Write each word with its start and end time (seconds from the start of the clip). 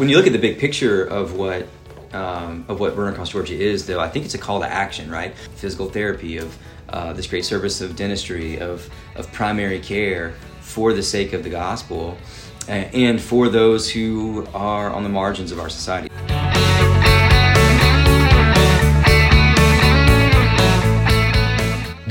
When 0.00 0.08
you 0.08 0.16
look 0.16 0.26
at 0.26 0.32
the 0.32 0.38
big 0.38 0.58
picture 0.58 1.04
of 1.04 1.34
what 1.34 1.66
um, 2.14 2.64
of 2.68 2.80
what 2.80 2.96
Run 2.96 3.12
Across 3.12 3.32
Georgia 3.32 3.54
is, 3.54 3.84
though, 3.84 4.00
I 4.00 4.08
think 4.08 4.24
it's 4.24 4.32
a 4.32 4.38
call 4.38 4.60
to 4.60 4.66
action, 4.66 5.10
right? 5.10 5.36
Physical 5.56 5.90
therapy, 5.90 6.38
of 6.38 6.56
uh, 6.88 7.12
this 7.12 7.26
great 7.26 7.44
service 7.44 7.82
of 7.82 7.96
dentistry, 7.96 8.58
of 8.58 8.88
of 9.14 9.30
primary 9.30 9.78
care 9.78 10.32
for 10.62 10.94
the 10.94 11.02
sake 11.02 11.34
of 11.34 11.44
the 11.44 11.50
gospel, 11.50 12.16
and 12.66 13.20
for 13.20 13.50
those 13.50 13.90
who 13.90 14.46
are 14.54 14.90
on 14.90 15.02
the 15.02 15.10
margins 15.10 15.52
of 15.52 15.58
our 15.58 15.68
society. 15.68 16.08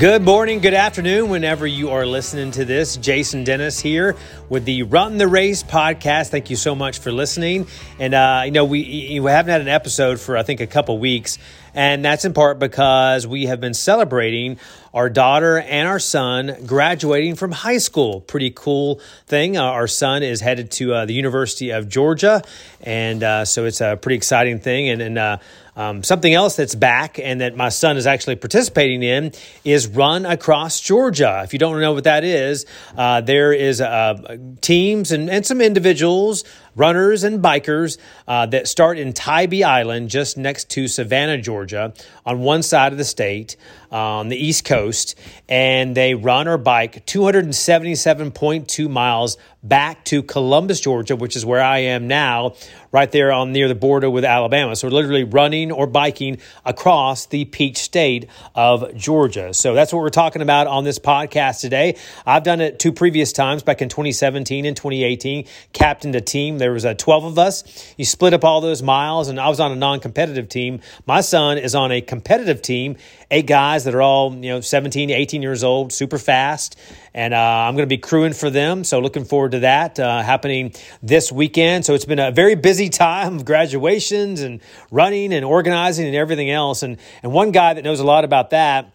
Good 0.00 0.22
morning, 0.22 0.60
good 0.60 0.72
afternoon, 0.72 1.28
whenever 1.28 1.66
you 1.66 1.90
are 1.90 2.06
listening 2.06 2.52
to 2.52 2.64
this. 2.64 2.96
Jason 2.96 3.44
Dennis 3.44 3.78
here 3.78 4.16
with 4.50 4.64
the 4.64 4.82
Run 4.82 5.16
the 5.16 5.28
Race 5.28 5.62
podcast. 5.62 6.28
Thank 6.28 6.50
you 6.50 6.56
so 6.56 6.74
much 6.74 6.98
for 6.98 7.10
listening. 7.12 7.68
And, 7.98 8.12
uh, 8.12 8.42
you 8.44 8.50
know, 8.50 8.64
we, 8.64 9.18
we 9.22 9.30
haven't 9.30 9.52
had 9.52 9.60
an 9.62 9.68
episode 9.68 10.20
for, 10.20 10.36
I 10.36 10.42
think, 10.42 10.60
a 10.60 10.66
couple 10.66 10.98
weeks. 10.98 11.38
And 11.72 12.04
that's 12.04 12.24
in 12.24 12.32
part 12.32 12.58
because 12.58 13.28
we 13.28 13.46
have 13.46 13.60
been 13.60 13.74
celebrating 13.74 14.58
our 14.92 15.08
daughter 15.08 15.58
and 15.60 15.86
our 15.86 16.00
son 16.00 16.56
graduating 16.66 17.36
from 17.36 17.52
high 17.52 17.78
school. 17.78 18.20
Pretty 18.20 18.50
cool 18.50 19.00
thing. 19.26 19.56
Uh, 19.56 19.62
our 19.62 19.86
son 19.86 20.24
is 20.24 20.40
headed 20.40 20.72
to 20.72 20.92
uh, 20.94 21.06
the 21.06 21.14
University 21.14 21.70
of 21.70 21.88
Georgia. 21.88 22.42
And 22.80 23.22
uh, 23.22 23.44
so 23.44 23.66
it's 23.66 23.80
a 23.80 23.96
pretty 23.96 24.16
exciting 24.16 24.58
thing. 24.58 24.88
And, 24.88 25.00
and 25.00 25.18
uh, 25.18 25.38
um, 25.76 26.02
something 26.02 26.34
else 26.34 26.56
that's 26.56 26.74
back 26.74 27.18
and 27.18 27.40
that 27.40 27.56
my 27.56 27.68
son 27.68 27.96
is 27.96 28.06
actually 28.06 28.36
participating 28.36 29.02
in 29.02 29.32
is 29.64 29.86
Run 29.86 30.26
Across 30.26 30.80
Georgia. 30.80 31.40
If 31.44 31.52
you 31.52 31.58
don't 31.58 31.80
know 31.80 31.92
what 31.92 32.04
that 32.04 32.24
is, 32.24 32.66
uh, 32.96 33.20
there 33.20 33.52
is 33.52 33.80
uh, 33.80 34.36
teams 34.60 35.12
and, 35.12 35.30
and 35.30 35.46
some 35.46 35.60
individuals 35.60 36.44
runners 36.76 37.24
and 37.24 37.42
bikers 37.42 37.98
uh, 38.28 38.46
that 38.46 38.68
start 38.68 38.98
in 38.98 39.12
Tybee 39.12 39.64
Island, 39.64 40.10
just 40.10 40.36
next 40.36 40.70
to 40.70 40.88
Savannah, 40.88 41.38
Georgia, 41.38 41.92
on 42.24 42.40
one 42.40 42.62
side 42.62 42.92
of 42.92 42.98
the 42.98 43.04
state 43.04 43.56
on 43.90 44.28
the 44.28 44.36
East 44.36 44.64
Coast, 44.64 45.18
and 45.48 45.96
they 45.96 46.14
run 46.14 46.46
or 46.46 46.58
bike 46.58 47.04
277.2 47.06 48.88
miles 48.88 49.36
back 49.62 50.04
to 50.06 50.22
Columbus, 50.22 50.80
Georgia, 50.80 51.16
which 51.16 51.36
is 51.36 51.44
where 51.44 51.60
I 51.60 51.78
am 51.78 52.06
now, 52.06 52.54
right 52.92 53.10
there 53.10 53.32
on 53.32 53.52
near 53.52 53.68
the 53.68 53.74
border 53.74 54.08
with 54.08 54.24
Alabama. 54.24 54.74
So 54.76 54.88
we're 54.88 54.94
literally 54.94 55.24
running 55.24 55.70
or 55.70 55.86
biking 55.86 56.38
across 56.64 57.26
the 57.26 57.44
peach 57.44 57.78
state 57.78 58.28
of 58.54 58.94
Georgia. 58.94 59.52
So 59.52 59.74
that's 59.74 59.92
what 59.92 60.00
we're 60.00 60.10
talking 60.10 60.40
about 60.40 60.66
on 60.66 60.84
this 60.84 60.98
podcast 60.98 61.60
today. 61.60 61.96
I've 62.24 62.42
done 62.42 62.60
it 62.60 62.78
two 62.78 62.92
previous 62.92 63.32
times 63.32 63.62
back 63.62 63.82
in 63.82 63.88
2017 63.88 64.64
and 64.64 64.76
2018, 64.76 65.46
captained 65.72 66.14
a 66.14 66.20
team. 66.20 66.58
There 66.60 66.72
was 66.72 66.84
uh, 66.84 66.94
12 66.94 67.24
of 67.24 67.38
us. 67.38 67.94
You 67.96 68.04
split 68.04 68.34
up 68.34 68.44
all 68.44 68.60
those 68.60 68.82
miles, 68.82 69.28
and 69.28 69.40
I 69.40 69.48
was 69.48 69.58
on 69.58 69.72
a 69.72 69.76
non-competitive 69.76 70.48
team. 70.48 70.80
My 71.06 71.20
son 71.20 71.58
is 71.58 71.74
on 71.74 71.90
a 71.90 72.00
competitive 72.00 72.62
team, 72.62 72.96
eight 73.30 73.46
guys 73.46 73.84
that 73.84 73.94
are 73.94 74.02
all 74.02 74.32
you 74.34 74.50
know 74.50 74.60
17 74.60 75.10
18 75.10 75.42
years 75.42 75.64
old 75.64 75.92
super 75.92 76.18
fast. 76.18 76.78
And 77.12 77.34
uh, 77.34 77.36
i'm 77.36 77.74
going 77.74 77.88
to 77.88 77.92
be 77.92 77.98
crewing 77.98 78.32
for 78.32 78.50
them 78.50 78.84
so 78.84 79.00
looking 79.00 79.24
forward 79.24 79.52
to 79.52 79.60
that 79.60 79.98
uh, 79.98 80.22
happening 80.22 80.72
this 81.02 81.32
weekend. 81.32 81.84
So 81.84 81.94
it's 81.94 82.04
been 82.04 82.20
a 82.20 82.30
very 82.30 82.54
busy 82.54 82.88
time 82.88 83.36
of 83.36 83.44
graduations 83.44 84.42
and 84.42 84.60
running 84.90 85.32
and 85.32 85.44
organizing 85.44 86.06
and 86.06 86.14
everything 86.14 86.50
else. 86.50 86.82
And 86.82 86.98
and 87.22 87.32
one 87.32 87.50
guy 87.50 87.74
that 87.74 87.82
knows 87.82 88.00
a 88.00 88.04
lot 88.04 88.24
about 88.24 88.50
that 88.50 88.92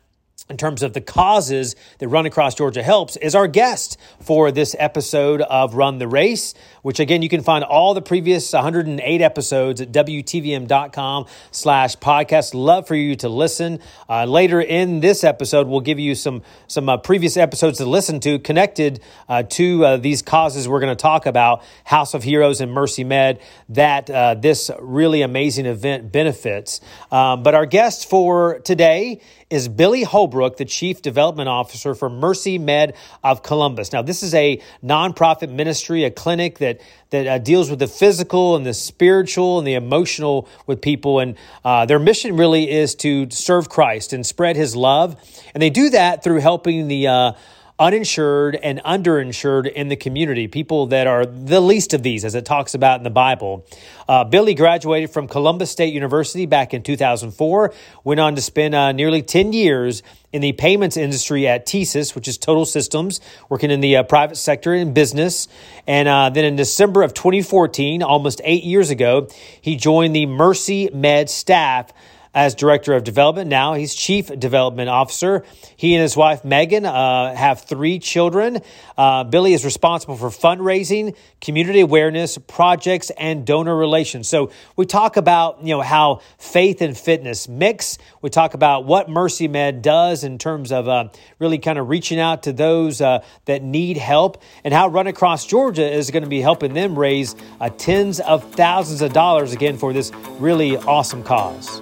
in 0.50 0.58
terms 0.58 0.84
of 0.84 0.94
the 0.94 1.02
causes 1.02 1.76
that 1.98 2.08
Run 2.08 2.26
Across 2.26 2.56
Georgia 2.56 2.84
helps 2.84 3.18
is 3.18 3.34
our 3.34 3.48
guest 3.48 3.98
for 4.22 4.52
this 4.52 4.76
episode 4.78 5.42
of 5.42 5.74
Run 5.74 5.98
the 5.98 6.08
Race, 6.08 6.54
which 6.86 7.00
again, 7.00 7.23
you 7.23 7.30
can 7.30 7.41
find 7.41 7.64
all 7.64 7.95
the 7.95 8.02
previous 8.02 8.53
108 8.53 9.19
episodes 9.19 9.81
at 9.81 9.91
WTVM.com 9.91 11.25
slash 11.50 11.97
podcast. 11.97 12.53
Love 12.53 12.88
for 12.88 12.94
you 12.94 13.16
to 13.16 13.28
listen. 13.28 13.80
Uh, 14.08 14.25
later 14.25 14.61
in 14.61 15.00
this 15.00 15.23
episode, 15.23 15.66
we'll 15.66 15.79
give 15.79 15.97
you 15.97 16.13
some, 16.13 16.44
some 16.68 16.88
uh, 16.88 16.97
previous 16.97 17.38
episodes 17.38 17.79
to 17.79 17.88
listen 17.88 18.19
to 18.19 18.38
connected 18.38 19.01
uh, 19.28 19.41
to 19.41 19.84
uh, 19.84 19.97
these 19.97 20.22
causes 20.22 20.69
we're 20.69 20.79
going 20.79 20.95
to 20.95 21.01
talk 21.01 21.25
about, 21.25 21.63
House 21.85 22.13
of 22.13 22.22
Heroes 22.22 22.62
and 22.62 22.72
Mercy 22.72 23.03
Med, 23.03 23.41
that 23.69 24.07
uh, 24.12 24.35
this 24.35 24.69
really 24.79 25.24
amazing 25.24 25.66
event 25.66 26.12
benefits. 26.12 26.81
Um, 27.12 27.41
but 27.41 27.56
our 27.56 27.66
guest 27.66 28.07
for 28.07 28.59
today 28.59 29.22
is 29.50 29.68
Billy 29.68 30.03
Holbrook, 30.03 30.57
the 30.57 30.66
Chief 30.66 31.01
Development 31.01 31.47
Officer 31.47 31.95
for 31.95 32.09
Mercy 32.09 32.57
Med 32.57 32.95
of 33.24 33.41
Columbus. 33.41 33.94
Now, 33.94 34.01
this 34.01 34.22
is 34.22 34.34
a 34.34 34.62
nonprofit 34.84 35.51
ministry, 35.51 36.03
a 36.03 36.12
clinic 36.12 36.59
that 36.59 36.75
that 37.09 37.28
uh, 37.28 37.38
deals 37.38 37.69
with 37.69 37.80
the 37.80 37.88
physical 37.88 38.56
and 38.56 38.66
the 38.66 38.74
spiritual 38.74 39.58
and 39.59 39.68
the 39.68 39.74
emotional 39.74 40.47
with 40.68 40.81
people, 40.81 41.19
and 41.19 41.36
uh, 41.63 41.86
their 41.86 42.00
mission 42.00 42.36
really 42.36 42.69
is 42.69 42.96
to 42.96 43.30
serve 43.30 43.69
Christ 43.69 44.13
and 44.13 44.25
spread 44.25 44.56
His 44.56 44.75
love, 44.75 45.16
and 45.53 45.62
they 45.62 45.69
do 45.69 45.90
that 45.91 46.24
through 46.24 46.40
helping 46.40 46.88
the 46.88 47.08
uh, 47.08 47.31
uninsured 47.78 48.56
and 48.56 48.80
underinsured 48.86 49.69
in 49.72 49.90
the 49.90 49.96
community, 49.97 50.47
people 50.47 50.88
that 50.88 51.08
are 51.08 51.25
the 51.25 51.59
least 51.59 51.94
of 51.94 52.03
these, 52.03 52.24
as 52.24 52.34
it 52.34 52.46
talks 52.46 52.74
about 52.74 53.00
in 53.00 53.03
the 53.03 53.09
Bible. 53.09 53.66
Uh, 54.08 54.24
Billy 54.24 54.53
graduated 54.53 55.09
from 55.09 55.28
Columbus 55.28 55.72
State 55.72 55.94
University 55.94 56.46
back 56.46 56.74
in 56.74 56.84
2004, 56.84 57.74
went 58.06 58.19
on 58.19 58.36
to 58.36 58.41
spend 58.41 58.75
uh, 58.75 58.94
nearly 58.94 59.22
10 59.22 59.52
years 59.52 60.03
in 60.31 60.41
the 60.41 60.53
payments 60.53 60.96
industry 60.96 61.47
at 61.47 61.66
TSYS, 61.66 62.16
which 62.16 62.30
is 62.30 62.38
Total 62.38 62.66
Systems, 62.66 63.19
working 63.50 63.72
in 63.72 63.81
the 63.81 63.97
uh, 63.97 64.03
private 64.03 64.36
sector 64.36 64.74
in 64.74 64.94
business. 64.94 65.50
And 65.86 66.07
uh, 66.07 66.30
then 66.30 66.46
in 66.46 66.56
December 66.56 67.03
of 67.03 67.13
2014, 67.13 68.03
almost 68.03 68.40
eight 68.46 68.63
years 68.63 68.90
ago, 68.90 69.28
he 69.59 69.75
joined 69.75 70.16
the 70.16 70.25
Mercy 70.28 70.90
Med 70.94 71.30
staff 71.30 71.92
as 72.35 72.53
director 72.53 72.94
of 72.94 73.06
development. 73.06 73.50
Now 73.50 73.75
he's 73.75 73.96
chief 73.96 74.28
development 74.28 74.90
officer. 74.90 75.46
He 75.78 75.96
and 75.96 76.01
his 76.01 76.18
wife 76.18 76.44
Megan 76.44 76.85
uh, 76.85 77.34
have 77.34 77.62
three 77.62 77.97
children. 77.97 78.59
Uh, 78.97 79.23
Billy 79.23 79.53
is 79.53 79.63
responsible 79.63 80.18
for 80.18 80.28
fundraising, 80.28 81.16
community 81.40 81.79
awareness, 81.79 82.38
projects, 82.38 83.09
and 83.12 83.45
donor 83.45 83.75
relations. 83.75 84.28
So 84.28 84.51
we 84.75 84.85
talk 84.85 85.16
about 85.16 85.63
you 85.63 85.75
know 85.75 85.81
how 85.81 86.19
faith 86.38 86.81
and 86.81 86.97
fitness 86.97 87.47
mix. 87.47 87.97
We 88.22 88.29
talk 88.29 88.53
about 88.53 88.85
what 88.85 89.09
Mercy 89.09 89.47
Med 89.47 89.81
does 89.81 90.25
in 90.25 90.38
terms 90.38 90.74
of 90.74 90.90
uh, 90.90 91.09
really 91.40 91.57
kind 91.57 91.79
of 91.79 91.88
reaching 91.88 92.19
out 92.19 92.44
to 92.44 92.53
those 92.53 93.00
uh, 93.00 93.24
that 93.45 93.63
need 93.63 93.95
help, 93.95 94.44
and 94.66 94.74
how 94.74 94.90
Run 94.90 95.07
Across 95.07 95.45
Georgia 95.45 95.90
is 95.90 96.12
going 96.12 96.24
to 96.24 96.29
be 96.29 96.41
helping 96.41 96.74
them 96.74 97.00
raise 97.00 97.34
uh, 97.62 97.69
tens 97.69 98.19
of 98.19 98.44
thousands 98.56 99.01
of 99.01 99.13
dollars 99.13 99.53
again 99.53 99.78
for 99.78 99.94
this 99.94 100.12
really 100.38 100.75
awesome 100.75 101.24
cause. 101.24 101.81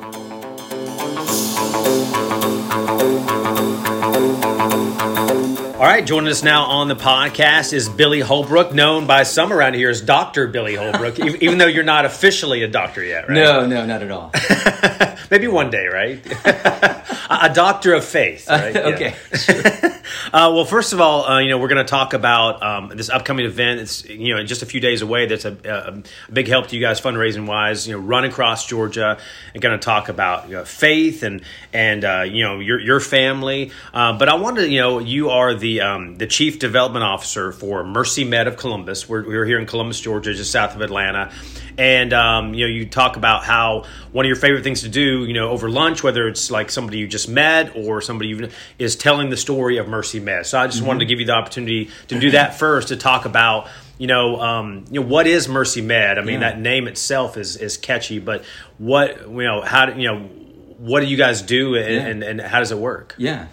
All 5.83 5.89
right, 5.89 6.05
joining 6.05 6.29
us 6.29 6.43
now 6.43 6.63
on 6.63 6.87
the 6.87 6.95
podcast 6.95 7.73
is 7.73 7.89
Billy 7.89 8.21
Holbrook, 8.21 8.73
known 8.73 9.05
by 9.05 9.23
some 9.23 9.51
around 9.51 9.73
here 9.73 9.89
as 9.89 10.01
Dr. 10.01 10.47
Billy 10.47 10.75
Holbrook, 10.75 11.19
even 11.41 11.57
though 11.57 11.67
you're 11.67 11.83
not 11.83 12.05
officially 12.05 12.63
a 12.63 12.69
doctor 12.69 13.03
yet, 13.03 13.27
right? 13.27 13.35
No, 13.35 13.65
no, 13.65 13.85
not 13.85 14.01
at 14.01 14.09
all. 14.09 14.31
Maybe 15.33 15.47
one 15.47 15.71
day, 15.71 15.87
right? 15.87 16.23
a 16.45 17.51
doctor 17.51 17.95
of 17.95 18.05
faith, 18.05 18.47
right? 18.47 18.75
Uh, 18.75 18.91
okay. 18.91 19.15
uh, 20.31 20.53
well, 20.53 20.63
first 20.63 20.93
of 20.93 21.01
all, 21.01 21.25
uh, 21.25 21.39
you 21.39 21.49
know, 21.49 21.57
we're 21.57 21.69
going 21.69 21.83
to 21.83 21.89
talk 21.89 22.13
about 22.13 22.61
um, 22.61 22.89
this 22.95 23.09
upcoming 23.09 23.47
event. 23.47 23.79
It's, 23.79 24.05
you 24.05 24.35
know, 24.35 24.43
just 24.43 24.61
a 24.61 24.67
few 24.67 24.79
days 24.79 25.01
away. 25.01 25.25
That's 25.25 25.45
a, 25.45 25.57
a 26.29 26.31
big 26.31 26.47
help 26.47 26.67
to 26.67 26.75
you 26.75 26.81
guys 26.83 27.01
fundraising 27.01 27.47
wise, 27.47 27.87
you 27.87 27.95
know, 27.95 27.99
run 27.99 28.25
across 28.25 28.67
Georgia 28.67 29.17
and 29.55 29.63
going 29.63 29.75
to 29.75 29.83
talk 29.83 30.07
about 30.07 30.49
you 30.49 30.57
know, 30.57 30.65
faith 30.65 31.23
and, 31.23 31.41
and 31.73 32.05
uh, 32.05 32.25
you 32.27 32.43
know, 32.43 32.59
your, 32.59 32.79
your 32.79 32.99
family. 32.99 33.71
Uh, 33.91 34.15
but 34.15 34.29
I 34.29 34.35
wanted, 34.35 34.71
you 34.71 34.81
know, 34.81 34.99
you 34.99 35.31
are 35.31 35.55
the, 35.55 35.81
um, 35.81 36.15
the 36.17 36.27
chief 36.27 36.59
development 36.59 37.05
officer 37.05 37.51
for 37.51 37.83
Mercy 37.83 38.23
Med 38.23 38.45
of 38.45 38.57
Columbus. 38.57 39.09
We're, 39.09 39.25
we're 39.25 39.45
here 39.45 39.57
in 39.57 39.65
Columbus, 39.65 39.99
Georgia, 39.99 40.31
just 40.35 40.51
south 40.51 40.75
of 40.75 40.81
Atlanta 40.81 41.31
and 41.77 42.13
um, 42.13 42.53
you 42.53 42.65
know 42.65 42.71
you 42.71 42.85
talk 42.85 43.17
about 43.17 43.43
how 43.43 43.83
one 44.11 44.25
of 44.25 44.27
your 44.27 44.35
favorite 44.35 44.63
things 44.63 44.81
to 44.81 44.89
do 44.89 45.25
you 45.25 45.33
know 45.33 45.49
over 45.49 45.69
lunch 45.69 46.03
whether 46.03 46.27
it's 46.27 46.51
like 46.51 46.69
somebody 46.69 46.97
you 46.97 47.07
just 47.07 47.29
met 47.29 47.75
or 47.75 48.01
somebody 48.01 48.29
you 48.29 48.49
is 48.79 48.95
telling 48.95 49.29
the 49.29 49.37
story 49.37 49.77
of 49.77 49.87
mercy 49.87 50.19
med 50.19 50.45
so 50.45 50.59
i 50.59 50.65
just 50.67 50.79
mm-hmm. 50.79 50.87
wanted 50.87 50.99
to 50.99 51.05
give 51.05 51.19
you 51.19 51.25
the 51.25 51.33
opportunity 51.33 51.89
to 52.07 52.19
do 52.19 52.31
that 52.31 52.55
first 52.55 52.89
to 52.89 52.97
talk 52.97 53.25
about 53.25 53.67
you 53.97 54.07
know, 54.07 54.41
um, 54.41 54.85
you 54.91 54.99
know, 54.99 55.05
what 55.05 55.27
is 55.27 55.47
Mercy 55.47 55.81
Med? 55.81 56.17
I 56.17 56.23
mean, 56.23 56.41
yeah. 56.41 56.51
that 56.51 56.59
name 56.59 56.87
itself 56.87 57.37
is 57.37 57.55
is 57.57 57.77
catchy, 57.77 58.19
but 58.19 58.43
what 58.77 59.29
you 59.29 59.43
know, 59.43 59.61
how 59.61 59.85
do 59.85 60.01
you 60.01 60.07
know, 60.07 60.19
what 60.77 61.01
do 61.01 61.05
you 61.05 61.15
guys 61.15 61.41
do, 61.41 61.75
and, 61.75 61.93
yeah. 61.93 62.07
and, 62.07 62.23
and 62.23 62.41
how 62.41 62.59
does 62.59 62.71
it 62.71 62.77
work? 62.77 63.15
Yeah, 63.17 63.47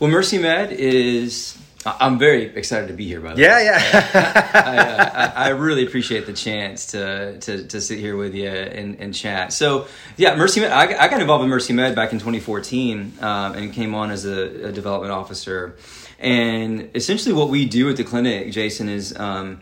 well, 0.00 0.10
Mercy 0.10 0.38
Med 0.38 0.72
is 0.72 1.56
I'm 1.86 2.18
very 2.18 2.44
excited 2.44 2.88
to 2.88 2.94
be 2.94 3.06
here. 3.06 3.20
By 3.20 3.34
the 3.34 3.42
yeah, 3.42 3.56
way, 3.56 3.64
yeah, 3.64 4.50
I, 4.54 4.78
uh, 4.78 5.32
I, 5.36 5.46
I, 5.46 5.48
really 5.64 5.86
appreciate 5.86 6.26
the 6.26 6.32
chance 6.32 6.86
to 6.92 7.38
to, 7.40 7.66
to 7.66 7.80
sit 7.80 7.98
here 7.98 8.16
with 8.16 8.34
you 8.34 8.48
and, 8.48 8.98
and 9.00 9.14
chat. 9.14 9.52
So, 9.52 9.86
yeah, 10.16 10.34
Mercy 10.36 10.60
Med. 10.60 10.72
I, 10.72 11.04
I 11.04 11.08
got 11.08 11.20
involved 11.20 11.44
in 11.44 11.50
Mercy 11.50 11.72
Med 11.74 11.94
back 11.94 12.12
in 12.12 12.18
2014 12.18 13.14
um, 13.20 13.54
and 13.54 13.72
came 13.72 13.94
on 13.94 14.10
as 14.10 14.24
a, 14.24 14.68
a, 14.68 14.72
development 14.72 15.12
officer. 15.12 15.76
And 16.18 16.90
essentially, 16.94 17.34
what 17.34 17.50
we 17.50 17.66
do 17.66 17.90
at 17.90 17.96
the 17.96 18.04
clinic, 18.04 18.50
Jason, 18.50 18.88
is 18.88 19.18
um, 19.18 19.60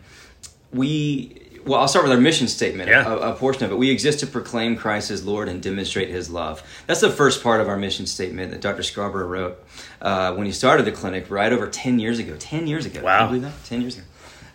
we 0.71 1.42
well, 1.65 1.79
I'll 1.79 1.87
start 1.87 2.03
with 2.03 2.11
our 2.11 2.19
mission 2.19 2.47
statement, 2.47 2.89
Yeah. 2.89 3.05
a, 3.07 3.31
a 3.31 3.35
portion 3.35 3.63
of 3.65 3.71
it. 3.71 3.77
We 3.77 3.89
exist 3.89 4.19
to 4.19 4.27
proclaim 4.27 4.75
Christ 4.75 5.11
as 5.11 5.25
Lord 5.25 5.47
and 5.47 5.61
demonstrate 5.61 6.09
His 6.09 6.29
love. 6.29 6.61
That's 6.87 7.01
the 7.01 7.09
first 7.09 7.41
part 7.43 7.61
of 7.61 7.67
our 7.69 7.77
mission 7.77 8.05
statement 8.05 8.51
that 8.51 8.61
Dr. 8.61 8.83
Scarborough 8.83 9.27
wrote 9.27 9.63
uh, 10.01 10.33
when 10.33 10.45
he 10.45 10.51
started 10.51 10.85
the 10.85 10.91
clinic 10.91 11.29
right 11.29 11.51
over 11.53 11.67
10 11.67 11.99
years 11.99 12.19
ago. 12.19 12.35
10 12.37 12.67
years 12.67 12.85
ago. 12.85 13.01
Wow. 13.03 13.27
Believe 13.27 13.43
that? 13.43 13.53
10 13.65 13.81
years 13.81 13.97
ago. 13.97 14.05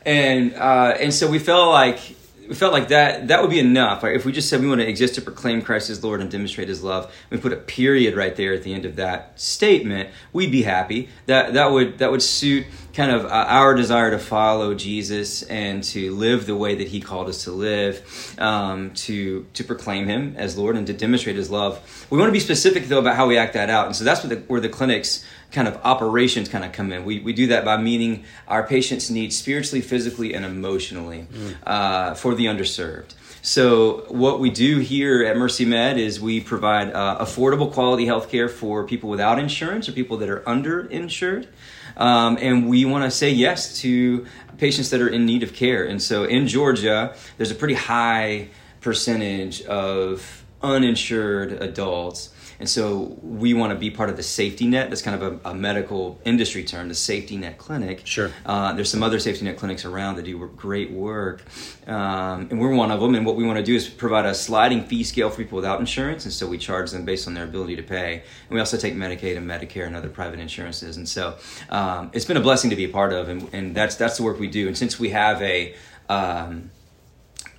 And, 0.04 0.54
uh, 0.54 0.96
and 1.00 1.12
so 1.12 1.28
we 1.30 1.38
felt 1.38 1.72
like 1.72 1.98
we 2.48 2.54
felt 2.54 2.72
like 2.72 2.88
that 2.88 3.28
that 3.28 3.42
would 3.42 3.50
be 3.50 3.58
enough. 3.58 4.02
Like 4.02 4.14
if 4.14 4.24
we 4.24 4.32
just 4.32 4.48
said 4.48 4.62
we 4.62 4.68
want 4.68 4.80
to 4.80 4.88
exist 4.88 5.16
to 5.16 5.20
proclaim 5.20 5.60
Christ 5.60 5.90
as 5.90 6.02
Lord 6.02 6.22
and 6.22 6.30
demonstrate 6.30 6.68
His 6.68 6.82
love, 6.82 7.12
we 7.28 7.36
put 7.36 7.52
a 7.52 7.56
period 7.56 8.16
right 8.16 8.34
there 8.34 8.54
at 8.54 8.62
the 8.62 8.72
end 8.72 8.86
of 8.86 8.96
that 8.96 9.38
statement, 9.38 10.08
we'd 10.32 10.50
be 10.50 10.62
happy. 10.62 11.10
That 11.26 11.52
that 11.54 11.70
would 11.72 11.98
that 11.98 12.10
would 12.10 12.22
suit 12.22 12.64
kind 12.98 13.12
of 13.12 13.26
uh, 13.26 13.28
our 13.28 13.74
desire 13.74 14.10
to 14.10 14.18
follow 14.18 14.74
Jesus 14.74 15.44
and 15.44 15.84
to 15.84 16.12
live 16.16 16.46
the 16.46 16.56
way 16.56 16.74
that 16.74 16.88
He 16.88 17.00
called 17.00 17.28
us 17.28 17.44
to 17.44 17.52
live, 17.52 18.34
um, 18.38 18.90
to 19.06 19.46
to 19.54 19.62
proclaim 19.62 20.08
Him 20.08 20.34
as 20.36 20.58
Lord 20.58 20.76
and 20.76 20.84
to 20.88 20.92
demonstrate 20.92 21.36
His 21.36 21.48
love. 21.48 21.80
We 22.10 22.18
want 22.18 22.28
to 22.28 22.32
be 22.32 22.40
specific 22.40 22.88
though 22.88 22.98
about 22.98 23.14
how 23.14 23.28
we 23.28 23.38
act 23.38 23.52
that 23.54 23.70
out, 23.70 23.86
and 23.86 23.94
so 23.94 24.02
that's 24.02 24.24
what 24.24 24.30
the, 24.30 24.36
where 24.48 24.60
the 24.60 24.68
clinics 24.68 25.24
kind 25.52 25.68
of 25.68 25.76
operations 25.84 26.48
kind 26.48 26.64
of 26.64 26.72
come 26.72 26.92
in. 26.92 27.04
We, 27.04 27.20
we 27.20 27.32
do 27.32 27.46
that 27.46 27.64
by 27.64 27.76
meeting 27.76 28.24
our 28.48 28.66
patients' 28.66 29.10
needs 29.10 29.38
spiritually, 29.38 29.80
physically, 29.80 30.34
and 30.34 30.44
emotionally 30.44 31.28
uh, 31.64 32.14
for 32.14 32.34
the 32.34 32.46
underserved. 32.46 33.14
So 33.42 34.04
what 34.08 34.40
we 34.40 34.50
do 34.50 34.80
here 34.80 35.24
at 35.24 35.36
Mercy 35.36 35.64
Med 35.64 35.98
is 35.98 36.20
we 36.20 36.40
provide 36.40 36.92
uh, 36.92 37.24
affordable 37.24 37.72
quality 37.72 38.06
health 38.06 38.28
care 38.28 38.48
for 38.48 38.84
people 38.84 39.08
without 39.08 39.38
insurance 39.38 39.88
or 39.88 39.92
people 39.92 40.16
that 40.18 40.28
are 40.28 40.40
underinsured. 40.40 41.46
Um, 41.98 42.38
and 42.40 42.68
we 42.68 42.84
want 42.84 43.04
to 43.04 43.10
say 43.10 43.30
yes 43.30 43.80
to 43.80 44.26
patients 44.56 44.90
that 44.90 45.00
are 45.00 45.08
in 45.08 45.26
need 45.26 45.42
of 45.42 45.52
care. 45.52 45.84
And 45.84 46.00
so 46.00 46.24
in 46.24 46.46
Georgia, 46.46 47.14
there's 47.36 47.50
a 47.50 47.54
pretty 47.54 47.74
high 47.74 48.48
percentage 48.80 49.62
of 49.62 50.44
uninsured 50.62 51.52
adults. 51.52 52.30
And 52.60 52.68
so 52.68 53.16
we 53.22 53.54
want 53.54 53.72
to 53.72 53.78
be 53.78 53.90
part 53.90 54.10
of 54.10 54.16
the 54.16 54.22
safety 54.22 54.66
net. 54.66 54.88
That's 54.88 55.02
kind 55.02 55.22
of 55.22 55.40
a, 55.44 55.50
a 55.50 55.54
medical 55.54 56.20
industry 56.24 56.64
term, 56.64 56.88
the 56.88 56.94
safety 56.94 57.36
net 57.36 57.56
clinic. 57.56 58.04
Sure. 58.04 58.32
Uh, 58.44 58.72
there's 58.72 58.90
some 58.90 59.02
other 59.02 59.20
safety 59.20 59.44
net 59.44 59.56
clinics 59.56 59.84
around 59.84 60.16
that 60.16 60.24
do 60.24 60.38
great 60.56 60.90
work, 60.90 61.42
um, 61.86 62.48
and 62.50 62.60
we're 62.60 62.74
one 62.74 62.90
of 62.90 63.00
them. 63.00 63.14
And 63.14 63.24
what 63.24 63.36
we 63.36 63.44
want 63.44 63.58
to 63.58 63.64
do 63.64 63.74
is 63.74 63.88
provide 63.88 64.26
a 64.26 64.34
sliding 64.34 64.84
fee 64.84 65.04
scale 65.04 65.30
for 65.30 65.36
people 65.36 65.56
without 65.56 65.78
insurance, 65.78 66.24
and 66.24 66.34
so 66.34 66.46
we 66.48 66.58
charge 66.58 66.90
them 66.90 67.04
based 67.04 67.28
on 67.28 67.34
their 67.34 67.44
ability 67.44 67.76
to 67.76 67.82
pay. 67.82 68.14
And 68.14 68.50
we 68.50 68.58
also 68.58 68.76
take 68.76 68.94
Medicaid 68.94 69.36
and 69.36 69.48
Medicare 69.48 69.86
and 69.86 69.94
other 69.94 70.08
private 70.08 70.40
insurances. 70.40 70.96
And 70.96 71.08
so 71.08 71.36
um, 71.70 72.10
it's 72.12 72.24
been 72.24 72.36
a 72.36 72.40
blessing 72.40 72.70
to 72.70 72.76
be 72.76 72.84
a 72.84 72.88
part 72.88 73.12
of, 73.12 73.28
and, 73.28 73.48
and 73.52 73.74
that's 73.74 73.94
that's 73.94 74.16
the 74.16 74.24
work 74.24 74.40
we 74.40 74.48
do. 74.48 74.66
And 74.66 74.76
since 74.76 74.98
we 74.98 75.10
have 75.10 75.40
a 75.42 75.74
um, 76.08 76.70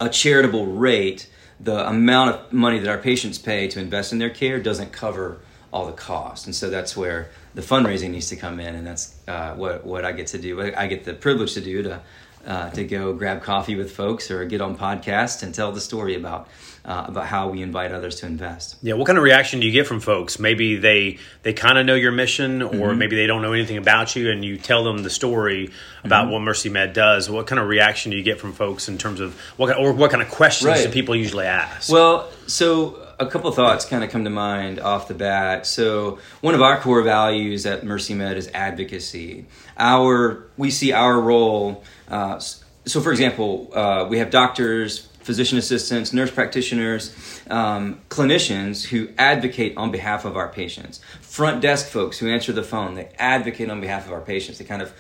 a 0.02 0.10
charitable 0.10 0.66
rate, 0.66 1.30
the 1.60 1.88
amount 1.88 2.36
of 2.36 2.54
money 2.54 2.80
that 2.80 2.90
our 2.90 2.98
patients 2.98 3.38
pay 3.38 3.68
to 3.68 3.80
invest 3.80 4.14
in 4.14 4.20
their 4.20 4.30
care 4.30 4.60
doesn't 4.60 4.92
cover 4.92 5.40
all 5.72 5.86
the 5.86 5.94
cost, 5.94 6.46
and 6.46 6.56
so 6.56 6.70
that's 6.70 6.98
where 6.98 7.30
the 7.54 7.62
fundraising 7.62 8.12
needs 8.12 8.30
to 8.30 8.36
come 8.36 8.60
in, 8.60 8.76
and 8.76 8.88
that's 8.88 9.16
uh, 9.28 9.54
what 9.54 9.86
what 9.86 10.06
I 10.06 10.12
get 10.12 10.28
to 10.28 10.38
do. 10.38 10.74
I 10.76 10.88
get 10.88 11.04
the 11.04 11.14
privilege 11.14 11.54
to 11.54 11.62
do 11.62 11.84
to 11.84 12.02
uh, 12.46 12.70
to 12.72 12.84
go 12.84 13.14
grab 13.14 13.44
coffee 13.44 13.76
with 13.76 13.92
folks 13.92 14.32
or 14.32 14.46
get 14.46 14.62
on 14.62 14.78
podcast 14.78 15.44
and 15.44 15.54
tell 15.54 15.72
the 15.72 15.82
story 15.82 16.16
about 16.16 16.48
uh, 16.86 17.06
about 17.08 17.26
how 17.28 17.50
we 17.50 17.62
invite 17.62 17.92
others 17.92 18.16
to 18.22 18.26
invest. 18.26 18.78
Yeah, 18.82 18.94
what 18.96 19.06
kind 19.08 19.18
of 19.18 19.24
reaction 19.24 19.60
do 19.60 19.66
you 19.68 19.72
get 19.74 19.88
from 19.88 20.00
folks? 20.00 20.40
Maybe 20.40 20.76
they 20.78 21.18
they 21.44 21.54
kind 21.54 21.78
of 21.78 21.86
know 21.86 21.96
your 21.96 22.12
mission, 22.12 22.62
or 22.62 22.70
Mm-hmm. 22.70 22.98
maybe 22.98 23.16
they 23.16 23.28
don't 23.28 23.42
know 23.42 23.54
anything 23.54 23.78
about 23.78 24.16
you, 24.16 24.32
and 24.32 24.44
you 24.44 24.58
tell 24.58 24.84
them 24.84 25.04
the 25.04 25.10
story 25.10 25.72
about 26.04 26.24
Mm-hmm. 26.26 26.34
what 26.34 26.40
Mercy 26.42 26.70
Med 26.70 26.94
does. 26.94 27.30
What 27.30 27.48
kind 27.48 27.60
of 27.60 27.68
reaction 27.68 28.12
do 28.12 28.18
you 28.18 28.24
get 28.24 28.40
from 28.40 28.54
folks 28.54 28.88
in 28.90 28.98
terms 28.98 29.20
of 29.20 29.38
what 29.58 29.68
kind, 29.74 29.80
or 29.86 29.94
what 29.94 30.12
kind 30.12 30.24
of 30.24 30.30
questions 30.30 30.68
Right. 30.70 30.84
do 30.86 30.92
people 30.92 31.16
usually 31.16 31.46
ask? 31.46 31.92
Well, 31.92 32.30
so 32.48 33.06
a 33.20 33.26
couple 33.28 33.52
thoughts 33.52 33.84
kind 33.84 34.02
of 34.02 34.10
come 34.10 34.24
to 34.24 34.30
mind 34.30 34.80
off 34.80 35.10
the 35.10 35.14
bat. 35.14 35.68
So 35.68 36.20
one 36.40 36.56
of 36.56 36.62
our 36.62 36.80
core 36.80 37.02
values 37.02 37.66
at 37.66 37.84
Mercy 37.84 38.14
Med 38.14 38.38
is 38.38 38.50
advocacy. 38.54 39.46
Our 39.78 40.48
we 40.58 40.72
see 40.72 40.94
our 40.94 41.20
role. 41.20 41.84
Uh, 42.08 42.40
so, 42.86 43.02
for 43.02 43.12
example, 43.12 43.70
uh, 43.76 44.08
we 44.10 44.18
have 44.20 44.30
doctors, 44.32 45.09
physician 45.20 45.58
assistants, 45.58 46.14
nurse 46.14 46.32
practitioners, 46.32 47.14
um, 47.50 48.02
clinicians 48.10 48.86
who 48.86 49.10
advocate 49.18 49.76
on 49.78 49.92
behalf 49.92 50.26
of 50.26 50.36
our 50.36 50.50
patients. 50.50 51.02
Front 51.22 51.62
desk 51.62 51.88
folks 51.88 52.18
who 52.18 52.30
answer 52.30 52.52
the 52.52 52.64
phone, 52.64 52.96
they 52.96 53.12
advocate 53.18 53.70
on 53.70 53.82
behalf 53.82 54.06
of 54.06 54.14
our 54.14 54.22
patients. 54.22 54.58
They 54.58 54.66
kind 54.66 54.82
of 54.82 54.94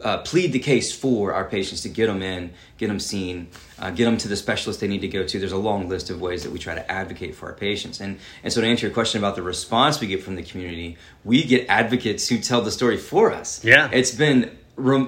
uh, 0.00 0.18
plead 0.18 0.52
the 0.52 0.58
case 0.58 0.92
for 0.92 1.34
our 1.34 1.44
patients 1.44 1.82
to 1.82 1.88
get 1.88 2.06
them 2.06 2.22
in, 2.22 2.52
get 2.76 2.88
them 2.88 3.00
seen, 3.00 3.48
uh, 3.78 3.90
get 3.90 4.04
them 4.04 4.16
to 4.16 4.28
the 4.28 4.36
specialist 4.36 4.80
they 4.80 4.88
need 4.88 5.00
to 5.00 5.08
go 5.08 5.24
to. 5.24 5.38
There's 5.38 5.52
a 5.52 5.56
long 5.56 5.88
list 5.88 6.10
of 6.10 6.20
ways 6.20 6.44
that 6.44 6.50
we 6.50 6.58
try 6.58 6.74
to 6.74 6.90
advocate 6.90 7.34
for 7.34 7.46
our 7.46 7.54
patients. 7.54 8.00
And, 8.00 8.18
and 8.42 8.52
so, 8.52 8.60
to 8.60 8.66
answer 8.66 8.86
your 8.86 8.94
question 8.94 9.18
about 9.18 9.34
the 9.34 9.42
response 9.42 10.00
we 10.00 10.06
get 10.06 10.22
from 10.22 10.36
the 10.36 10.42
community, 10.42 10.96
we 11.24 11.44
get 11.44 11.66
advocates 11.68 12.28
who 12.28 12.38
tell 12.38 12.62
the 12.62 12.70
story 12.70 12.96
for 12.96 13.32
us. 13.32 13.64
Yeah. 13.64 13.90
It's 13.92 14.12
been, 14.12 14.56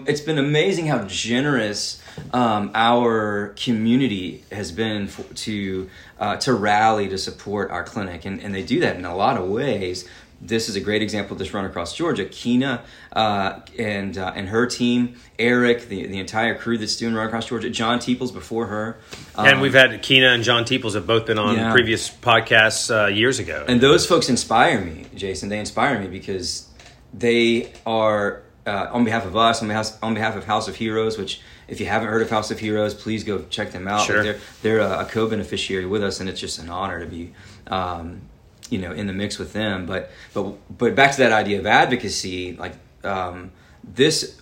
it's 0.07 0.21
been 0.21 0.39
amazing 0.39 0.87
how 0.87 1.05
generous 1.05 2.03
um, 2.33 2.71
our 2.75 3.55
community 3.57 4.45
has 4.51 4.73
been 4.73 5.07
for, 5.07 5.23
to, 5.35 5.89
uh, 6.19 6.37
to 6.39 6.53
rally 6.55 7.09
to 7.09 7.19
support 7.19 7.71
our 7.71 7.85
clinic. 7.85 8.25
And, 8.25 8.41
and 8.41 8.55
they 8.55 8.63
do 8.63 8.81
that 8.81 8.97
in 8.97 9.05
a 9.05 9.15
lot 9.15 9.37
of 9.37 9.49
ways 9.49 10.09
this 10.41 10.69
is 10.69 10.77
a 10.77 10.81
great 10.81 11.03
example 11.03 11.35
of 11.35 11.39
this 11.39 11.53
run 11.53 11.65
across 11.65 11.95
Georgia. 11.95 12.25
Keena 12.25 12.83
uh, 13.13 13.61
and 13.79 14.17
uh, 14.17 14.33
and 14.35 14.49
her 14.49 14.67
team, 14.67 15.17
Eric, 15.39 15.89
the, 15.89 16.07
the 16.07 16.19
entire 16.19 16.55
crew 16.55 16.79
that's 16.79 16.97
doing 16.97 17.15
run 17.15 17.27
across 17.27 17.47
Georgia, 17.47 17.69
John 17.71 17.99
Teeples 17.99 18.33
before 18.33 18.67
her, 18.67 18.99
um, 19.35 19.47
and 19.47 19.61
we've 19.61 19.75
had 19.75 20.01
Keena 20.03 20.29
and 20.29 20.43
John 20.43 20.65
Teeples 20.65 20.95
have 20.95 21.07
both 21.07 21.27
been 21.27 21.39
on 21.39 21.57
Yeah. 21.57 21.73
previous 21.73 22.09
podcasts 22.11 22.91
uh, 22.91 23.09
years 23.09 23.39
ago. 23.39 23.65
and 23.69 23.81
those 23.81 24.07
folks 24.07 24.29
inspire 24.29 24.81
me, 24.81 25.07
Jason. 25.15 25.49
They 25.49 25.59
inspire 25.59 25.99
me 26.01 26.07
because 26.07 26.69
they 27.13 27.73
are 27.85 28.43
uh, 28.71 28.89
on 28.93 29.05
behalf 29.05 29.27
of 29.27 29.37
us, 29.37 29.63
on 29.63 29.69
behalf 29.69 29.99
on 30.03 30.15
behalf 30.15 30.37
of 30.37 30.45
House 30.45 30.69
of 30.69 30.77
Heroes. 30.77 31.19
Which, 31.19 31.41
if 31.67 31.81
you 31.81 31.87
haven't 31.87 32.09
heard 32.09 32.23
of 32.23 32.31
House 32.31 32.51
of 32.51 32.59
Heroes, 32.59 32.95
please 32.95 33.25
go 33.25 33.43
check 33.51 33.73
them 33.73 33.89
out. 33.89 34.07
Sure. 34.07 34.23
They're 34.23 34.39
they're 34.63 34.79
a, 34.79 35.01
a 35.01 35.05
co-beneficiary 35.07 35.87
with 35.87 36.05
us, 36.05 36.21
and 36.21 36.29
it's 36.29 36.41
just 36.41 36.59
an 36.59 36.71
honor 36.71 37.01
to 37.01 37.07
be. 37.07 37.33
Um, 37.67 38.23
you 38.69 38.79
know, 38.79 38.93
in 38.93 39.09
the 39.09 39.13
mix 39.13 39.37
with 39.37 39.53
them, 39.53 39.85
but 39.85 40.13
but 40.33 40.55
but 40.79 40.95
back 40.95 41.11
to 41.11 41.19
that 41.19 41.33
idea 41.33 41.59
of 41.59 41.67
advocacy, 41.67 42.55
like 42.55 42.75
um, 43.03 43.51
this 43.83 44.41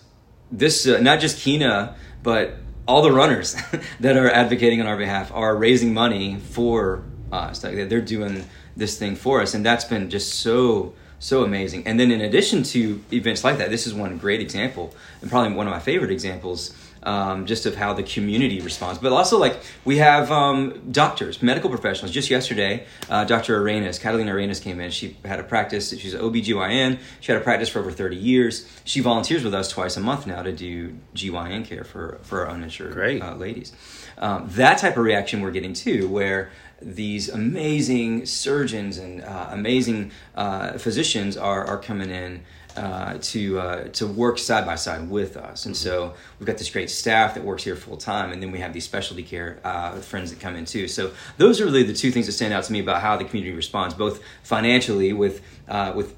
this 0.52 0.86
uh, 0.86 1.00
not 1.00 1.20
just 1.20 1.40
Kina, 1.40 1.96
but 2.22 2.56
all 2.86 3.00
the 3.00 3.10
runners 3.10 3.56
that 4.00 4.18
are 4.18 4.28
advocating 4.28 4.82
on 4.82 4.86
our 4.86 4.98
behalf 4.98 5.32
are 5.32 5.56
raising 5.56 5.94
money 5.94 6.36
for 6.36 7.04
us. 7.32 7.64
Like 7.64 7.88
they're 7.88 8.02
doing 8.02 8.44
this 8.76 8.98
thing 8.98 9.16
for 9.16 9.40
us, 9.40 9.54
and 9.54 9.64
that's 9.64 9.86
been 9.86 10.10
just 10.10 10.40
so 10.40 10.92
so 11.18 11.42
amazing. 11.42 11.86
And 11.86 11.98
then 11.98 12.10
in 12.10 12.20
addition 12.20 12.62
to 12.64 13.02
events 13.12 13.44
like 13.44 13.58
that, 13.58 13.70
this 13.70 13.86
is 13.86 13.94
one 13.94 14.16
great 14.18 14.40
example, 14.40 14.94
and 15.20 15.30
probably 15.30 15.52
one 15.54 15.66
of 15.66 15.72
my 15.72 15.80
favorite 15.80 16.10
examples. 16.10 16.74
Um, 17.00 17.46
just 17.46 17.64
of 17.64 17.76
how 17.76 17.94
the 17.94 18.02
community 18.02 18.60
responds, 18.60 18.98
but 18.98 19.12
also 19.12 19.38
like 19.38 19.60
we 19.84 19.98
have 19.98 20.32
um, 20.32 20.90
doctors, 20.90 21.40
medical 21.40 21.70
professionals. 21.70 22.12
Just 22.12 22.28
yesterday, 22.28 22.86
uh, 23.08 23.24
Dr. 23.24 23.56
Arenas, 23.62 24.00
Catalina 24.00 24.34
Arenas 24.34 24.58
came 24.58 24.80
in. 24.80 24.90
She 24.90 25.16
had 25.24 25.38
a 25.38 25.44
practice. 25.44 25.90
She's 25.96 26.12
an 26.12 26.20
OBGYN. 26.20 26.98
She 27.20 27.32
had 27.32 27.40
a 27.40 27.44
practice 27.44 27.68
for 27.68 27.78
over 27.78 27.92
30 27.92 28.16
years. 28.16 28.68
She 28.82 28.98
volunteers 28.98 29.44
with 29.44 29.54
us 29.54 29.70
twice 29.70 29.96
a 29.96 30.00
month 30.00 30.26
now 30.26 30.42
to 30.42 30.50
do 30.50 30.98
GYN 31.14 31.64
care 31.64 31.84
for, 31.84 32.18
for 32.22 32.44
our 32.44 32.50
uninsured. 32.50 33.22
Uh, 33.22 33.36
ladies. 33.36 33.72
Um, 34.18 34.48
that 34.54 34.78
type 34.78 34.96
of 34.96 35.04
reaction 35.04 35.40
we're 35.40 35.52
getting 35.52 35.74
too, 35.74 36.08
where 36.08 36.50
these 36.80 37.28
amazing 37.28 38.26
surgeons 38.26 38.98
and 38.98 39.22
uh, 39.22 39.48
amazing 39.50 40.10
uh, 40.34 40.78
physicians 40.78 41.36
are, 41.36 41.64
are 41.64 41.78
coming 41.78 42.10
in 42.10 42.44
uh, 42.78 43.18
to 43.20 43.58
uh, 43.58 43.88
to 43.88 44.06
work 44.06 44.38
side 44.38 44.64
by 44.64 44.76
side 44.76 45.10
with 45.10 45.36
us, 45.36 45.66
and 45.66 45.76
so 45.76 46.14
we've 46.38 46.46
got 46.46 46.58
this 46.58 46.70
great 46.70 46.88
staff 46.88 47.34
that 47.34 47.42
works 47.42 47.64
here 47.64 47.74
full 47.74 47.96
time, 47.96 48.30
and 48.30 48.40
then 48.40 48.52
we 48.52 48.60
have 48.60 48.72
these 48.72 48.84
specialty 48.84 49.24
care 49.24 49.58
uh, 49.64 49.96
friends 49.96 50.30
that 50.30 50.38
come 50.38 50.54
in 50.54 50.64
too. 50.64 50.86
So 50.86 51.10
those 51.38 51.60
are 51.60 51.64
really 51.64 51.82
the 51.82 51.92
two 51.92 52.12
things 52.12 52.26
that 52.26 52.32
stand 52.32 52.54
out 52.54 52.62
to 52.64 52.72
me 52.72 52.78
about 52.78 53.02
how 53.02 53.16
the 53.16 53.24
community 53.24 53.56
responds, 53.56 53.94
both 53.94 54.22
financially 54.44 55.12
with 55.12 55.42
uh, 55.66 55.92
with 55.96 56.14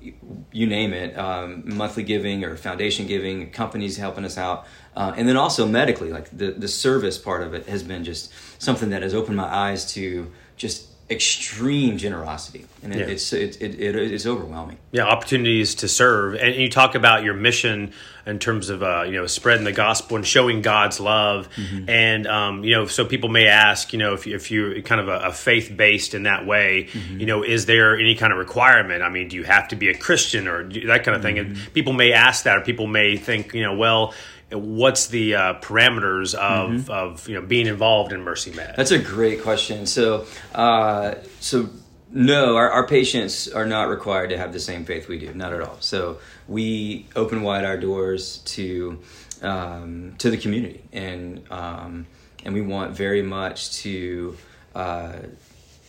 you 0.52 0.66
name 0.66 0.92
it, 0.92 1.18
um, 1.18 1.62
monthly 1.64 2.02
giving 2.02 2.44
or 2.44 2.56
foundation 2.56 3.06
giving, 3.06 3.50
companies 3.52 3.96
helping 3.96 4.26
us 4.26 4.36
out, 4.36 4.66
uh, 4.96 5.14
and 5.16 5.26
then 5.26 5.38
also 5.38 5.66
medically, 5.66 6.10
like 6.10 6.28
the 6.36 6.50
the 6.50 6.68
service 6.68 7.16
part 7.16 7.42
of 7.42 7.54
it 7.54 7.66
has 7.68 7.82
been 7.82 8.04
just 8.04 8.32
something 8.60 8.90
that 8.90 9.02
has 9.02 9.14
opened 9.14 9.36
my 9.38 9.48
eyes 9.48 9.90
to 9.94 10.30
just 10.60 10.86
extreme 11.10 11.98
generosity, 11.98 12.64
and 12.84 12.94
it, 12.94 12.98
Yeah. 13.00 13.06
it's 13.14 13.32
it, 13.32 13.60
it, 13.60 13.74
it, 13.80 13.96
it's 13.96 14.26
overwhelming. 14.26 14.76
yeah, 14.92 15.02
opportunities 15.04 15.74
to 15.76 15.88
serve, 15.88 16.34
and 16.36 16.54
you 16.54 16.68
talk 16.70 16.94
about 16.94 17.24
your 17.24 17.34
mission 17.34 17.92
in 18.26 18.38
terms 18.38 18.68
of 18.68 18.82
uh, 18.82 19.02
you 19.06 19.12
know 19.14 19.26
spreading 19.26 19.64
the 19.64 19.72
gospel 19.72 20.16
and 20.16 20.24
showing 20.26 20.62
God's 20.62 21.00
love, 21.00 21.48
Mm-hmm. 21.56 21.88
and 21.90 22.26
um, 22.28 22.62
you 22.62 22.76
know, 22.76 22.86
so 22.86 23.04
people 23.04 23.28
may 23.28 23.46
ask, 23.48 23.92
you 23.92 23.98
know, 23.98 24.12
if, 24.14 24.26
if 24.28 24.50
you're 24.52 24.82
kind 24.82 25.00
of 25.00 25.08
a, 25.08 25.18
a 25.30 25.32
faith 25.32 25.72
based 25.76 26.14
in 26.14 26.22
that 26.24 26.46
way, 26.46 26.88
Mm-hmm. 26.92 27.18
you 27.20 27.26
know, 27.26 27.42
is 27.42 27.66
there 27.66 27.98
any 27.98 28.14
kind 28.14 28.32
of 28.32 28.38
requirement? 28.38 29.02
I 29.02 29.08
mean, 29.08 29.26
do 29.28 29.34
you 29.36 29.44
have 29.44 29.66
to 29.68 29.76
be 29.76 29.88
a 29.88 29.96
Christian 29.98 30.46
or 30.46 30.62
do- 30.62 30.86
that 30.86 31.02
kind 31.04 31.16
of 31.16 31.22
thing? 31.22 31.36
Mm-hmm. 31.36 31.54
And 31.60 31.74
people 31.74 31.92
may 31.94 32.12
ask 32.12 32.44
that, 32.44 32.56
or 32.58 32.60
people 32.60 32.86
may 32.86 33.16
think, 33.16 33.52
you 33.54 33.62
know, 33.64 33.74
well. 33.74 34.14
What's 34.52 35.08
the 35.08 35.34
uh, 35.34 35.54
parameters 35.60 36.34
of, 36.34 36.70
mm-hmm. 36.70 36.90
of 36.90 37.28
you 37.28 37.34
know 37.34 37.46
being 37.46 37.66
involved 37.66 38.12
in 38.12 38.22
Mercy 38.22 38.52
Med? 38.52 38.74
That's 38.76 38.90
a 38.90 38.98
great 38.98 39.42
question. 39.42 39.86
So 39.86 40.26
uh, 40.54 41.14
so 41.40 41.68
no, 42.12 42.56
our, 42.56 42.70
our 42.70 42.86
patients 42.86 43.48
are 43.48 43.66
not 43.66 43.88
required 43.88 44.30
to 44.30 44.38
have 44.38 44.52
the 44.52 44.60
same 44.60 44.84
faith 44.84 45.08
we 45.08 45.18
do, 45.18 45.32
not 45.32 45.52
at 45.52 45.60
all. 45.60 45.76
So 45.80 46.18
we 46.48 47.06
open 47.14 47.42
wide 47.42 47.64
our 47.64 47.76
doors 47.76 48.38
to 48.38 48.98
um, 49.42 50.14
to 50.18 50.30
the 50.30 50.36
community, 50.36 50.82
and 50.92 51.42
um, 51.50 52.06
and 52.44 52.54
we 52.54 52.60
want 52.60 52.92
very 52.92 53.22
much 53.22 53.72
to 53.78 54.36
uh, 54.74 55.18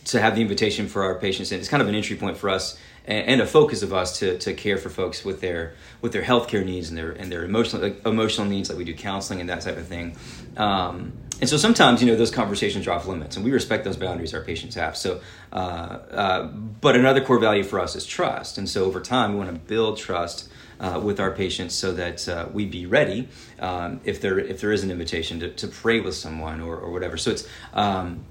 to 0.06 0.22
have 0.22 0.36
the 0.36 0.41
invitation 0.41 0.88
for 0.88 1.03
our 1.03 1.15
patients, 1.15 1.51
and 1.51 1.60
it's 1.60 1.70
kind 1.70 1.82
of 1.82 1.89
an 1.89 1.96
entry 1.96 2.15
point 2.15 2.38
for 2.38 2.50
us 2.50 2.77
and, 3.05 3.41
a 3.41 3.48
focus 3.48 3.81
of 3.81 3.93
us 3.93 4.20
to, 4.20 4.38
to 4.39 4.53
care 4.53 4.77
for 4.77 4.89
folks 4.89 5.25
with 5.25 5.41
their 5.41 5.74
with 6.01 6.12
their 6.12 6.22
healthcare 6.22 6.63
needs 6.63 6.89
and 6.89 6.98
their 6.98 7.12
and 7.12 7.31
their 7.31 7.43
emotional 7.43 7.81
like, 7.81 8.05
emotional 8.05 8.48
needs, 8.48 8.70
like 8.70 8.77
we 8.77 8.84
do 8.84 8.93
counseling 8.93 9.39
and 9.39 9.50
that 9.50 9.62
type 9.62 9.77
of 9.77 9.88
thing. 9.88 10.15
Um, 10.58 11.13
and 11.39 11.50
so 11.50 11.58
sometimes 11.58 12.01
you 12.01 12.08
know 12.08 12.15
those 12.15 12.31
conversations 12.31 12.88
are 12.88 12.91
off 12.91 13.08
limits, 13.08 13.36
and 13.36 13.43
we 13.43 13.51
respect 13.51 13.84
those 13.84 13.98
boundaries 13.98 14.34
our 14.34 14.41
patients 14.41 14.75
have. 14.75 14.96
So, 14.96 15.22
uh, 15.51 15.55
uh, 15.55 16.43
but 16.48 16.96
another 16.96 17.22
core 17.22 17.39
value 17.39 17.63
for 17.63 17.79
us 17.79 17.96
is 17.96 18.05
trust, 18.05 18.58
and 18.58 18.70
so 18.70 18.86
over 18.86 19.01
time 19.01 19.34
we 19.34 19.39
want 19.39 19.50
to 19.51 19.60
build 19.60 19.98
trust. 19.98 20.50
Uh, 20.79 21.00
with 21.00 21.20
our 21.20 21.29
patients, 21.29 21.75
so 21.75 21.93
that 21.93 22.27
uh, 22.27 22.50
we 22.51 22.65
be 22.65 22.88
ready 22.88 23.29
um, 23.60 24.01
if 24.03 24.20
there 24.20 24.39
if 24.39 24.62
there 24.62 24.72
is 24.72 24.84
an 24.84 24.89
invitation 24.89 25.39
to, 25.39 25.51
to 25.51 25.67
pray 25.67 26.00
with 26.00 26.15
someone 26.15 26.60
or, 26.60 26.75
or 26.75 26.91
whatever. 26.91 27.17
So 27.17 27.29
it's 27.29 27.48
um, 27.74 28.25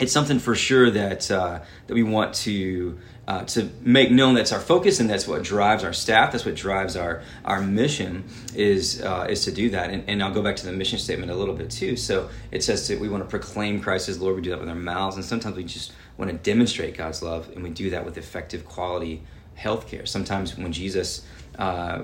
it's 0.00 0.12
something 0.12 0.38
for 0.38 0.54
sure 0.54 0.90
that 0.90 1.30
uh, 1.30 1.60
that 1.86 1.94
we 1.94 2.02
want 2.02 2.34
to 2.34 2.98
uh, 3.30 3.44
to 3.44 3.70
make 3.82 4.10
known 4.10 4.34
that's 4.34 4.50
our 4.50 4.58
focus 4.58 4.98
and 4.98 5.08
that's 5.08 5.28
what 5.28 5.44
drives 5.44 5.84
our 5.84 5.92
staff 5.92 6.32
that's 6.32 6.44
what 6.44 6.56
drives 6.56 6.96
our 6.96 7.22
our 7.44 7.60
mission 7.60 8.24
is 8.56 9.00
uh, 9.02 9.26
is 9.30 9.44
to 9.44 9.52
do 9.52 9.70
that. 9.70 9.90
And, 9.90 10.02
and, 10.08 10.20
I'll 10.20 10.34
go 10.34 10.42
back 10.42 10.56
to 10.56 10.66
the 10.66 10.72
mission 10.72 10.98
statement 10.98 11.30
a 11.30 11.36
little 11.36 11.54
bit 11.54 11.70
too. 11.70 11.96
So 11.96 12.28
it 12.50 12.64
says 12.64 12.88
that 12.88 12.98
we 12.98 13.08
want 13.08 13.22
to 13.22 13.28
proclaim 13.28 13.80
Christ 13.80 14.08
as 14.08 14.20
Lord. 14.20 14.34
We 14.34 14.42
do 14.42 14.50
that 14.50 14.58
with 14.58 14.68
our 14.68 14.74
mouths. 14.74 15.14
And 15.16 15.24
sometimes 15.24 15.56
we 15.56 15.64
just 15.64 15.92
want 16.16 16.30
to 16.30 16.36
demonstrate 16.36 16.96
God's 16.96 17.22
love 17.22 17.48
and 17.54 17.62
we 17.62 17.70
do 17.70 17.90
that 17.90 18.04
with 18.04 18.18
effective 18.18 18.64
quality 18.64 19.22
healthcare. 19.56 20.08
Sometimes 20.08 20.56
when 20.56 20.72
Jesus 20.72 21.24
uh, 21.58 22.02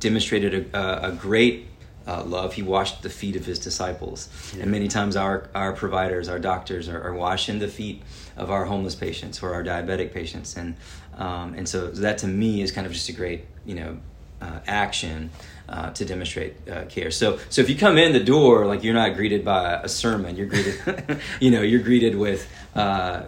demonstrated 0.00 0.74
a, 0.74 1.08
a 1.08 1.12
great 1.12 1.66
uh, 2.06 2.22
love. 2.24 2.54
He 2.54 2.62
washed 2.62 3.02
the 3.02 3.10
feet 3.10 3.36
of 3.36 3.44
his 3.44 3.58
disciples. 3.58 4.28
Yeah. 4.54 4.62
And 4.62 4.70
many 4.70 4.88
times 4.88 5.16
our, 5.16 5.48
our 5.54 5.72
providers, 5.72 6.28
our 6.28 6.38
doctors 6.38 6.88
are, 6.88 7.02
are, 7.02 7.14
washing 7.14 7.58
the 7.58 7.68
feet 7.68 8.02
of 8.36 8.50
our 8.50 8.64
homeless 8.64 8.94
patients 8.94 9.42
or 9.42 9.54
our 9.54 9.64
diabetic 9.64 10.12
patients. 10.12 10.56
And, 10.56 10.76
um, 11.16 11.54
and 11.54 11.68
so 11.68 11.88
that 11.90 12.18
to 12.18 12.26
me 12.26 12.62
is 12.62 12.72
kind 12.72 12.86
of 12.86 12.92
just 12.92 13.08
a 13.08 13.12
great, 13.12 13.46
you 13.64 13.74
know, 13.74 13.98
uh, 14.40 14.60
action 14.66 15.30
uh, 15.68 15.90
to 15.90 16.04
demonstrate 16.04 16.68
uh, 16.68 16.84
care. 16.84 17.10
So, 17.10 17.38
so 17.48 17.62
if 17.62 17.68
you 17.70 17.76
come 17.76 17.98
in 17.98 18.12
the 18.12 18.22
door, 18.22 18.66
like 18.66 18.84
you're 18.84 18.94
not 18.94 19.14
greeted 19.14 19.44
by 19.44 19.80
a 19.82 19.88
sermon, 19.88 20.36
you're 20.36 20.46
greeted, 20.46 21.18
you 21.40 21.50
know, 21.50 21.62
you're 21.62 21.80
greeted 21.80 22.16
with 22.16 22.48
uh, 22.74 23.22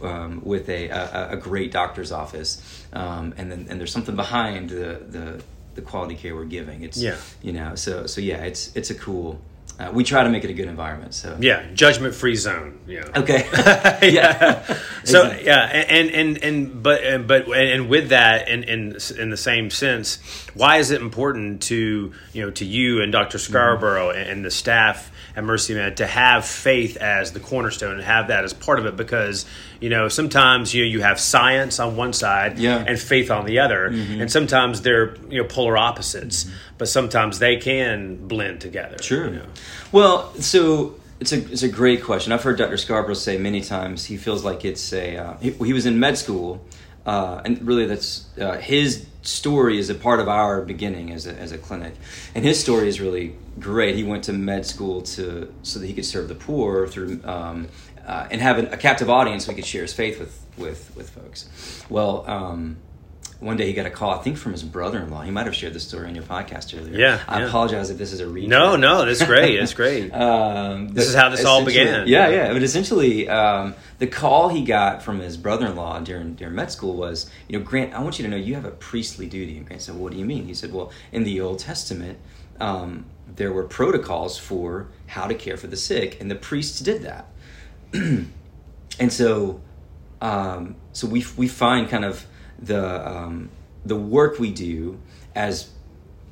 um, 0.00 0.40
with 0.42 0.68
a, 0.70 0.88
a, 0.88 1.28
a 1.32 1.36
great 1.36 1.70
doctor's 1.70 2.10
office, 2.10 2.84
um, 2.94 3.34
and 3.36 3.52
then 3.52 3.66
and 3.68 3.78
there's 3.78 3.92
something 3.92 4.16
behind 4.16 4.70
the 4.70 5.02
the 5.06 5.42
the 5.74 5.82
quality 5.82 6.14
care 6.14 6.34
we're 6.34 6.44
giving. 6.44 6.82
It's 6.82 6.96
yeah, 6.96 7.16
you 7.42 7.52
know, 7.52 7.74
so 7.74 8.06
so 8.06 8.20
yeah, 8.20 8.42
it's 8.44 8.74
it's 8.76 8.90
a 8.90 8.94
cool. 8.94 9.40
Uh, 9.78 9.90
we 9.92 10.04
try 10.04 10.22
to 10.22 10.30
make 10.30 10.44
it 10.44 10.50
a 10.50 10.52
good 10.52 10.68
environment. 10.68 11.14
So 11.14 11.36
yeah, 11.40 11.66
judgment 11.74 12.14
free 12.14 12.36
zone. 12.36 12.78
Yeah. 12.86 13.08
Okay. 13.16 13.48
yeah. 14.12 14.76
so 15.04 15.36
yeah, 15.42 15.64
and 15.64 16.10
and 16.10 16.38
and 16.38 16.82
but 16.82 17.26
but 17.26 17.48
and 17.48 17.88
with 17.88 18.10
that, 18.10 18.48
in 18.48 18.62
in 18.64 18.96
in 19.18 19.30
the 19.30 19.36
same 19.36 19.70
sense, 19.70 20.18
why 20.54 20.76
is 20.76 20.90
it 20.90 21.00
important 21.00 21.62
to 21.62 22.12
you 22.32 22.42
know 22.42 22.50
to 22.52 22.64
you 22.64 23.02
and 23.02 23.10
Dr. 23.10 23.38
Scarborough 23.38 24.12
mm-hmm. 24.12 24.30
and 24.30 24.44
the 24.44 24.50
staff 24.50 25.10
at 25.36 25.44
Mercy 25.44 25.74
Med 25.74 25.96
to 25.96 26.06
have 26.06 26.44
faith 26.44 26.96
as 26.96 27.32
the 27.32 27.40
cornerstone 27.40 27.94
and 27.94 28.02
have 28.02 28.28
that 28.28 28.44
as 28.44 28.52
part 28.52 28.78
of 28.78 28.86
it 28.86 28.96
because 28.96 29.46
you 29.80 29.88
know 29.88 30.08
sometimes 30.08 30.74
you 30.74 30.84
know 30.84 30.90
you 30.90 31.00
have 31.02 31.18
science 31.18 31.78
on 31.78 31.96
one 31.96 32.12
side 32.12 32.58
yeah. 32.58 32.84
and 32.86 32.98
faith 32.98 33.30
on 33.30 33.44
the 33.44 33.58
other 33.58 33.90
mm-hmm. 33.90 34.20
and 34.20 34.30
sometimes 34.30 34.82
they're 34.82 35.16
you 35.28 35.42
know 35.42 35.48
polar 35.48 35.76
opposites 35.76 36.44
mm-hmm. 36.44 36.56
but 36.78 36.88
sometimes 36.88 37.38
they 37.38 37.56
can 37.56 38.16
blend 38.28 38.60
together 38.60 38.96
True. 38.96 39.24
You 39.24 39.36
know? 39.36 39.46
well 39.92 40.34
so 40.34 40.94
it's 41.20 41.32
a 41.32 41.38
it's 41.50 41.62
a 41.62 41.68
great 41.68 42.02
question. 42.02 42.32
I've 42.32 42.42
heard 42.42 42.58
Dr. 42.58 42.76
Scarborough 42.76 43.14
say 43.14 43.38
many 43.38 43.60
times 43.60 44.04
he 44.04 44.16
feels 44.16 44.44
like 44.44 44.64
it's 44.64 44.92
a 44.92 45.16
uh, 45.16 45.36
he, 45.38 45.50
he, 45.50 45.72
was 45.72 45.86
in 45.86 45.98
med 45.98 46.18
school, 46.18 46.64
uh, 47.06 47.40
and 47.44 47.62
really 47.66 47.86
that's 47.86 48.26
uh, 48.38 48.58
his 48.58 49.06
story 49.24 49.78
is 49.78 49.90
a 49.90 49.94
part 49.94 50.20
of 50.20 50.28
our 50.28 50.62
beginning 50.62 51.10
as 51.10 51.26
a, 51.26 51.34
as 51.34 51.52
a 51.52 51.58
clinic. 51.58 51.94
And 52.34 52.44
his 52.44 52.60
story 52.60 52.88
is 52.88 53.00
really 53.00 53.34
great. 53.58 53.96
He 53.96 54.04
went 54.04 54.24
to 54.24 54.32
med 54.32 54.66
school 54.66 55.02
to 55.02 55.52
so 55.62 55.78
that 55.78 55.86
he 55.86 55.92
could 55.92 56.04
serve 56.04 56.28
the 56.28 56.34
poor 56.34 56.86
through 56.86 57.20
um, 57.24 57.68
uh, 58.06 58.28
and 58.30 58.40
have 58.40 58.58
a 58.58 58.76
captive 58.76 59.10
audience 59.10 59.46
so 59.46 59.52
he 59.52 59.56
could 59.56 59.66
share 59.66 59.82
his 59.82 59.92
faith 59.92 60.20
with 60.20 60.44
with 60.56 60.92
with 60.96 61.10
folks. 61.10 61.48
Well. 61.88 62.24
Um, 62.28 62.76
one 63.44 63.58
day 63.58 63.66
he 63.66 63.74
got 63.74 63.84
a 63.84 63.90
call, 63.90 64.18
I 64.18 64.22
think 64.22 64.38
from 64.38 64.52
his 64.52 64.62
brother-in-law. 64.62 65.20
He 65.20 65.30
might 65.30 65.44
have 65.44 65.54
shared 65.54 65.74
the 65.74 65.80
story 65.80 66.08
on 66.08 66.14
your 66.14 66.24
podcast 66.24 66.76
earlier. 66.78 66.96
Yeah, 66.96 67.20
I 67.28 67.40
yeah. 67.40 67.48
apologize 67.48 67.90
if 67.90 67.98
this 67.98 68.12
is 68.12 68.20
a 68.20 68.26
reach. 68.26 68.48
No, 68.48 68.76
no, 68.76 69.04
that's 69.04 69.22
great. 69.22 69.58
That's 69.60 69.74
great. 69.82 70.10
um, 70.12 70.88
this 70.88 71.06
is 71.06 71.14
how 71.14 71.28
this 71.28 71.44
all 71.44 71.62
began. 71.62 72.08
Yeah, 72.08 72.28
yeah. 72.28 72.52
But 72.54 72.62
essentially, 72.62 73.28
um, 73.28 73.74
the 73.98 74.06
call 74.06 74.48
he 74.48 74.64
got 74.64 75.02
from 75.02 75.18
his 75.18 75.36
brother-in-law 75.36 76.00
during 76.00 76.34
during 76.34 76.54
med 76.54 76.72
school 76.72 76.96
was, 76.96 77.30
you 77.46 77.58
know, 77.58 77.64
Grant, 77.64 77.92
I 77.92 78.02
want 78.02 78.18
you 78.18 78.24
to 78.24 78.30
know 78.30 78.36
you 78.36 78.54
have 78.54 78.64
a 78.64 78.70
priestly 78.70 79.26
duty. 79.26 79.58
And 79.58 79.66
Grant 79.66 79.82
said, 79.82 79.94
well, 79.94 80.04
"What 80.04 80.12
do 80.12 80.18
you 80.18 80.24
mean?" 80.24 80.46
He 80.46 80.54
said, 80.54 80.72
"Well, 80.72 80.90
in 81.12 81.24
the 81.24 81.42
Old 81.42 81.58
Testament, 81.58 82.18
um, 82.60 83.04
there 83.36 83.52
were 83.52 83.64
protocols 83.64 84.38
for 84.38 84.88
how 85.08 85.26
to 85.26 85.34
care 85.34 85.58
for 85.58 85.66
the 85.66 85.76
sick, 85.76 86.18
and 86.18 86.30
the 86.30 86.34
priests 86.36 86.80
did 86.80 87.02
that." 87.02 87.26
and 87.92 89.12
so, 89.12 89.60
um, 90.22 90.76
so 90.94 91.06
we 91.06 91.26
we 91.36 91.46
find 91.46 91.90
kind 91.90 92.06
of 92.06 92.26
the 92.58 93.08
um, 93.08 93.50
the 93.84 93.96
work 93.96 94.38
we 94.38 94.50
do 94.50 94.98
as 95.34 95.70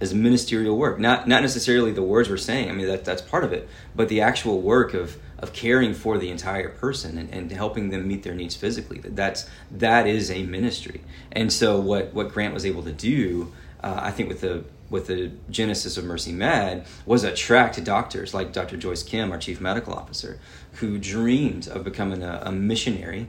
as 0.01 0.13
ministerial 0.13 0.77
work. 0.77 0.99
Not 0.99 1.29
not 1.29 1.43
necessarily 1.43 1.93
the 1.93 2.03
words 2.03 2.29
we're 2.29 2.37
saying. 2.37 2.69
I 2.69 2.73
mean 2.73 2.87
that 2.87 3.05
that's 3.05 3.23
part 3.23 3.45
of 3.45 3.53
it, 3.53 3.69
but 3.95 4.09
the 4.09 4.21
actual 4.21 4.61
work 4.61 4.95
of 4.95 5.17
of 5.39 5.53
caring 5.53 5.93
for 5.93 6.19
the 6.19 6.31
entire 6.31 6.69
person 6.69 7.19
and, 7.19 7.29
and 7.31 7.51
helping 7.51 7.91
them 7.91 8.07
meet 8.07 8.23
their 8.23 8.35
needs 8.35 8.55
physically. 8.55 9.01
That's 9.03 9.49
that 9.71 10.07
is 10.07 10.31
a 10.31 10.43
ministry. 10.43 11.03
And 11.31 11.53
so 11.53 11.81
what 11.81 12.13
what 12.13 12.33
Grant 12.33 12.53
was 12.53 12.67
able 12.67 12.83
to 12.83 12.93
do, 12.93 13.53
uh, 13.83 14.01
I 14.03 14.11
think 14.11 14.29
with 14.29 14.41
the 14.41 14.65
with 14.91 15.07
the 15.07 15.31
genesis 15.51 15.97
of 15.97 16.05
Mercy 16.05 16.33
Med 16.33 16.85
was 17.07 17.25
attract 17.25 17.83
doctors 17.83 18.35
like 18.35 18.53
Dr. 18.53 18.77
Joyce 18.77 19.03
Kim, 19.03 19.33
our 19.33 19.39
chief 19.39 19.61
medical 19.61 19.95
officer, 19.95 20.39
who 20.75 20.99
dreamed 20.99 21.67
of 21.67 21.83
becoming 21.83 22.23
a, 22.23 22.43
a 22.45 22.53
missionary, 22.53 23.29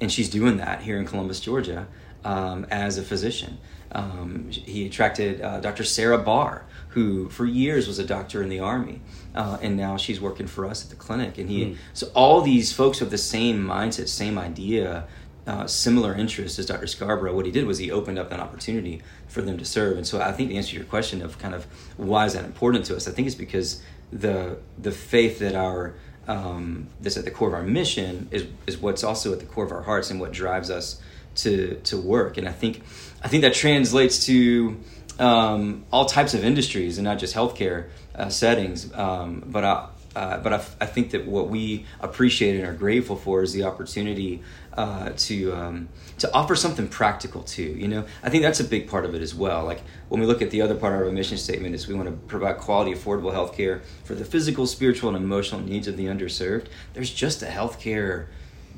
and 0.00 0.10
she's 0.10 0.28
doing 0.28 0.56
that 0.56 0.82
here 0.82 0.98
in 0.98 1.06
Columbus, 1.06 1.38
Georgia 1.38 1.86
um, 2.24 2.66
as 2.70 2.98
a 2.98 3.02
physician. 3.02 3.58
Um, 3.92 4.50
he 4.50 4.86
attracted 4.86 5.40
uh, 5.40 5.60
Dr. 5.60 5.84
Sarah 5.84 6.18
Barr, 6.18 6.66
who 6.88 7.28
for 7.28 7.44
years 7.44 7.86
was 7.86 7.98
a 7.98 8.04
doctor 8.04 8.42
in 8.42 8.48
the 8.48 8.58
army, 8.58 9.00
uh, 9.34 9.58
and 9.62 9.76
now 9.76 9.96
she's 9.96 10.20
working 10.20 10.46
for 10.48 10.66
us 10.66 10.82
at 10.84 10.90
the 10.90 10.96
clinic. 10.96 11.38
And 11.38 11.48
he, 11.48 11.64
mm. 11.64 11.76
so 11.92 12.08
all 12.14 12.40
these 12.40 12.72
folks 12.72 12.98
have 12.98 13.10
the 13.10 13.18
same 13.18 13.64
mindset, 13.64 14.08
same 14.08 14.36
idea, 14.36 15.06
uh, 15.46 15.66
similar 15.66 16.14
interests 16.14 16.58
as 16.58 16.66
Dr. 16.66 16.86
Scarborough. 16.86 17.34
What 17.34 17.46
he 17.46 17.52
did 17.52 17.66
was 17.66 17.78
he 17.78 17.90
opened 17.90 18.18
up 18.18 18.32
an 18.32 18.40
opportunity 18.40 19.02
for 19.28 19.42
them 19.42 19.58
to 19.58 19.64
serve. 19.64 19.96
And 19.96 20.06
so 20.06 20.20
I 20.20 20.32
think 20.32 20.48
the 20.48 20.56
answer 20.56 20.70
to 20.70 20.76
your 20.76 20.86
question 20.86 21.22
of 21.22 21.38
kind 21.38 21.54
of 21.54 21.66
why 21.96 22.24
is 22.24 22.32
that 22.32 22.44
important 22.44 22.86
to 22.86 22.96
us, 22.96 23.06
I 23.06 23.12
think 23.12 23.26
it's 23.26 23.36
because 23.36 23.82
the 24.12 24.58
the 24.78 24.92
faith 24.92 25.38
that 25.40 25.54
our 25.54 25.94
um, 26.26 26.88
that's 27.00 27.16
at 27.16 27.24
the 27.24 27.30
core 27.30 27.48
of 27.48 27.54
our 27.54 27.62
mission 27.62 28.28
is 28.30 28.46
is 28.66 28.78
what's 28.78 29.04
also 29.04 29.32
at 29.32 29.40
the 29.40 29.46
core 29.46 29.64
of 29.64 29.72
our 29.72 29.82
hearts 29.82 30.10
and 30.10 30.20
what 30.20 30.32
drives 30.32 30.70
us 30.70 31.00
to 31.36 31.76
to 31.84 31.96
work. 31.96 32.36
And 32.36 32.48
I 32.48 32.52
think 32.52 32.82
I 33.22 33.28
think 33.28 33.42
that 33.42 33.54
translates 33.54 34.26
to 34.26 34.78
um, 35.18 35.84
all 35.92 36.06
types 36.06 36.34
of 36.34 36.44
industries 36.44 36.98
and 36.98 37.04
not 37.04 37.18
just 37.18 37.34
healthcare 37.34 37.88
uh, 38.14 38.28
settings. 38.28 38.92
Um, 38.94 39.44
but 39.46 39.64
I, 39.64 39.88
uh, 40.16 40.38
but 40.38 40.52
I, 40.52 40.56
I, 40.80 40.86
think 40.86 41.10
that 41.10 41.26
what 41.26 41.48
we 41.48 41.86
appreciate 42.00 42.56
and 42.56 42.64
are 42.64 42.72
grateful 42.72 43.16
for 43.16 43.42
is 43.42 43.52
the 43.52 43.64
opportunity 43.64 44.42
uh, 44.74 45.10
to 45.16 45.52
um, 45.52 45.88
to 46.18 46.32
offer 46.32 46.54
something 46.54 46.86
practical 46.86 47.42
too. 47.42 47.62
You 47.62 47.88
know, 47.88 48.04
I 48.22 48.30
think 48.30 48.42
that's 48.42 48.60
a 48.60 48.64
big 48.64 48.88
part 48.88 49.04
of 49.04 49.14
it 49.14 49.22
as 49.22 49.34
well. 49.34 49.64
Like 49.64 49.82
when 50.08 50.20
we 50.20 50.26
look 50.26 50.40
at 50.40 50.50
the 50.50 50.62
other 50.62 50.76
part 50.76 50.94
of 50.94 51.00
our 51.00 51.12
mission 51.12 51.36
statement 51.36 51.74
is 51.74 51.88
we 51.88 51.94
want 51.94 52.08
to 52.08 52.14
provide 52.28 52.58
quality, 52.58 52.92
affordable 52.92 53.32
healthcare 53.32 53.82
for 54.04 54.14
the 54.14 54.24
physical, 54.24 54.66
spiritual, 54.66 55.08
and 55.08 55.18
emotional 55.18 55.60
needs 55.60 55.88
of 55.88 55.96
the 55.96 56.06
underserved. 56.06 56.66
There's 56.92 57.12
just 57.12 57.42
a 57.42 57.46
healthcare 57.46 58.26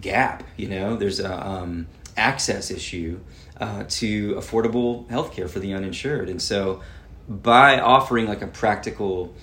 gap. 0.01 0.43
You 0.57 0.69
know, 0.69 0.97
there's 0.97 1.21
a 1.21 1.47
um, 1.47 1.87
access 2.17 2.71
issue 2.71 3.21
uh, 3.61 3.85
to 3.89 4.35
affordable 4.35 5.09
health 5.11 5.33
care 5.33 5.49
for 5.49 5.59
the 5.59 5.73
uninsured. 5.75 6.29
And 6.29 6.41
so 6.41 6.83
by 7.29 7.81
offering 7.81 8.27
like 8.27 8.43
a 8.43 8.47
practical 8.47 9.35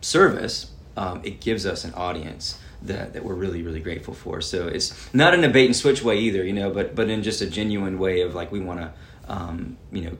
service, 0.00 0.72
um, 0.96 1.20
it 1.24 1.40
gives 1.40 1.66
us 1.66 1.84
an 1.84 1.94
audience 1.94 2.58
that, 2.82 3.12
that 3.12 3.24
we're 3.24 3.34
really, 3.34 3.62
really 3.62 3.80
grateful 3.80 4.14
for. 4.14 4.40
So 4.40 4.68
it's 4.68 5.12
not 5.14 5.34
in 5.34 5.44
a 5.44 5.48
bait 5.48 5.66
and 5.66 5.76
switch 5.76 6.02
way 6.02 6.18
either, 6.18 6.44
you 6.44 6.52
know, 6.52 6.70
but, 6.70 6.94
but 6.94 7.08
in 7.08 7.22
just 7.22 7.40
a 7.40 7.46
genuine 7.46 7.98
way 7.98 8.22
of 8.22 8.34
like, 8.34 8.50
we 8.50 8.60
want 8.60 8.80
to, 8.80 8.92
um, 9.28 9.76
you 9.92 10.02
know, 10.02 10.18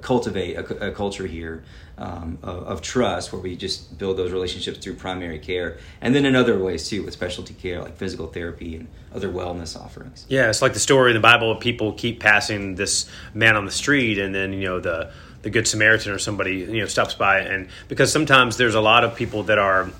cultivate 0.00 0.54
a, 0.54 0.88
a 0.88 0.92
culture 0.92 1.26
here 1.26 1.62
um, 1.98 2.38
of, 2.42 2.62
of, 2.64 2.82
trust 2.82 3.32
where 3.32 3.40
we 3.40 3.56
just 3.56 3.96
build 3.98 4.16
those 4.16 4.32
relationships 4.32 4.78
through 4.78 4.94
primary 4.94 5.38
care 5.38 5.78
and 6.00 6.14
then 6.14 6.26
in 6.26 6.36
other 6.36 6.58
ways 6.58 6.88
too 6.88 7.02
with 7.04 7.14
specialty 7.14 7.54
care 7.54 7.80
like 7.80 7.96
physical 7.96 8.26
therapy 8.26 8.76
and 8.76 8.88
other 9.14 9.28
wellness 9.28 9.80
offerings. 9.80 10.26
Yeah 10.28 10.48
it's 10.48 10.60
like 10.60 10.74
the 10.74 10.80
story 10.80 11.12
in 11.12 11.14
the 11.14 11.20
bible 11.20 11.50
of 11.50 11.60
people 11.60 11.92
keep 11.92 12.20
passing 12.20 12.74
this 12.74 13.08
man 13.32 13.56
on 13.56 13.64
the 13.64 13.70
street 13.70 14.18
and 14.18 14.34
then 14.34 14.52
you 14.52 14.64
know 14.64 14.80
the 14.80 15.12
the 15.42 15.50
good 15.50 15.68
samaritan 15.68 16.12
or 16.12 16.18
somebody 16.18 16.56
you 16.56 16.80
know 16.80 16.86
stops 16.86 17.14
by 17.14 17.40
and 17.40 17.68
because 17.88 18.12
sometimes 18.12 18.56
there's 18.56 18.74
a 18.74 18.80
lot 18.80 19.04
of 19.04 19.14
people 19.14 19.44
that 19.44 19.58
are 19.58 19.90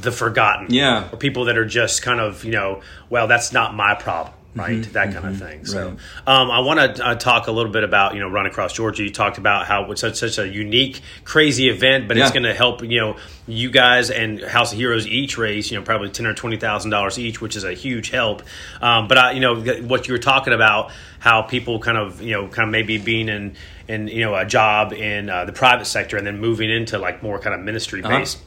the 0.00 0.12
forgotten 0.12 0.68
yeah. 0.70 1.08
or 1.12 1.18
people 1.18 1.44
that 1.46 1.58
are 1.58 1.66
just 1.66 2.02
kind 2.02 2.20
of 2.20 2.44
you 2.44 2.52
know 2.52 2.80
well 3.10 3.26
that's 3.26 3.52
not 3.52 3.74
my 3.74 3.94
problem 3.94 4.32
right? 4.58 4.78
Mm-hmm, 4.78 4.92
that 4.92 5.12
kind 5.12 5.24
mm-hmm, 5.24 5.28
of 5.28 5.38
thing. 5.38 5.66
So, 5.66 5.88
right. 5.88 5.98
um, 6.26 6.50
I 6.50 6.60
want 6.60 6.96
to 6.96 7.06
uh, 7.06 7.14
talk 7.14 7.46
a 7.46 7.52
little 7.52 7.72
bit 7.72 7.84
about 7.84 8.14
you 8.14 8.20
know 8.20 8.28
Run 8.28 8.46
Across 8.46 8.74
Georgia. 8.74 9.02
You 9.02 9.10
talked 9.10 9.38
about 9.38 9.66
how 9.66 9.90
it's 9.90 10.00
such, 10.00 10.16
such 10.16 10.38
a 10.38 10.48
unique, 10.48 11.00
crazy 11.24 11.68
event, 11.68 12.08
but 12.08 12.16
yeah. 12.16 12.24
it's 12.24 12.32
going 12.32 12.44
to 12.44 12.54
help 12.54 12.82
you 12.82 13.00
know 13.00 13.16
you 13.46 13.70
guys 13.70 14.10
and 14.10 14.40
House 14.40 14.72
of 14.72 14.78
Heroes 14.78 15.06
each 15.06 15.38
raise 15.38 15.70
you 15.70 15.78
know 15.78 15.84
probably 15.84 16.10
ten 16.10 16.26
or 16.26 16.34
twenty 16.34 16.56
thousand 16.56 16.90
dollars 16.90 17.18
each, 17.18 17.40
which 17.40 17.56
is 17.56 17.64
a 17.64 17.72
huge 17.72 18.10
help. 18.10 18.42
Um, 18.80 19.08
but 19.08 19.18
I, 19.18 19.32
you 19.32 19.40
know 19.40 19.60
what 19.60 20.08
you 20.08 20.14
were 20.14 20.18
talking 20.18 20.52
about, 20.52 20.90
how 21.18 21.42
people 21.42 21.78
kind 21.78 21.98
of 21.98 22.20
you 22.22 22.32
know 22.32 22.48
kind 22.48 22.68
of 22.68 22.72
maybe 22.72 22.98
being 22.98 23.28
in 23.28 23.54
in 23.86 24.08
you 24.08 24.20
know 24.20 24.34
a 24.34 24.44
job 24.44 24.92
in 24.92 25.30
uh, 25.30 25.44
the 25.44 25.52
private 25.52 25.86
sector 25.86 26.16
and 26.16 26.26
then 26.26 26.38
moving 26.38 26.70
into 26.70 26.98
like 26.98 27.22
more 27.22 27.38
kind 27.38 27.54
of 27.54 27.60
ministry 27.60 28.02
based. 28.02 28.36
Uh-huh 28.36 28.44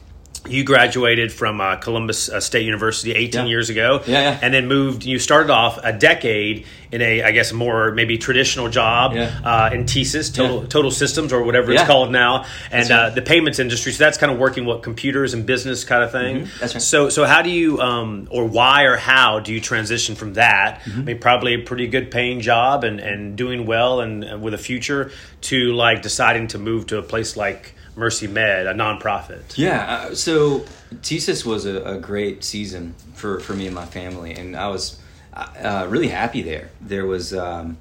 you 0.48 0.64
graduated 0.64 1.32
from 1.32 1.60
uh, 1.60 1.76
Columbus 1.76 2.28
uh, 2.28 2.40
State 2.40 2.64
University 2.64 3.12
18 3.12 3.42
yeah. 3.42 3.46
years 3.46 3.70
ago, 3.70 4.02
yeah, 4.06 4.20
yeah. 4.20 4.38
and 4.42 4.52
then 4.52 4.66
moved. 4.66 5.04
You 5.04 5.18
started 5.18 5.50
off 5.50 5.78
a 5.82 5.92
decade 5.92 6.66
in 6.90 7.00
a, 7.00 7.22
I 7.22 7.30
guess, 7.30 7.52
more 7.52 7.92
maybe 7.92 8.18
traditional 8.18 8.68
job 8.68 9.14
yeah. 9.14 9.40
uh, 9.44 9.70
in 9.72 9.84
TSYS, 9.84 10.34
Total 10.34 10.66
Total 10.66 10.90
Systems, 10.90 11.32
or 11.32 11.42
whatever 11.42 11.72
it's 11.72 11.84
called 11.84 12.10
now, 12.10 12.44
and 12.70 12.90
uh, 12.90 13.10
the 13.10 13.22
payments 13.22 13.58
industry. 13.58 13.92
So 13.92 14.04
that's 14.04 14.18
kind 14.18 14.32
of 14.32 14.38
working 14.38 14.64
what 14.64 14.82
computers 14.82 15.32
and 15.32 15.46
business 15.46 15.84
kind 15.84 16.02
of 16.02 16.10
thing. 16.10 16.40
Mm-hmm. 16.40 16.60
That's 16.60 16.74
right. 16.74 16.82
So, 16.82 17.08
so 17.08 17.24
how 17.24 17.42
do 17.42 17.50
you, 17.50 17.80
um, 17.80 18.28
or 18.30 18.44
why, 18.44 18.82
or 18.82 18.96
how 18.96 19.40
do 19.40 19.52
you 19.52 19.60
transition 19.60 20.14
from 20.16 20.34
that? 20.34 20.80
Mm-hmm. 20.80 21.00
I 21.00 21.04
mean, 21.04 21.18
probably 21.18 21.54
a 21.54 21.58
pretty 21.60 21.86
good 21.86 22.10
paying 22.10 22.40
job 22.40 22.84
and 22.84 23.00
and 23.00 23.36
doing 23.36 23.64
well 23.64 24.00
and, 24.00 24.24
and 24.24 24.42
with 24.42 24.54
a 24.54 24.58
future 24.58 25.12
to 25.42 25.72
like 25.72 26.02
deciding 26.02 26.48
to 26.48 26.58
move 26.58 26.88
to 26.88 26.98
a 26.98 27.02
place 27.02 27.36
like 27.36 27.74
Mercy 27.94 28.26
Med, 28.26 28.66
a 28.66 28.74
nonprofit. 28.74 29.56
Yeah, 29.56 30.08
uh, 30.10 30.14
so 30.14 30.60
TSYS 30.94 31.44
was 31.44 31.66
a, 31.66 31.82
a, 31.82 31.98
great 31.98 32.42
season 32.42 32.94
for, 33.14 33.38
for 33.40 33.54
me 33.54 33.66
and 33.66 33.74
my 33.74 33.84
family, 33.84 34.32
and 34.32 34.56
I 34.56 34.68
was 34.68 34.98
uh, 35.34 35.86
really 35.90 36.08
happy 36.08 36.42
there. 36.42 36.70
There 36.80 37.06
was, 37.06 37.34
um, 37.34 37.76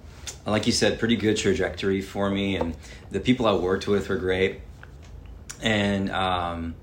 like 0.46 0.66
you 0.66 0.74
said, 0.74 1.00
pretty 1.00 1.16
good 1.16 1.38
trajectory 1.38 2.02
for 2.02 2.30
me, 2.30 2.58
and 2.58 2.76
the 3.10 3.20
people 3.20 3.46
I 3.46 3.54
worked 3.54 3.88
with 3.88 4.10
were 4.10 4.18
great. 4.18 4.62
And 5.62 6.10
um, 6.12 6.76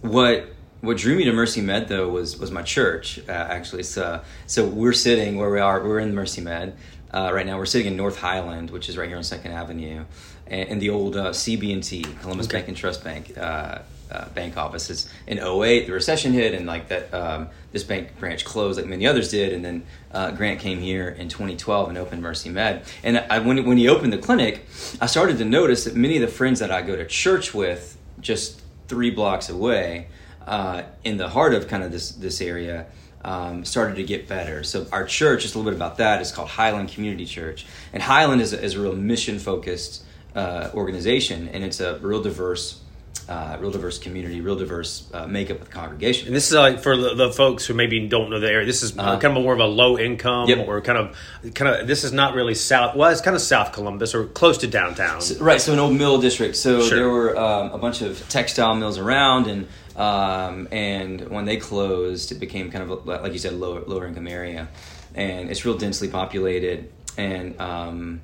what 0.00 0.46
what 0.80 0.96
drew 0.96 1.14
me 1.14 1.24
to 1.24 1.32
Mercy 1.32 1.60
Med 1.60 1.88
though 1.88 2.08
was 2.08 2.38
was 2.38 2.50
my 2.50 2.62
church 2.62 3.18
uh, 3.28 3.32
actually. 3.32 3.82
So 3.82 4.22
so 4.46 4.64
we're 4.64 4.92
sitting 4.92 5.36
where 5.36 5.50
we 5.50 5.58
are. 5.58 5.82
We're 5.82 5.98
in 5.98 6.14
Mercy 6.14 6.40
Med 6.40 6.76
uh, 7.12 7.30
right 7.32 7.44
now. 7.44 7.58
We're 7.58 7.66
sitting 7.66 7.88
in 7.88 7.96
North 7.96 8.18
Highland, 8.18 8.70
which 8.70 8.88
is 8.88 8.96
right 8.96 9.08
here 9.08 9.16
on 9.16 9.24
Second 9.24 9.52
Avenue 9.52 10.04
in 10.50 10.78
the 10.78 10.90
old 10.90 11.16
uh, 11.16 11.30
CB&T, 11.30 12.02
Columbus 12.20 12.46
okay. 12.46 12.58
Bank 12.58 12.68
and 12.68 12.76
Trust 12.76 13.04
Bank. 13.04 13.36
Uh, 13.36 13.78
uh, 14.10 14.28
bank 14.30 14.56
offices 14.56 15.08
in 15.28 15.38
08 15.38 15.86
the 15.86 15.92
recession 15.92 16.32
hit 16.32 16.52
and 16.52 16.66
like 16.66 16.88
that 16.88 17.14
um, 17.14 17.48
this 17.70 17.84
bank 17.84 18.18
branch 18.18 18.44
closed 18.44 18.76
like 18.76 18.88
many 18.88 19.06
others 19.06 19.30
did 19.30 19.52
and 19.52 19.64
then 19.64 19.86
uh, 20.10 20.32
grant 20.32 20.58
came 20.58 20.80
here 20.80 21.10
in 21.10 21.28
2012 21.28 21.90
and 21.90 21.96
opened 21.96 22.20
mercy 22.20 22.48
med 22.48 22.84
and 23.04 23.18
I, 23.18 23.38
when, 23.38 23.64
when 23.64 23.78
he 23.78 23.88
opened 23.88 24.12
the 24.12 24.18
clinic 24.18 24.66
i 25.00 25.06
started 25.06 25.38
to 25.38 25.44
notice 25.44 25.84
that 25.84 25.94
many 25.94 26.16
of 26.16 26.22
the 26.22 26.26
friends 26.26 26.58
that 26.58 26.72
i 26.72 26.82
go 26.82 26.96
to 26.96 27.06
church 27.06 27.54
with 27.54 27.96
just 28.20 28.60
three 28.88 29.10
blocks 29.10 29.48
away 29.48 30.08
uh, 30.44 30.82
in 31.04 31.16
the 31.16 31.28
heart 31.28 31.54
of 31.54 31.68
kind 31.68 31.84
of 31.84 31.92
this 31.92 32.10
this 32.10 32.40
area 32.40 32.86
um, 33.22 33.64
started 33.64 33.96
to 33.96 34.02
get 34.02 34.28
better. 34.28 34.64
So 34.64 34.86
our 34.92 35.04
church, 35.04 35.42
just 35.42 35.54
a 35.54 35.58
little 35.58 35.70
bit 35.70 35.76
about 35.76 35.98
that, 35.98 36.22
is 36.22 36.32
called 36.32 36.48
Highland 36.48 36.88
Community 36.88 37.26
Church, 37.26 37.66
and 37.92 38.02
Highland 38.02 38.40
is 38.40 38.52
a, 38.52 38.62
is 38.62 38.74
a 38.74 38.80
real 38.80 38.96
mission 38.96 39.38
focused 39.38 40.04
uh, 40.34 40.70
organization, 40.74 41.48
and 41.48 41.64
it's 41.64 41.80
a 41.80 41.98
real 41.98 42.22
diverse. 42.22 42.80
Uh, 43.28 43.56
real 43.60 43.70
diverse 43.70 43.98
community, 43.98 44.40
real 44.40 44.56
diverse 44.56 45.08
uh, 45.14 45.24
makeup 45.24 45.60
of 45.60 45.66
the 45.66 45.70
congregation. 45.70 46.26
And 46.26 46.34
this 46.34 46.48
is 46.48 46.56
like 46.56 46.80
for 46.80 46.96
the, 46.96 47.14
the, 47.14 47.30
folks 47.30 47.64
who 47.64 47.74
maybe 47.74 48.08
don't 48.08 48.28
know 48.28 48.40
the 48.40 48.50
area. 48.50 48.66
This 48.66 48.82
is 48.82 48.98
uh-huh. 48.98 49.20
kind 49.20 49.36
of 49.36 49.44
more 49.44 49.52
of 49.52 49.60
a 49.60 49.66
low 49.66 49.98
income, 49.98 50.48
yep. 50.48 50.66
or 50.66 50.80
kind 50.80 50.98
of, 50.98 51.16
kind 51.54 51.76
of. 51.76 51.86
This 51.86 52.02
is 52.02 52.12
not 52.12 52.34
really 52.34 52.56
south. 52.56 52.96
Well, 52.96 53.08
it's 53.10 53.20
kind 53.20 53.36
of 53.36 53.42
South 53.42 53.72
Columbus 53.72 54.16
or 54.16 54.24
close 54.24 54.58
to 54.58 54.66
downtown. 54.66 55.20
So, 55.20 55.44
right. 55.44 55.60
So 55.60 55.72
an 55.72 55.78
old 55.78 55.94
mill 55.94 56.20
district. 56.20 56.56
So 56.56 56.82
sure. 56.82 56.96
there 56.96 57.08
were 57.08 57.38
um, 57.38 57.70
a 57.70 57.78
bunch 57.78 58.02
of 58.02 58.28
textile 58.28 58.74
mills 58.74 58.98
around, 58.98 59.46
and 59.46 59.68
um, 59.96 60.66
and 60.72 61.28
when 61.28 61.44
they 61.44 61.56
closed, 61.56 62.32
it 62.32 62.40
became 62.40 62.72
kind 62.72 62.90
of 62.90 63.06
a, 63.06 63.22
like 63.22 63.32
you 63.32 63.38
said, 63.38 63.52
lower 63.52 63.80
lower 63.82 64.06
income 64.06 64.26
area, 64.26 64.66
and 65.14 65.50
it's 65.50 65.64
real 65.64 65.78
densely 65.78 66.08
populated, 66.08 66.90
and 67.16 67.60
um, 67.60 68.22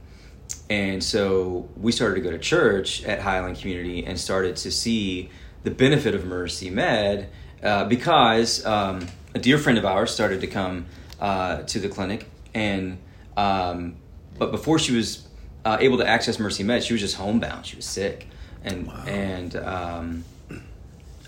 and 0.69 1.03
so 1.03 1.69
we 1.77 1.93
started 1.93 2.17
to 2.17 2.21
go 2.21 2.31
to 2.31 2.39
church 2.39 3.05
at 3.05 3.21
Highland 3.21 3.59
Community 3.59 4.05
and 4.05 4.19
started 4.19 4.57
to 4.57 4.71
see 4.71 5.31
the 5.63 5.71
benefit 5.71 6.15
of 6.15 6.25
Mercy 6.25 6.71
Med 6.71 7.29
uh, 7.63 7.85
because 7.85 8.65
um, 8.67 9.07
a 9.35 9.39
dear 9.39 9.59
friend 9.59 9.79
of 9.79 9.85
ours 9.85 10.11
started 10.11 10.41
to 10.41 10.47
come 10.47 10.87
uh, 11.21 11.63
to 11.63 11.79
the 11.79 11.89
clinic, 11.89 12.29
and 12.53 12.99
um, 13.37 13.97
but 14.39 14.51
before 14.51 14.79
she 14.79 14.95
was 14.95 15.27
uh, 15.65 15.77
able 15.81 15.99
to 15.99 16.07
access 16.07 16.39
Mercy 16.39 16.63
Med, 16.63 16.83
she 16.83 16.95
was 16.95 17.01
just 17.01 17.17
homebound. 17.17 17.65
She 17.67 17.77
was 17.77 17.85
sick, 17.85 18.27
and 18.65 18.89
wow. 18.89 19.05
and 19.07 19.57
um, 19.57 20.25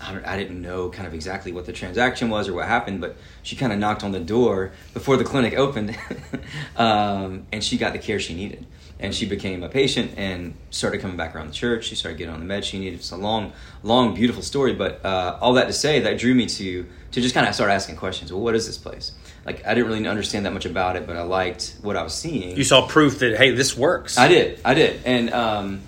I, 0.01 0.37
didn't 0.37 0.61
know 0.61 0.89
kind 0.89 1.07
of 1.07 1.13
exactly 1.13 1.51
what 1.51 1.65
the 1.65 1.73
transaction 1.73 2.29
was 2.29 2.47
or 2.47 2.53
what 2.53 2.67
happened, 2.67 3.01
but 3.01 3.17
she 3.43 3.55
kind 3.55 3.73
of 3.73 3.79
knocked 3.79 4.03
on 4.03 4.11
the 4.11 4.19
door 4.19 4.71
before 4.93 5.17
the 5.17 5.23
clinic 5.23 5.53
opened, 5.55 5.97
um, 6.75 7.45
and 7.51 7.63
she 7.63 7.77
got 7.77 7.93
the 7.93 7.99
care 7.99 8.19
she 8.19 8.33
needed 8.33 8.65
and 8.99 9.15
she 9.15 9.25
became 9.25 9.63
a 9.63 9.69
patient 9.69 10.11
and 10.17 10.53
started 10.71 10.99
coming 10.99 11.15
back 11.15 11.33
around 11.33 11.47
the 11.47 11.53
church. 11.53 11.85
She 11.85 11.95
started 11.95 12.17
getting 12.17 12.33
on 12.33 12.39
the 12.39 12.45
med 12.45 12.65
she 12.65 12.79
needed. 12.79 12.99
It's 12.99 13.11
a 13.11 13.17
long, 13.17 13.53
long, 13.81 14.13
beautiful 14.13 14.41
story. 14.41 14.73
But 14.73 15.03
uh, 15.05 15.37
all 15.39 15.53
that 15.53 15.67
to 15.67 15.73
say, 15.73 16.01
that 16.01 16.19
drew 16.19 16.35
me 16.35 16.45
to 16.47 16.85
to 17.11 17.21
just 17.21 17.33
kind 17.33 17.47
of 17.47 17.55
start 17.55 17.71
asking 17.71 17.95
questions. 17.95 18.31
Well, 18.31 18.41
what 18.41 18.55
is 18.55 18.67
this 18.67 18.77
place? 18.77 19.13
Like 19.45 19.65
I 19.65 19.73
didn't 19.73 19.89
really 19.89 20.05
understand 20.05 20.45
that 20.45 20.53
much 20.53 20.65
about 20.65 20.97
it, 20.97 21.07
but 21.07 21.15
I 21.15 21.21
liked 21.21 21.77
what 21.81 21.95
I 21.95 22.03
was 22.03 22.13
seeing. 22.13 22.57
You 22.57 22.63
saw 22.63 22.87
proof 22.87 23.19
that 23.19 23.37
hey, 23.37 23.51
this 23.51 23.77
works. 23.77 24.17
I 24.17 24.27
did, 24.27 24.59
I 24.65 24.73
did, 24.73 25.01
and 25.05 25.33
um, 25.33 25.81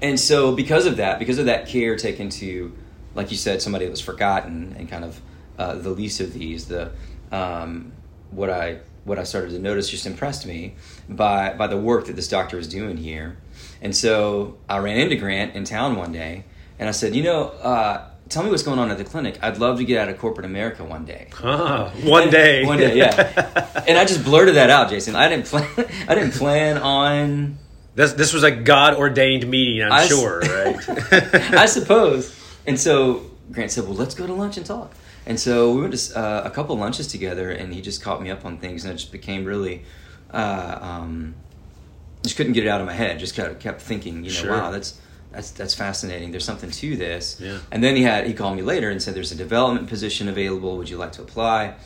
and 0.00 0.18
so 0.18 0.54
because 0.54 0.86
of 0.86 0.98
that, 0.98 1.18
because 1.18 1.38
of 1.38 1.46
that 1.46 1.66
care 1.66 1.96
taken 1.96 2.30
to, 2.30 2.72
like 3.16 3.32
you 3.32 3.36
said, 3.36 3.60
somebody 3.60 3.84
that 3.84 3.90
was 3.90 4.00
forgotten 4.00 4.76
and 4.78 4.88
kind 4.88 5.04
of 5.04 5.20
uh, 5.58 5.74
the 5.74 5.90
least 5.90 6.20
of 6.20 6.32
these, 6.32 6.68
the 6.68 6.92
um, 7.32 7.92
what 8.30 8.48
I 8.48 8.78
what 9.04 9.18
I 9.18 9.24
started 9.24 9.50
to 9.50 9.58
notice 9.58 9.88
just 9.88 10.06
impressed 10.06 10.46
me 10.46 10.74
by 11.08 11.54
by 11.54 11.66
the 11.66 11.76
work 11.76 12.06
that 12.06 12.16
this 12.16 12.28
doctor 12.28 12.56
was 12.56 12.68
doing 12.68 12.96
here. 12.96 13.38
And 13.82 13.94
so 13.94 14.58
I 14.68 14.78
ran 14.78 14.98
into 14.98 15.16
Grant 15.16 15.54
in 15.54 15.64
town 15.64 15.96
one 15.96 16.12
day, 16.12 16.44
and 16.78 16.88
I 16.88 16.92
said, 16.92 17.14
you 17.14 17.22
know, 17.22 17.44
uh, 17.48 18.10
tell 18.28 18.42
me 18.42 18.50
what's 18.50 18.62
going 18.62 18.78
on 18.78 18.90
at 18.90 18.98
the 18.98 19.04
clinic. 19.04 19.38
I'd 19.42 19.58
love 19.58 19.78
to 19.78 19.84
get 19.84 19.98
out 19.98 20.08
of 20.08 20.18
corporate 20.18 20.46
America 20.46 20.84
one 20.84 21.04
day. 21.04 21.28
Ah, 21.42 21.90
one 22.02 22.30
day, 22.30 22.64
one 22.64 22.78
day, 22.78 22.96
yeah. 22.96 23.82
and 23.88 23.98
I 23.98 24.04
just 24.04 24.24
blurted 24.24 24.54
that 24.54 24.70
out, 24.70 24.88
Jason. 24.90 25.16
I 25.16 25.28
didn't 25.28 25.46
plan. 25.46 25.68
I 26.08 26.14
didn't 26.14 26.32
plan 26.32 26.78
on. 26.78 27.58
This 27.94 28.12
this 28.12 28.32
was 28.32 28.44
a 28.44 28.50
God 28.50 28.94
ordained 28.94 29.48
meeting, 29.50 29.82
I'm 29.82 29.92
I 29.92 30.06
sure, 30.06 30.40
right? 30.40 31.12
I 31.54 31.66
suppose. 31.66 32.36
And 32.66 32.78
so 32.78 33.30
Grant 33.50 33.72
said, 33.72 33.84
"Well, 33.84 33.94
let's 33.94 34.14
go 34.14 34.26
to 34.26 34.32
lunch 34.32 34.56
and 34.56 34.64
talk." 34.64 34.94
And 35.30 35.38
so 35.38 35.72
we 35.72 35.82
went 35.82 35.96
to 35.96 36.18
uh, 36.18 36.42
a 36.44 36.50
couple 36.50 36.76
lunches 36.76 37.06
together, 37.06 37.52
and 37.52 37.72
he 37.72 37.80
just 37.80 38.02
caught 38.02 38.20
me 38.20 38.32
up 38.32 38.44
on 38.44 38.58
things, 38.58 38.84
and 38.84 38.92
it 38.92 38.96
just 38.96 39.12
became 39.12 39.44
really, 39.44 39.84
uh, 40.32 40.76
um, 40.82 41.36
just 42.24 42.36
couldn't 42.36 42.54
get 42.54 42.64
it 42.64 42.68
out 42.68 42.80
of 42.80 42.88
my 42.88 42.94
head. 42.94 43.20
Just 43.20 43.36
kept 43.36 43.60
kept 43.60 43.80
thinking, 43.80 44.24
you 44.24 44.32
know, 44.32 44.36
sure. 44.36 44.50
wow, 44.50 44.72
that's 44.72 44.98
that's 45.30 45.52
that's 45.52 45.72
fascinating. 45.72 46.32
There's 46.32 46.44
something 46.44 46.72
to 46.72 46.96
this. 46.96 47.40
Yeah. 47.40 47.60
And 47.70 47.80
then 47.80 47.94
he 47.94 48.02
had 48.02 48.26
he 48.26 48.34
called 48.34 48.56
me 48.56 48.62
later 48.62 48.90
and 48.90 49.00
said, 49.00 49.14
"There's 49.14 49.30
a 49.30 49.36
development 49.36 49.88
position 49.88 50.28
available. 50.28 50.76
Would 50.78 50.90
you 50.90 50.96
like 50.96 51.12
to 51.12 51.22
apply?" 51.22 51.76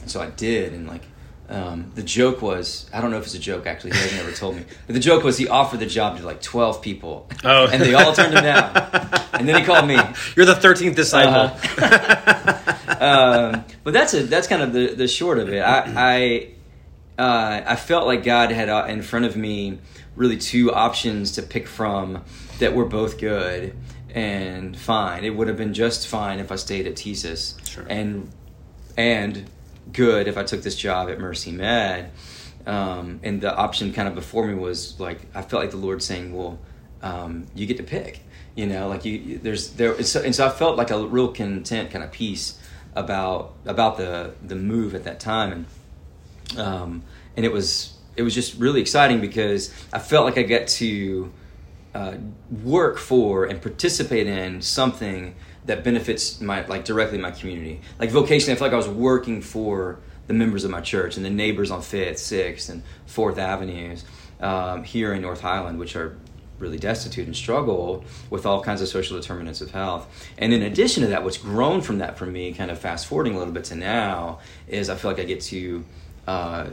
And 0.00 0.08
so 0.08 0.22
I 0.22 0.30
did, 0.30 0.72
and 0.72 0.86
like 0.86 1.02
um, 1.48 1.90
the 1.96 2.04
joke 2.04 2.40
was, 2.40 2.88
I 2.94 3.00
don't 3.00 3.10
know 3.10 3.18
if 3.18 3.24
it's 3.24 3.34
a 3.34 3.38
joke 3.40 3.66
actually, 3.66 3.92
he 3.92 3.98
hasn't 3.98 4.20
ever 4.20 4.32
told 4.32 4.56
me. 4.56 4.64
But 4.86 4.94
the 4.94 5.00
joke 5.00 5.24
was 5.24 5.36
he 5.36 5.48
offered 5.48 5.80
the 5.80 5.86
job 5.86 6.18
to 6.18 6.24
like 6.24 6.40
12 6.40 6.80
people. 6.80 7.28
Oh. 7.44 7.66
And 7.66 7.82
they 7.82 7.94
all 7.94 8.14
turned 8.14 8.32
him 8.32 8.44
down. 8.44 8.74
and 9.34 9.48
then 9.48 9.60
he 9.60 9.66
called 9.66 9.86
me. 9.86 9.94
You're 10.36 10.46
the 10.46 10.54
13th 10.54 10.94
disciple. 10.94 11.56
Uh-huh. 11.84 12.68
um, 13.02 13.64
but 13.84 13.92
that's 13.92 14.14
a, 14.14 14.22
that's 14.22 14.46
kind 14.46 14.62
of 14.62 14.72
the, 14.72 14.94
the 14.94 15.08
short 15.08 15.38
of 15.38 15.48
it. 15.48 15.60
I, 15.60 16.52
I, 17.18 17.22
uh, 17.22 17.62
I 17.66 17.76
felt 17.76 18.06
like 18.06 18.24
God 18.24 18.50
had 18.50 18.68
uh, 18.68 18.86
in 18.88 19.02
front 19.02 19.24
of 19.24 19.36
me 19.36 19.78
really 20.16 20.36
two 20.36 20.72
options 20.72 21.32
to 21.32 21.42
pick 21.42 21.66
from 21.66 22.24
that 22.58 22.74
were 22.74 22.84
both 22.84 23.18
good 23.18 23.76
and 24.14 24.78
fine. 24.78 25.24
It 25.24 25.30
would 25.30 25.48
have 25.48 25.56
been 25.56 25.74
just 25.74 26.06
fine 26.06 26.38
if 26.38 26.52
I 26.52 26.56
stayed 26.56 26.86
at 26.86 26.94
TSYS, 26.94 27.66
Sure. 27.68 27.86
And, 27.88 28.30
and 28.96 29.50
good 29.92 30.28
if 30.28 30.36
I 30.36 30.44
took 30.44 30.62
this 30.62 30.76
job 30.76 31.08
at 31.10 31.18
Mercy 31.18 31.52
Med. 31.52 32.10
Um, 32.66 33.20
and 33.22 33.40
the 33.40 33.54
option 33.54 33.92
kind 33.92 34.06
of 34.06 34.14
before 34.14 34.46
me 34.46 34.54
was 34.54 34.98
like 35.00 35.26
I 35.34 35.42
felt 35.42 35.62
like 35.62 35.72
the 35.72 35.78
Lord 35.78 36.00
saying, 36.00 36.32
"Well, 36.32 36.60
um, 37.02 37.48
you 37.56 37.66
get 37.66 37.78
to 37.78 37.82
pick. 37.82 38.20
You 38.54 38.66
know, 38.66 38.86
like 38.86 39.04
you 39.04 39.38
there's 39.38 39.70
there 39.70 39.94
and 39.94 40.06
so, 40.06 40.22
and 40.22 40.32
so 40.32 40.46
I 40.46 40.50
felt 40.50 40.76
like 40.76 40.90
a 40.90 41.04
real 41.04 41.32
content 41.32 41.90
kind 41.90 42.04
of 42.04 42.12
peace 42.12 42.58
about 42.94 43.54
about 43.64 43.96
the 43.96 44.34
the 44.42 44.56
move 44.56 44.94
at 44.94 45.04
that 45.04 45.18
time 45.20 45.52
and 45.52 45.66
um, 46.58 47.02
and 47.36 47.46
it 47.46 47.52
was 47.52 47.94
it 48.16 48.22
was 48.22 48.34
just 48.34 48.58
really 48.58 48.80
exciting 48.80 49.20
because 49.20 49.72
I 49.92 49.98
felt 49.98 50.24
like 50.24 50.38
I 50.38 50.42
got 50.42 50.68
to 50.68 51.32
uh, 51.94 52.14
work 52.62 52.98
for 52.98 53.44
and 53.44 53.60
participate 53.60 54.26
in 54.26 54.62
something 54.62 55.34
that 55.64 55.84
benefits 55.84 56.40
my 56.40 56.66
like 56.66 56.84
directly 56.84 57.18
my 57.18 57.30
community. 57.30 57.80
Like 57.98 58.10
vocationally, 58.10 58.52
I 58.52 58.54
feel 58.56 58.66
like 58.66 58.72
I 58.72 58.76
was 58.76 58.88
working 58.88 59.40
for 59.40 60.00
the 60.26 60.34
members 60.34 60.64
of 60.64 60.70
my 60.70 60.80
church 60.80 61.16
and 61.16 61.24
the 61.24 61.30
neighbors 61.30 61.70
on 61.70 61.82
Fifth, 61.82 62.18
Sixth, 62.18 62.68
and 62.68 62.82
Fourth 63.06 63.38
Avenues 63.38 64.04
um, 64.40 64.84
here 64.84 65.12
in 65.12 65.22
North 65.22 65.40
Highland, 65.40 65.78
which 65.78 65.96
are 65.96 66.16
really 66.62 66.78
destitute 66.78 67.26
and 67.26 67.36
struggle 67.36 68.04
with 68.30 68.46
all 68.46 68.62
kinds 68.62 68.80
of 68.80 68.88
social 68.88 69.20
determinants 69.20 69.60
of 69.60 69.72
health. 69.72 70.06
And 70.38 70.54
in 70.54 70.62
addition 70.62 71.02
to 71.02 71.08
that, 71.10 71.24
what's 71.24 71.36
grown 71.36 71.82
from 71.82 71.98
that 71.98 72.16
for 72.16 72.26
me, 72.26 72.52
kind 72.54 72.70
of 72.70 72.78
fast 72.78 73.06
forwarding 73.06 73.34
a 73.34 73.38
little 73.38 73.52
bit 73.52 73.64
to 73.64 73.74
now, 73.74 74.38
is 74.68 74.88
I 74.88 74.94
feel 74.94 75.10
like 75.10 75.20
I 75.20 75.24
get 75.24 75.40
to 75.42 75.84
uh, 76.26 76.68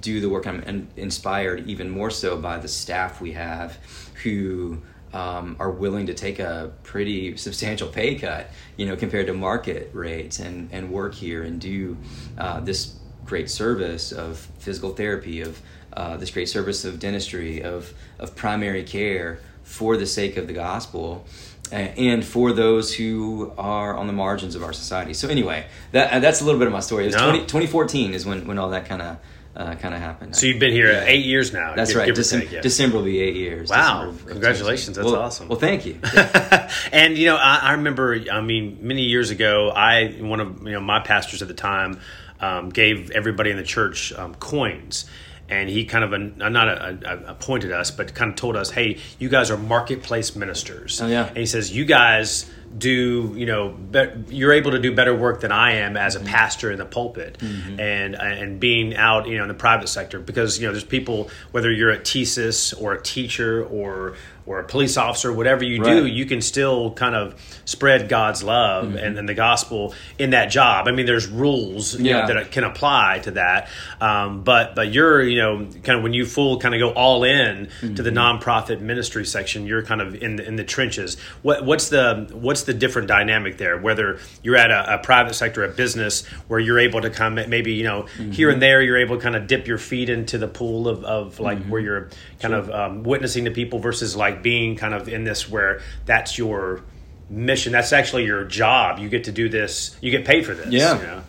do 0.00 0.20
the 0.20 0.28
work. 0.28 0.46
I'm 0.46 0.88
inspired 0.96 1.66
even 1.68 1.88
more 1.88 2.10
so 2.10 2.36
by 2.36 2.58
the 2.58 2.68
staff 2.68 3.20
we 3.20 3.32
have 3.32 3.78
who 4.24 4.82
um, 5.12 5.56
are 5.58 5.70
willing 5.70 6.06
to 6.06 6.14
take 6.14 6.38
a 6.38 6.72
pretty 6.82 7.36
substantial 7.36 7.88
pay 7.88 8.16
cut, 8.16 8.50
you 8.76 8.86
know, 8.86 8.96
compared 8.96 9.26
to 9.28 9.34
market 9.34 9.90
rates 9.94 10.38
and, 10.40 10.68
and 10.72 10.90
work 10.90 11.14
here 11.14 11.44
and 11.44 11.60
do 11.60 11.96
uh, 12.36 12.60
this 12.60 12.96
great 13.24 13.48
service 13.50 14.10
of 14.10 14.38
physical 14.58 14.94
therapy, 14.94 15.42
of 15.42 15.60
uh, 15.98 16.16
this 16.16 16.30
great 16.30 16.48
service 16.48 16.84
of 16.84 17.00
dentistry, 17.00 17.60
of, 17.60 17.92
of 18.20 18.36
primary 18.36 18.84
care 18.84 19.40
for 19.64 19.96
the 19.96 20.06
sake 20.06 20.36
of 20.36 20.46
the 20.46 20.52
gospel 20.52 21.26
and 21.72 22.24
for 22.24 22.52
those 22.52 22.94
who 22.94 23.52
are 23.58 23.96
on 23.96 24.06
the 24.06 24.12
margins 24.12 24.54
of 24.54 24.62
our 24.62 24.72
society. 24.72 25.12
So 25.12 25.28
anyway, 25.28 25.66
that 25.90 26.22
that's 26.22 26.40
a 26.40 26.44
little 26.44 26.60
bit 26.60 26.68
of 26.68 26.72
my 26.72 26.80
story. 26.80 27.02
It 27.02 27.08
was 27.08 27.16
no. 27.16 27.30
20, 27.30 27.40
2014 27.40 28.14
is 28.14 28.24
when, 28.24 28.46
when 28.46 28.58
all 28.58 28.70
that 28.70 28.86
kind 28.86 29.02
of 29.02 29.18
uh, 29.56 29.74
kind 29.74 29.92
of 29.92 30.00
happened. 30.00 30.36
So 30.36 30.46
you've 30.46 30.60
been 30.60 30.70
here 30.70 30.92
yeah. 30.92 31.04
eight 31.04 31.24
years 31.24 31.52
now. 31.52 31.74
That's 31.74 31.96
right. 31.96 32.14
December, 32.14 32.46
take, 32.46 32.62
December 32.62 32.98
will 32.98 33.04
be 33.04 33.20
eight 33.20 33.34
years. 33.34 33.68
Wow! 33.68 34.14
Congratulations. 34.26 34.96
That's 34.96 35.04
well, 35.04 35.16
awesome. 35.16 35.48
Well, 35.48 35.58
thank 35.58 35.84
you. 35.84 35.98
and 36.92 37.18
you 37.18 37.26
know, 37.26 37.36
I, 37.36 37.58
I, 37.62 37.72
remember. 37.72 38.18
I 38.30 38.40
mean, 38.40 38.78
many 38.82 39.02
years 39.02 39.30
ago, 39.30 39.70
I 39.70 40.10
one 40.20 40.38
of 40.38 40.62
you 40.62 40.74
know 40.74 40.80
my 40.80 41.00
pastors 41.00 41.42
at 41.42 41.48
the 41.48 41.54
time 41.54 42.00
um, 42.40 42.68
gave 42.70 43.10
everybody 43.10 43.50
in 43.50 43.56
the 43.56 43.64
church 43.64 44.12
um, 44.12 44.36
coins 44.36 45.10
and 45.48 45.68
he 45.68 45.84
kind 45.84 46.04
of 46.04 46.12
uh, 46.12 46.48
not 46.48 46.68
a, 46.68 46.98
a, 47.04 47.30
appointed 47.32 47.72
us, 47.72 47.90
but 47.90 48.14
kind 48.14 48.30
of 48.30 48.36
told 48.36 48.56
us, 48.56 48.70
"Hey, 48.70 48.98
you 49.18 49.28
guys 49.28 49.50
are 49.50 49.56
marketplace 49.56 50.36
ministers." 50.36 51.00
Oh 51.00 51.06
yeah. 51.06 51.28
And 51.28 51.36
he 51.36 51.46
says, 51.46 51.74
"You 51.74 51.84
guys 51.84 52.50
do 52.76 53.32
you 53.36 53.46
know 53.46 53.70
be, 53.70 54.08
you're 54.28 54.52
able 54.52 54.72
to 54.72 54.78
do 54.78 54.94
better 54.94 55.14
work 55.14 55.40
than 55.40 55.52
I 55.52 55.76
am 55.76 55.96
as 55.96 56.16
a 56.16 56.18
mm-hmm. 56.18 56.28
pastor 56.28 56.70
in 56.70 56.78
the 56.78 56.84
pulpit 56.84 57.38
mm-hmm. 57.38 57.80
and 57.80 58.14
and 58.14 58.60
being 58.60 58.94
out 58.94 59.26
you 59.26 59.36
know 59.36 59.42
in 59.42 59.48
the 59.48 59.54
private 59.54 59.88
sector 59.88 60.20
because 60.20 60.58
you 60.58 60.66
know 60.66 60.72
there's 60.72 60.84
people 60.84 61.30
whether 61.50 61.70
you're 61.70 61.90
a 61.90 61.98
TSYS 61.98 62.80
or 62.80 62.92
a 62.92 63.02
teacher 63.02 63.64
or 63.64 64.16
or 64.48 64.60
a 64.60 64.64
police 64.64 64.96
officer, 64.96 65.30
whatever 65.30 65.62
you 65.62 65.82
right. 65.82 65.92
do, 65.92 66.06
you 66.06 66.24
can 66.24 66.40
still 66.40 66.92
kind 66.92 67.14
of 67.14 67.60
spread 67.66 68.08
God's 68.08 68.42
love 68.42 68.86
mm-hmm. 68.86 68.96
and, 68.96 69.18
and, 69.18 69.28
the 69.28 69.34
gospel 69.34 69.94
in 70.18 70.30
that 70.30 70.46
job. 70.46 70.88
I 70.88 70.92
mean, 70.92 71.04
there's 71.04 71.26
rules 71.26 72.00
yeah. 72.00 72.22
know, 72.22 72.34
that 72.34 72.50
can 72.50 72.64
apply 72.64 73.20
to 73.24 73.32
that, 73.32 73.68
um, 74.00 74.42
but 74.42 74.74
but 74.74 74.90
you're 74.90 75.22
you 75.22 75.36
know 75.36 75.66
kind 75.82 75.98
of 75.98 76.02
when 76.02 76.14
you 76.14 76.24
full 76.24 76.58
kind 76.58 76.74
of 76.74 76.78
go 76.78 76.90
all 76.90 77.24
in 77.24 77.66
mm-hmm. 77.66 77.94
to 77.94 78.02
the 78.02 78.08
mm-hmm. 78.08 78.42
nonprofit 78.42 78.80
ministry 78.80 79.26
section, 79.26 79.66
you're 79.66 79.82
kind 79.82 80.00
of 80.00 80.14
in 80.14 80.36
the, 80.36 80.48
in 80.48 80.56
the 80.56 80.64
trenches. 80.64 81.20
What 81.42 81.66
what's 81.66 81.90
the 81.90 82.30
what's 82.32 82.62
the 82.62 82.72
different 82.72 83.06
dynamic 83.06 83.58
there? 83.58 83.76
Whether 83.76 84.18
you're 84.42 84.56
at 84.56 84.70
a, 84.70 84.94
a 84.94 84.98
private 84.98 85.34
sector, 85.34 85.62
a 85.62 85.68
business 85.68 86.26
where 86.48 86.58
you're 86.58 86.78
able 86.78 87.02
to 87.02 87.10
come 87.10 87.34
maybe 87.34 87.74
you 87.74 87.84
know 87.84 88.04
mm-hmm. 88.04 88.30
here 88.30 88.48
and 88.48 88.62
there, 88.62 88.80
you're 88.80 88.96
able 88.96 89.16
to 89.16 89.22
kind 89.22 89.36
of 89.36 89.46
dip 89.46 89.66
your 89.66 89.78
feet 89.78 90.08
into 90.08 90.38
the 90.38 90.48
pool 90.48 90.88
of, 90.88 91.04
of 91.04 91.38
like 91.38 91.58
mm-hmm. 91.58 91.70
where 91.70 91.80
you're 91.82 92.08
kind 92.40 92.52
sure. 92.52 92.54
of 92.54 92.70
um, 92.70 93.02
witnessing 93.02 93.44
to 93.44 93.50
people 93.50 93.78
versus 93.78 94.16
like 94.16 94.37
being 94.42 94.76
kind 94.76 94.94
of 94.94 95.08
in 95.08 95.24
this 95.24 95.48
where 95.48 95.80
that's 96.06 96.38
your 96.38 96.82
mission. 97.30 97.72
That's 97.72 97.92
actually 97.92 98.24
your 98.24 98.44
job. 98.44 98.98
You 98.98 99.08
get 99.08 99.24
to 99.24 99.32
do 99.32 99.48
this. 99.48 99.96
You 100.00 100.10
get 100.10 100.24
paid 100.24 100.46
for 100.46 100.54
this. 100.54 100.68
Yeah. 100.68 100.98
You 100.98 101.06
know? 101.06 101.22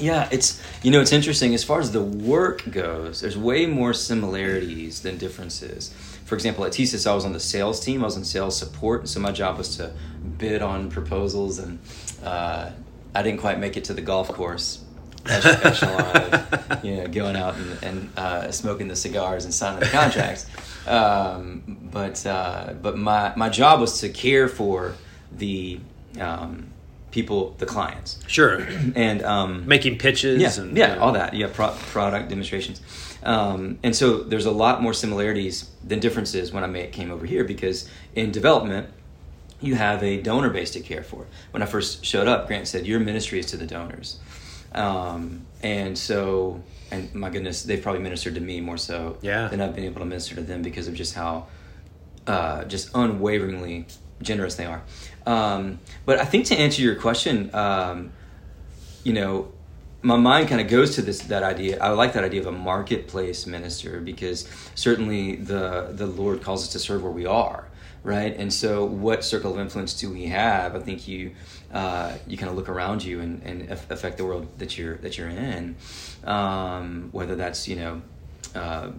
Yeah, 0.00 0.28
it's 0.30 0.62
you 0.82 0.92
know 0.92 1.00
it's 1.00 1.12
interesting 1.12 1.54
as 1.54 1.64
far 1.64 1.80
as 1.80 1.90
the 1.90 2.02
work 2.02 2.70
goes. 2.70 3.20
There's 3.20 3.36
way 3.36 3.66
more 3.66 3.92
similarities 3.92 5.02
than 5.02 5.18
differences. 5.18 5.92
For 6.24 6.36
example, 6.36 6.64
at 6.64 6.72
TSYS, 6.72 7.10
I 7.10 7.14
was 7.14 7.24
on 7.24 7.32
the 7.32 7.40
sales 7.40 7.80
team. 7.80 8.02
I 8.02 8.04
was 8.04 8.16
in 8.16 8.24
sales 8.24 8.56
support, 8.56 9.00
and 9.00 9.08
so 9.08 9.18
my 9.18 9.32
job 9.32 9.58
was 9.58 9.76
to 9.78 9.92
bid 10.36 10.62
on 10.62 10.88
proposals, 10.88 11.58
and 11.58 11.80
uh, 12.22 12.70
I 13.12 13.22
didn't 13.22 13.40
quite 13.40 13.58
make 13.58 13.76
it 13.76 13.84
to 13.84 13.94
the 13.94 14.02
golf 14.02 14.28
course 14.28 14.84
echelon 15.26 16.46
you 16.82 16.96
know 16.96 17.06
going 17.08 17.36
out 17.36 17.56
and, 17.56 17.82
and 17.82 18.18
uh, 18.18 18.50
smoking 18.50 18.88
the 18.88 18.96
cigars 18.96 19.44
and 19.44 19.54
signing 19.54 19.80
the 19.80 19.86
contracts. 19.86 20.46
Um, 20.88 21.90
but 21.92 22.24
uh, 22.24 22.72
but 22.80 22.96
my 22.96 23.34
my 23.36 23.50
job 23.50 23.78
was 23.78 24.00
to 24.00 24.08
care 24.08 24.48
for 24.48 24.94
the 25.30 25.80
um, 26.18 26.68
people, 27.10 27.54
the 27.58 27.66
clients. 27.66 28.18
Sure. 28.26 28.66
And 28.94 29.22
um, 29.22 29.66
making 29.66 29.98
pitches. 29.98 30.40
Yeah, 30.40 30.62
and, 30.62 30.76
yeah, 30.76 30.96
all 30.96 31.12
that. 31.12 31.34
Yeah, 31.34 31.48
pro- 31.52 31.74
product 31.92 32.28
demonstrations. 32.28 32.80
Um, 33.22 33.78
and 33.82 33.94
so 33.94 34.22
there's 34.22 34.46
a 34.46 34.50
lot 34.50 34.82
more 34.82 34.94
similarities 34.94 35.70
than 35.84 36.00
differences 36.00 36.52
when 36.52 36.64
I 36.64 36.86
came 36.86 37.10
over 37.10 37.26
here 37.26 37.44
because 37.44 37.88
in 38.14 38.30
development 38.30 38.88
you 39.60 39.74
have 39.74 40.02
a 40.02 40.22
donor 40.22 40.50
base 40.50 40.70
to 40.72 40.80
care 40.80 41.02
for. 41.02 41.26
When 41.50 41.62
I 41.62 41.66
first 41.66 42.04
showed 42.04 42.28
up, 42.28 42.46
Grant 42.46 42.68
said, 42.68 42.86
"Your 42.86 43.00
ministry 43.00 43.40
is 43.40 43.46
to 43.46 43.56
the 43.56 43.66
donors." 43.66 44.18
Um, 44.72 45.46
and 45.62 45.96
so, 45.96 46.62
and 46.90 47.14
my 47.14 47.30
goodness, 47.30 47.62
they've 47.62 47.82
probably 47.82 48.02
ministered 48.02 48.34
to 48.36 48.40
me 48.40 48.60
more 48.60 48.76
so 48.76 49.18
yeah. 49.22 49.48
than 49.48 49.60
I've 49.60 49.74
been 49.74 49.84
able 49.84 50.00
to 50.00 50.06
minister 50.06 50.34
to 50.36 50.42
them 50.42 50.62
because 50.62 50.88
of 50.88 50.94
just 50.94 51.14
how, 51.14 51.46
uh, 52.26 52.64
just 52.64 52.90
unwaveringly 52.94 53.86
generous 54.22 54.56
they 54.56 54.66
are. 54.66 54.82
Um, 55.26 55.78
but 56.04 56.18
I 56.18 56.24
think 56.24 56.46
to 56.46 56.56
answer 56.56 56.82
your 56.82 56.94
question, 56.94 57.54
um, 57.54 58.12
you 59.04 59.12
know, 59.12 59.52
my 60.02 60.16
mind 60.16 60.48
kind 60.48 60.60
of 60.60 60.68
goes 60.68 60.94
to 60.94 61.02
this 61.02 61.20
that 61.22 61.42
idea. 61.42 61.82
I 61.82 61.90
like 61.90 62.12
that 62.12 62.24
idea 62.24 62.40
of 62.40 62.46
a 62.46 62.52
marketplace 62.52 63.46
minister 63.46 64.00
because 64.00 64.48
certainly 64.74 65.36
the 65.36 65.88
the 65.92 66.06
Lord 66.06 66.42
calls 66.42 66.62
us 66.64 66.72
to 66.72 66.78
serve 66.78 67.02
where 67.02 67.12
we 67.12 67.26
are, 67.26 67.66
right? 68.04 68.34
And 68.36 68.52
so, 68.52 68.84
what 68.84 69.24
circle 69.24 69.52
of 69.52 69.58
influence 69.58 69.94
do 69.94 70.10
we 70.10 70.26
have? 70.26 70.76
I 70.76 70.78
think 70.78 71.08
you 71.08 71.32
uh, 71.72 72.16
you 72.26 72.36
kind 72.36 72.50
of 72.50 72.56
look 72.56 72.68
around 72.68 73.02
you 73.02 73.20
and, 73.20 73.42
and 73.42 73.70
affect 73.70 74.16
the 74.16 74.24
world 74.24 74.46
that 74.58 74.78
you're 74.78 74.96
that 74.98 75.18
you're 75.18 75.28
in, 75.28 75.76
um, 76.24 77.08
whether 77.12 77.36
that's 77.36 77.68
you 77.68 77.76
know. 77.76 78.02
Uh, 78.54 78.90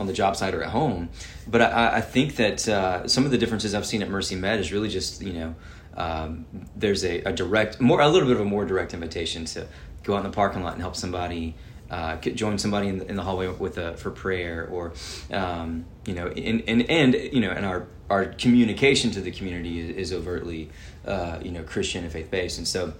on 0.00 0.06
the 0.06 0.12
job 0.12 0.36
site 0.36 0.54
or 0.54 0.62
at 0.62 0.70
home, 0.70 1.08
but 1.48 1.60
I, 1.60 1.96
I 1.96 2.00
think 2.00 2.36
that 2.36 2.68
uh, 2.68 3.08
some 3.08 3.24
of 3.24 3.32
the 3.32 3.38
differences 3.38 3.74
I've 3.74 3.84
seen 3.84 4.00
at 4.00 4.08
Mercy 4.08 4.36
Med 4.36 4.60
is 4.60 4.70
really 4.70 4.88
just 4.88 5.20
you 5.22 5.32
know 5.32 5.54
um, 5.96 6.46
there's 6.76 7.04
a, 7.04 7.22
a, 7.22 7.32
direct 7.32 7.80
more 7.80 8.00
a 8.00 8.08
little 8.08 8.28
bit 8.28 8.36
of 8.36 8.42
a 8.42 8.48
more 8.48 8.64
direct 8.64 8.94
invitation 8.94 9.44
to 9.46 9.66
go 10.04 10.14
out 10.14 10.18
in 10.18 10.30
the 10.30 10.34
parking 10.34 10.62
lot 10.62 10.74
and 10.74 10.82
help 10.82 10.94
somebody 10.94 11.56
uh, 11.90 12.16
join 12.16 12.58
somebody 12.58 12.88
in 12.88 12.98
the, 12.98 13.06
in 13.08 13.16
the 13.16 13.22
hallway 13.22 13.48
with 13.48 13.78
a, 13.78 13.96
for 13.96 14.10
prayer 14.10 14.68
or 14.70 14.92
um, 15.32 15.84
you 16.06 16.14
know 16.14 16.28
and, 16.28 16.62
and 16.68 16.82
and 16.90 17.14
you 17.14 17.40
know 17.40 17.50
and 17.50 17.64
our 17.64 17.86
our 18.10 18.26
communication 18.26 19.10
to 19.10 19.20
the 19.20 19.30
community 19.30 19.80
is, 19.80 19.96
is 19.96 20.12
overtly 20.12 20.70
uh, 21.06 21.38
you 21.42 21.50
know 21.50 21.62
Christian 21.62 22.04
and 22.04 22.12
faith 22.12 22.30
based, 22.30 22.58
and 22.58 22.68
so 22.68 22.92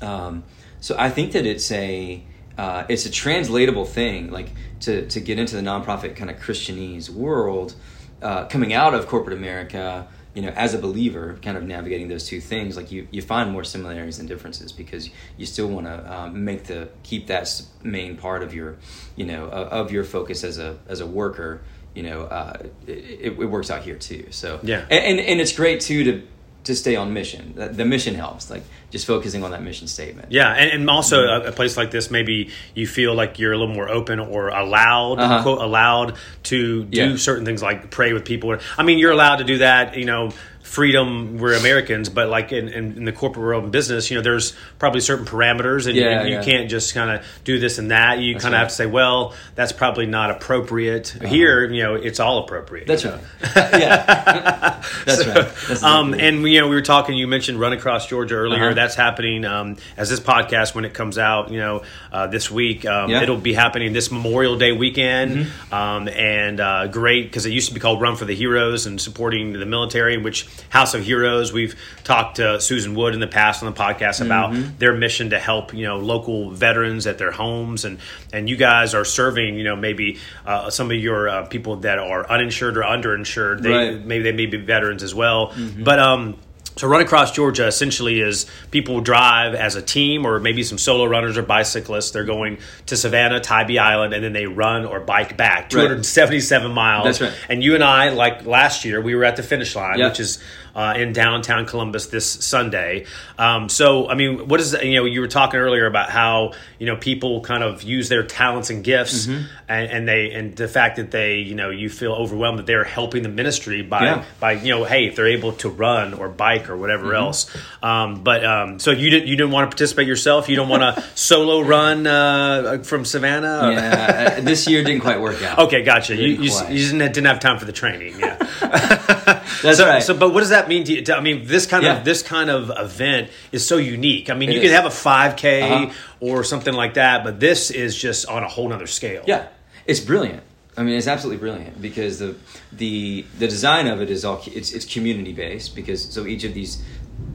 um, 0.00 0.44
so 0.80 0.96
I 0.98 1.10
think 1.10 1.32
that 1.32 1.46
it's 1.46 1.70
a 1.72 2.22
uh, 2.56 2.84
it's 2.88 3.06
a 3.06 3.10
translatable 3.10 3.84
thing, 3.84 4.30
like 4.30 4.50
to 4.80 5.06
to 5.08 5.20
get 5.20 5.38
into 5.38 5.56
the 5.56 5.62
nonprofit 5.62 6.16
kind 6.16 6.30
of 6.30 6.38
Christianese 6.38 7.10
world, 7.10 7.74
uh, 8.22 8.46
coming 8.46 8.72
out 8.72 8.94
of 8.94 9.06
corporate 9.06 9.36
America. 9.36 10.08
You 10.34 10.42
know, 10.42 10.50
as 10.50 10.74
a 10.74 10.78
believer, 10.78 11.38
kind 11.42 11.56
of 11.56 11.64
navigating 11.64 12.08
those 12.08 12.26
two 12.26 12.40
things, 12.40 12.76
like 12.76 12.92
you, 12.92 13.08
you 13.10 13.22
find 13.22 13.50
more 13.50 13.64
similarities 13.64 14.18
than 14.18 14.26
differences 14.26 14.72
because 14.72 15.10
you 15.36 15.46
still 15.46 15.68
want 15.68 15.86
to 15.86 16.12
um, 16.12 16.44
make 16.44 16.64
the 16.64 16.90
keep 17.02 17.26
that 17.26 17.62
main 17.82 18.16
part 18.16 18.42
of 18.42 18.54
your, 18.54 18.76
you 19.16 19.24
know, 19.24 19.46
of 19.46 19.90
your 19.90 20.04
focus 20.04 20.44
as 20.44 20.58
a 20.58 20.78
as 20.86 21.00
a 21.00 21.06
worker 21.06 21.62
you 21.94 22.04
know, 22.04 22.22
uh, 22.24 22.62
it, 22.86 23.32
it, 23.38 23.50
works 23.50 23.70
out 23.72 23.82
here 23.82 23.96
too. 23.96 24.28
So 24.30 24.60
yeah, 24.62 24.84
and, 24.88 25.18
and, 25.18 25.20
and 25.20 25.40
it's 25.40 25.50
great 25.50 25.80
too 25.80 26.04
to 26.04 26.22
to 26.64 26.76
stay 26.76 26.96
on 26.96 27.12
mission. 27.12 27.54
The 27.56 27.84
mission 27.84 28.14
helps, 28.14 28.50
like 28.50 28.62
just 28.90 29.06
focusing 29.06 29.44
on 29.44 29.50
that 29.50 29.62
mission 29.62 29.86
statement. 29.86 30.32
Yeah, 30.32 30.50
and, 30.52 30.70
and 30.70 30.90
also 30.90 31.26
mm-hmm. 31.26 31.46
a, 31.46 31.50
a, 31.50 31.52
place 31.52 31.76
like 31.76 31.90
this, 31.90 32.10
maybe 32.10 32.50
you 32.74 32.86
feel 32.86 33.14
like 33.14 33.38
you're 33.38 33.52
a 33.52 33.58
little 33.58 33.74
more 33.74 33.88
open 33.88 34.18
or 34.18 34.48
allowed, 34.48 35.18
uh-huh. 35.18 35.42
quote, 35.42 35.60
allowed 35.60 36.16
to 36.44 36.84
do 36.84 37.10
yeah. 37.10 37.16
certain 37.16 37.44
things 37.44 37.62
like 37.62 37.90
pray 37.90 38.12
with 38.12 38.24
people. 38.24 38.56
I 38.76 38.82
mean, 38.82 38.98
you're 38.98 39.12
allowed 39.12 39.36
to 39.36 39.44
do 39.44 39.58
that, 39.58 39.96
you 39.96 40.06
know 40.06 40.32
freedom. 40.68 41.38
We're 41.38 41.54
Americans, 41.54 42.08
but 42.08 42.28
like 42.28 42.52
in, 42.52 42.68
in, 42.68 42.96
in 42.98 43.04
the 43.04 43.12
corporate 43.12 43.44
world 43.44 43.64
and 43.64 43.72
business, 43.72 44.10
you 44.10 44.16
know, 44.16 44.22
there's 44.22 44.54
probably 44.78 45.00
certain 45.00 45.24
parameters, 45.24 45.86
and, 45.86 45.96
Yeah, 45.96 46.20
and 46.20 46.28
you 46.28 46.36
yeah. 46.36 46.42
can't 46.42 46.70
just 46.70 46.94
kind 46.94 47.10
of 47.10 47.26
do 47.44 47.58
this 47.58 47.78
and 47.78 47.90
that. 47.90 48.18
You 48.18 48.34
kind 48.34 48.46
of 48.46 48.52
right. 48.52 48.58
have 48.60 48.68
to 48.68 48.74
say, 48.74 48.86
well, 48.86 49.34
that's 49.54 49.72
probably 49.72 50.06
not 50.06 50.30
appropriate. 50.30 51.08
Here, 51.08 51.68
you 51.68 51.82
know, 51.82 51.94
it's 51.94 52.20
all 52.20 52.44
appropriate. 52.44 52.86
That's 52.86 53.04
right. 53.04 53.20
yeah, 53.56 54.82
that's 55.04 55.26
right. 55.26 55.48
That's 55.68 55.82
Um, 55.82 56.14
and 56.14 56.42
you 56.42 56.60
know, 56.60 56.68
we 56.68 56.74
were 56.74 56.82
talking. 56.82 57.16
You 57.16 57.26
mentioned 57.26 57.58
Run 57.58 57.72
Across 57.72 58.08
Georgia 58.08 58.34
earlier. 58.34 58.66
Uh-huh. 58.66 58.74
That's 58.78 58.94
happening 58.94 59.44
um, 59.44 59.76
as 59.96 60.08
this 60.08 60.20
podcast 60.20 60.74
when 60.74 60.84
it 60.84 60.94
comes 60.94 61.18
out. 61.18 61.50
You 61.50 61.58
know, 61.58 61.82
uh, 62.12 62.28
this 62.28 62.48
week 62.50 62.86
um, 62.86 63.10
Yeah. 63.10 63.16
Mm-hmm. 63.16 63.22
it'll 63.24 63.36
be 63.52 63.52
happening 63.54 63.92
this 63.92 64.10
Memorial 64.12 64.56
Day 64.56 64.70
weekend, 64.72 65.48
um, 65.72 66.06
and 66.08 66.60
uh, 66.60 66.86
great 66.86 67.24
because 67.24 67.44
it 67.44 67.50
used 67.50 67.68
to 67.68 67.74
be 67.74 67.80
called 67.80 68.00
Run 68.00 68.14
for 68.16 68.24
the 68.24 68.34
Heroes 68.34 68.86
and 68.86 69.00
supporting 69.00 69.52
the 69.52 69.66
military. 69.66 70.16
Which 70.16 70.46
House 70.68 70.94
of 70.94 71.02
Heroes, 71.04 71.52
we've 71.52 71.74
talked 72.04 72.36
to 72.36 72.60
Susan 72.60 72.94
Wood 72.94 73.14
in 73.14 73.20
the 73.20 73.26
past 73.26 73.62
on 73.64 73.72
the 73.72 73.78
podcast 73.78 74.24
about 74.24 74.52
Mm-hmm. 74.52 74.78
their 74.78 74.94
mission 74.94 75.30
to 75.30 75.38
help 75.40 75.74
you 75.74 75.84
know 75.84 75.98
local 75.98 76.50
veterans 76.52 77.06
at 77.06 77.18
their 77.18 77.32
homes, 77.32 77.84
and 77.84 77.98
and 78.32 78.48
you 78.48 78.56
guys 78.56 78.94
are 78.94 79.04
serving 79.04 79.56
you 79.56 79.64
know 79.64 79.74
maybe 79.76 80.18
uh, 80.46 80.70
some 80.70 80.90
of 80.90 80.96
your 80.96 81.28
uh, 81.28 81.46
people 81.46 81.76
that 81.78 81.98
are 81.98 82.22
uninsured 82.30 82.76
or 82.78 82.82
underinsured. 82.82 83.60
They 83.62 83.70
Right. 83.72 84.04
maybe 84.06 84.22
they 84.22 84.32
may 84.32 84.46
be 84.46 84.58
veterans 84.58 85.02
as 85.02 85.14
well, 85.14 85.52
but 85.78 85.98
um. 85.98 86.36
So 86.78 86.88
run 86.88 87.00
across 87.02 87.32
Georgia 87.32 87.66
essentially 87.66 88.20
is 88.20 88.46
people 88.70 89.00
drive 89.00 89.54
as 89.54 89.74
a 89.74 89.82
team 89.82 90.24
or 90.24 90.40
maybe 90.40 90.62
some 90.62 90.78
solo 90.78 91.04
runners 91.06 91.36
or 91.36 91.42
bicyclists. 91.42 92.12
They're 92.12 92.24
going 92.24 92.58
to 92.86 92.96
Savannah, 92.96 93.40
Tybee 93.40 93.78
Island, 93.78 94.14
and 94.14 94.24
then 94.24 94.32
they 94.32 94.46
run 94.46 94.86
or 94.86 95.00
bike 95.00 95.36
back 95.36 95.70
277 95.70 96.70
miles. 96.72 97.04
That's 97.04 97.20
right. 97.20 97.32
And 97.48 97.62
you 97.62 97.74
and 97.74 97.84
I, 97.84 98.10
like 98.10 98.46
last 98.46 98.84
year, 98.84 99.00
we 99.00 99.14
were 99.14 99.24
at 99.24 99.36
the 99.36 99.42
finish 99.42 99.74
line, 99.76 99.98
Yeah. 99.98 100.08
which 100.08 100.20
is 100.20 100.38
uh, 100.74 100.94
in 100.96 101.12
downtown 101.12 101.66
Columbus 101.66 102.06
this 102.06 102.30
Sunday. 102.30 103.06
Um, 103.36 103.68
so, 103.68 104.08
I 104.08 104.14
mean, 104.14 104.46
what 104.46 104.60
is 104.60 104.76
you 104.80 104.94
know? 104.94 105.06
You 105.06 105.20
were 105.22 105.26
talking 105.26 105.58
earlier 105.58 105.86
about 105.86 106.08
how 106.10 106.52
you 106.78 106.86
know 106.86 106.94
people 106.94 107.40
kind 107.40 107.64
of 107.64 107.82
use 107.82 108.08
their 108.08 108.22
talents 108.22 108.70
and 108.70 108.84
gifts, 108.84 109.26
Mm-hmm. 109.26 109.42
and, 109.68 109.90
and 109.90 110.08
they 110.08 110.30
and 110.30 110.54
the 110.54 110.68
fact 110.68 110.96
that 110.96 111.10
they 111.10 111.38
you 111.38 111.56
know 111.56 111.70
you 111.70 111.88
feel 111.88 112.12
overwhelmed 112.12 112.60
that 112.60 112.66
they're 112.66 112.84
helping 112.84 113.24
the 113.24 113.28
ministry 113.28 113.82
by 113.82 114.02
Yeah. 114.04 114.24
by 114.38 114.52
you 114.52 114.68
know 114.72 114.84
hey 114.84 115.06
if 115.08 115.16
they're 115.16 115.26
able 115.26 115.52
to 115.54 115.68
run 115.68 116.14
or 116.14 116.28
bike 116.28 116.67
or 116.68 116.76
whatever 116.76 117.06
Mm-hmm. 117.08 117.16
else. 117.16 117.56
Um, 117.82 118.22
but 118.24 118.44
um, 118.44 118.78
so 118.78 118.90
you 118.90 119.10
didn't 119.10 119.28
you 119.28 119.36
didn't 119.36 119.52
want 119.52 119.64
to 119.70 119.74
participate 119.74 120.06
yourself. 120.06 120.48
You 120.48 120.56
don't 120.56 120.68
want 120.68 120.82
to 120.96 121.02
solo 121.14 121.60
run 121.60 122.06
uh, 122.06 122.78
from 122.84 123.04
Savannah. 123.04 123.70
yeah, 123.72 124.34
uh, 124.38 124.40
this 124.40 124.66
year 124.68 124.82
didn't 124.84 125.00
quite 125.02 125.20
work 125.20 125.42
out. 125.42 125.58
Okay, 125.60 125.82
gotcha. 125.82 126.14
You, 126.16 126.28
Didn't 126.36 126.44
you, 126.44 126.50
quite. 126.50 126.70
you 126.72 126.78
didn't, 126.90 126.98
didn't 127.12 127.26
have 127.26 127.40
time 127.40 127.58
for 127.58 127.64
the 127.64 127.72
training. 127.72 128.18
Yeah. 128.18 128.36
That's 129.62 129.80
right. 129.80 130.02
So, 130.02 130.14
but 130.16 130.32
what 130.32 130.40
does 130.40 130.50
that 130.50 130.68
mean 130.68 130.84
to 130.84 130.92
you? 130.94 131.14
I 131.14 131.20
mean, 131.20 131.46
this 131.46 131.66
kind 131.66 131.82
Yeah. 131.84 131.98
of 131.98 132.04
this 132.04 132.22
kind 132.22 132.50
of 132.50 132.70
event 132.76 133.30
is 133.52 133.66
so 133.66 133.76
unique. 133.76 134.30
I 134.30 134.34
mean, 134.34 134.50
It 134.50 134.56
you 134.56 134.60
could 134.60 134.70
have 134.70 134.84
a 134.84 134.88
5K 134.90 135.62
Uh-huh. 135.62 135.92
or 136.20 136.44
something 136.44 136.74
like 136.74 136.94
that, 136.94 137.24
but 137.24 137.40
this 137.40 137.70
is 137.70 137.96
just 137.96 138.26
on 138.28 138.42
a 138.42 138.48
whole 138.48 138.68
nother 138.68 138.86
scale. 138.86 139.22
Yeah, 139.26 139.46
it's 139.86 140.00
brilliant. 140.00 140.42
I 140.78 140.82
mean, 140.84 140.94
it's 140.96 141.06
absolutely 141.08 141.40
brilliant 141.40 141.82
because 141.82 142.18
the 142.20 142.36
the 142.72 143.24
the 143.38 143.48
design 143.48 143.86
of 143.88 144.00
it 144.00 144.10
is 144.10 144.24
all 144.24 144.40
it's 144.46 144.72
it's 144.72 144.84
community 144.84 145.32
based 145.32 145.74
because 145.74 146.00
so 146.14 146.24
each 146.26 146.44
of 146.44 146.54
these 146.54 146.82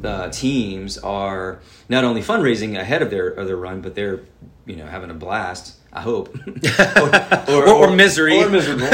uh, 0.04 0.30
teams 0.30 0.98
are 1.00 1.60
not 1.90 2.04
only 2.06 2.22
fundraising 2.22 2.80
ahead 2.80 3.02
of 3.02 3.10
their 3.10 3.28
of 3.28 3.48
their 3.48 3.58
run, 3.58 3.82
but 3.82 3.96
they're 3.96 4.22
you 4.66 4.76
know 4.78 4.86
having 4.88 5.10
a 5.10 5.14
blast. 5.14 5.76
I 5.96 6.02
hope, 6.02 6.36
or, 7.48 7.54
Or- 7.68 7.68
or 7.90 7.96
misery. 7.96 8.42
or 8.42 8.50
miserable, 8.50 8.88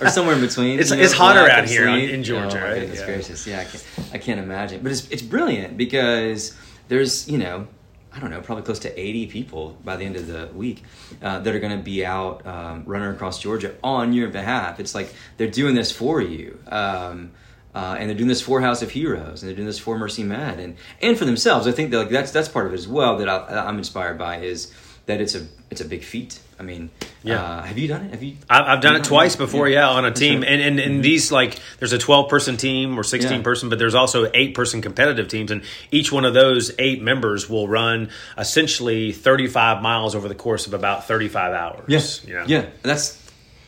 or 0.00 0.08
somewhere 0.08 0.34
in 0.34 0.40
between. 0.40 0.78
It's- 0.78 0.88
you 0.90 0.96
know, 0.96 1.02
it's 1.02 1.12
hotter 1.12 1.46
out 1.46 1.66
here 1.68 1.86
sleep. 1.86 2.08
in 2.08 2.22
Georgia, 2.24 2.58
Oh, 2.58 2.64
right? 2.64 2.80
goodness 2.80 3.00
Yeah. 3.00 3.06
gracious, 3.06 3.46
yeah, 3.46 3.60
I 3.60 3.64
can't, 3.64 3.84
I 4.14 4.18
can't 4.18 4.40
imagine. 4.40 4.80
But 4.82 4.92
it's 4.92 5.06
it's 5.10 5.20
brilliant 5.20 5.76
because 5.76 6.56
there's 6.88 7.28
you 7.28 7.36
know 7.36 7.66
I 8.14 8.20
don't 8.20 8.30
know 8.30 8.40
probably 8.40 8.64
close 8.64 8.80
to 8.80 9.00
80 9.00 9.26
people 9.28 9.78
by 9.84 9.96
the 9.96 10.04
end 10.04 10.16
of 10.16 10.26
the 10.26 10.50
week 10.54 10.82
uh, 11.22 11.38
that 11.40 11.54
are 11.54 11.60
going 11.60 11.76
to 11.76 11.82
be 11.82 12.04
out 12.04 12.46
um, 12.46 12.84
running 12.86 13.08
across 13.10 13.40
Georgia 13.40 13.74
on 13.82 14.12
your 14.12 14.28
behalf. 14.28 14.80
It's 14.80 14.94
like 14.94 15.14
they're 15.38 15.50
doing 15.50 15.74
this 15.74 15.90
for 15.90 16.20
you. 16.20 16.58
Um, 16.68 17.32
uh, 17.74 17.96
and 17.98 18.10
they're 18.10 18.16
doing 18.16 18.28
this 18.28 18.42
for 18.42 18.60
House 18.60 18.82
of 18.82 18.90
Heroes, 18.90 19.42
and 19.42 19.48
they're 19.48 19.56
doing 19.56 19.66
this 19.66 19.78
for 19.78 19.96
Mercy 19.96 20.22
Med, 20.22 20.60
and 20.60 20.76
and 21.00 21.16
for 21.16 21.24
themselves. 21.24 21.66
I 21.66 21.72
think 21.72 21.90
that 21.90 21.98
like 21.98 22.10
that's 22.10 22.30
that's 22.30 22.48
part 22.48 22.66
of 22.66 22.72
it 22.72 22.78
as 22.78 22.86
well 22.86 23.16
that 23.16 23.30
I, 23.30 23.66
I'm 23.66 23.78
inspired 23.78 24.18
by 24.18 24.40
is 24.40 24.70
that 25.06 25.22
it's 25.22 25.34
a 25.34 25.46
it's 25.70 25.80
a 25.80 25.86
big 25.86 26.04
feat. 26.04 26.38
I 26.62 26.64
mean, 26.64 26.90
Yeah. 27.24 27.42
uh, 27.42 27.62
have 27.62 27.76
you 27.76 27.88
done 27.88 28.04
it? 28.06 28.10
Have 28.12 28.22
you? 28.22 28.36
I've, 28.48 28.64
I've 28.66 28.80
done 28.80 28.94
it 28.94 29.02
twice 29.04 29.34
before, 29.34 29.68
yeah, 29.68 29.88
on 29.88 30.04
a 30.04 30.12
team, 30.12 30.40
right. 30.40 30.48
and 30.50 30.62
and, 30.62 30.78
and 30.80 31.02
these 31.02 31.32
like 31.32 31.58
there's 31.80 31.92
a 31.92 31.98
12 31.98 32.30
person 32.30 32.56
team 32.56 32.96
or 32.98 33.02
16 33.02 33.32
Yeah. 33.32 33.42
person, 33.42 33.68
but 33.68 33.78
there's 33.80 33.94
also 33.96 34.30
eight 34.32 34.54
person 34.54 34.80
competitive 34.80 35.26
teams, 35.28 35.50
and 35.50 35.62
each 35.90 36.12
one 36.12 36.24
of 36.24 36.34
those 36.34 36.70
eight 36.78 37.02
members 37.02 37.48
will 37.50 37.66
run 37.68 38.10
essentially 38.38 39.12
35 39.12 39.82
miles 39.82 40.14
over 40.14 40.28
the 40.28 40.34
course 40.34 40.66
of 40.66 40.74
about 40.74 41.06
35 41.08 41.52
hours. 41.52 41.84
Yes. 41.88 42.24
you 42.24 42.34
know? 42.34 42.44
Yeah. 42.46 42.66
That's 42.82 43.18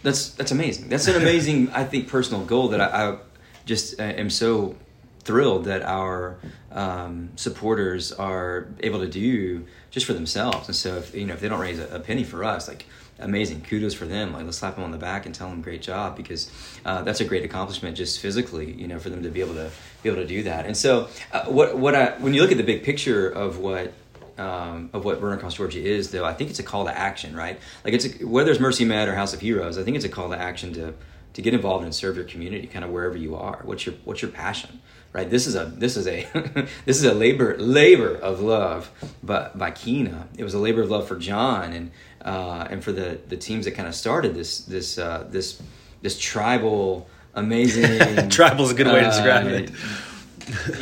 that's 0.03 0.31
that's 0.31 0.53
amazing. 0.53 0.89
That's 0.89 1.09
an 1.09 1.17
amazing, 1.23 1.71
I 1.71 1.85
think, 1.85 2.09
personal 2.09 2.45
goal 2.45 2.69
that 2.69 2.81
I, 2.81 2.87
I 3.11 3.19
just 3.67 3.99
uh, 3.99 4.05
am 4.05 4.31
so 4.31 4.77
thrilled 5.25 5.65
that 5.65 5.83
our 5.83 6.37
um, 6.73 7.31
supporters 7.37 8.13
are 8.13 8.69
able 8.81 9.01
to 9.01 9.09
do 9.09 9.67
just 9.91 10.07
for 10.07 10.13
themselves. 10.13 10.69
And 10.69 10.77
so, 10.77 10.97
if 10.97 11.15
you 11.15 11.27
know, 11.27 11.35
if 11.35 11.41
they 11.41 11.49
don't 11.49 11.61
raise 11.61 11.79
a, 11.79 11.97
a 11.97 12.01
penny 12.01 12.25
for 12.25 12.45
us, 12.45 12.69
like 12.69 12.87
amazing, 13.19 13.63
kudos 13.63 13.95
for 13.95 14.07
them. 14.07 14.33
Like 14.33 14.45
let's 14.45 14.59
slap 14.59 14.75
them 14.75 14.85
on 14.85 14.91
the 14.91 14.99
back 14.99 15.27
and 15.27 15.35
tell 15.35 15.49
them 15.49 15.63
great 15.63 15.83
job 15.83 16.17
because 16.17 16.51
uh, 16.85 17.03
that's 17.03 17.21
a 17.21 17.25
great 17.25 17.45
accomplishment 17.45 17.97
just 17.97 18.21
physically. 18.21 18.73
You 18.73 18.89
know, 18.89 18.99
for 18.99 19.11
them 19.11 19.23
to 19.23 19.31
be 19.31 19.41
able 19.41 19.55
to 19.55 19.71
be 20.03 20.09
able 20.09 20.23
to 20.23 20.29
do 20.29 20.43
that. 20.45 20.67
And 20.67 20.77
so, 20.77 21.09
uh, 21.33 21.45
what 21.45 21.77
what 21.77 21.95
I 21.95 22.17
when 22.19 22.35
you 22.35 22.43
look 22.43 22.51
at 22.51 22.59
the 22.59 22.65
big 22.65 22.83
picture 22.83 23.29
of 23.29 23.59
what 23.59 23.93
um, 24.39 24.91
of 24.93 25.05
what 25.05 25.23
Run 25.23 25.37
Across 25.37 25.55
Georgia 25.55 25.81
is, 25.81 26.11
though, 26.11 26.25
I 26.25 26.33
think 26.33 26.51
it's 26.51 26.59
a 26.59 26.65
call 26.65 26.87
to 26.87 26.97
action, 26.97 27.37
right? 27.37 27.59
Like 27.85 27.95
it's 27.95 28.05
a, 28.05 28.27
whether 28.27 28.51
it's 28.51 28.61
Mercy 28.61 28.85
Med 28.85 29.09
or 29.09 29.15
House 29.15 29.33
of 29.33 29.41
Heroes, 29.41 29.79
I 29.79 29.85
think 29.85 29.97
it's 29.97 30.05
a 30.05 30.09
call 30.09 30.31
to 30.31 30.37
action 30.37 30.73
to 30.75 30.95
to 31.35 31.43
get 31.43 31.53
involved 31.53 31.85
and 31.85 31.95
serve 31.95 32.17
your 32.17 32.25
community, 32.25 32.67
kind 32.67 32.85
of 32.85 32.91
wherever 32.91 33.17
you 33.17 33.37
are. 33.37 33.61
What's 33.65 33.87
your 33.87 33.95
what's 34.05 34.23
your 34.23 34.31
passion, 34.31 34.81
right? 35.15 35.31
This 35.31 35.47
is 35.47 35.55
a 35.55 35.65
this 35.65 35.97
is 35.97 36.07
a 36.07 36.27
this 36.85 36.99
is 36.99 37.05
a 37.05 37.15
labor 37.15 37.57
labor 37.57 38.15
of 38.17 38.41
love, 38.41 38.91
but 39.23 39.57
by 39.57 39.71
Kina, 39.71 40.29
it 40.37 40.45
was 40.45 40.53
a 40.53 40.59
labor 40.59 40.83
of 40.83 40.91
love 40.91 41.09
for 41.09 41.17
John 41.17 41.73
and 41.73 41.91
uh, 42.21 42.67
and 42.69 42.85
for 42.85 42.93
the 42.93 43.19
the 43.29 43.39
teams 43.39 43.65
that 43.65 43.71
kind 43.71 43.89
of 43.89 43.95
started 43.95 44.35
this 44.35 44.59
this 44.59 44.99
uh, 44.99 45.27
this 45.31 45.63
this 46.03 46.19
tribal 46.19 47.09
amazing 47.35 47.85
Tribal's 48.29 48.73
a 48.73 48.75
good 48.75 48.89
way 48.89 49.01
to 49.01 49.07
uh, 49.07 49.11
describe 49.11 49.47
it. 49.47 49.71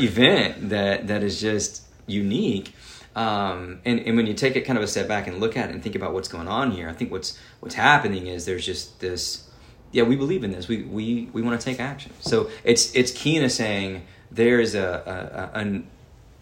event 0.01 0.71
that 0.71 1.07
that 1.07 1.23
is 1.23 1.40
just 1.40 1.83
unique. 2.07 2.75
Um, 3.14 3.81
and, 3.85 4.01
and 4.01 4.16
when 4.16 4.27
you 4.27 4.33
take 4.33 4.57
it 4.57 4.62
kind 4.62 4.79
of 4.79 4.83
a 4.83 4.87
step 4.87 5.07
back 5.07 5.27
and 5.27 5.38
look 5.38 5.55
at 5.55 5.68
it 5.68 5.75
and 5.75 5.83
think 5.83 5.95
about 5.95 6.14
what's 6.14 6.29
going 6.29 6.49
on 6.49 6.71
here, 6.71 6.88
I 6.88 6.95
think 6.95 7.11
what's 7.11 7.38
what's 7.61 7.75
happening 7.75 8.27
is 8.27 8.47
there's 8.47 8.64
just 8.64 9.01
this. 9.01 9.49
Yeah, 9.90 10.05
we 10.05 10.16
believe 10.16 10.42
in 10.42 10.53
this. 10.53 10.68
We 10.68 10.85
we, 10.85 11.29
we 11.35 11.42
want 11.42 11.61
to 11.61 11.64
take 11.64 11.79
action. 11.79 12.12
So 12.21 12.49
it's 12.64 12.95
it's 12.97 13.12
Keena 13.12 13.51
saying 13.51 14.03
there 14.35 14.61
is 14.61 14.75
a 14.75 15.51
a, 15.55 15.59
an, 15.59 15.87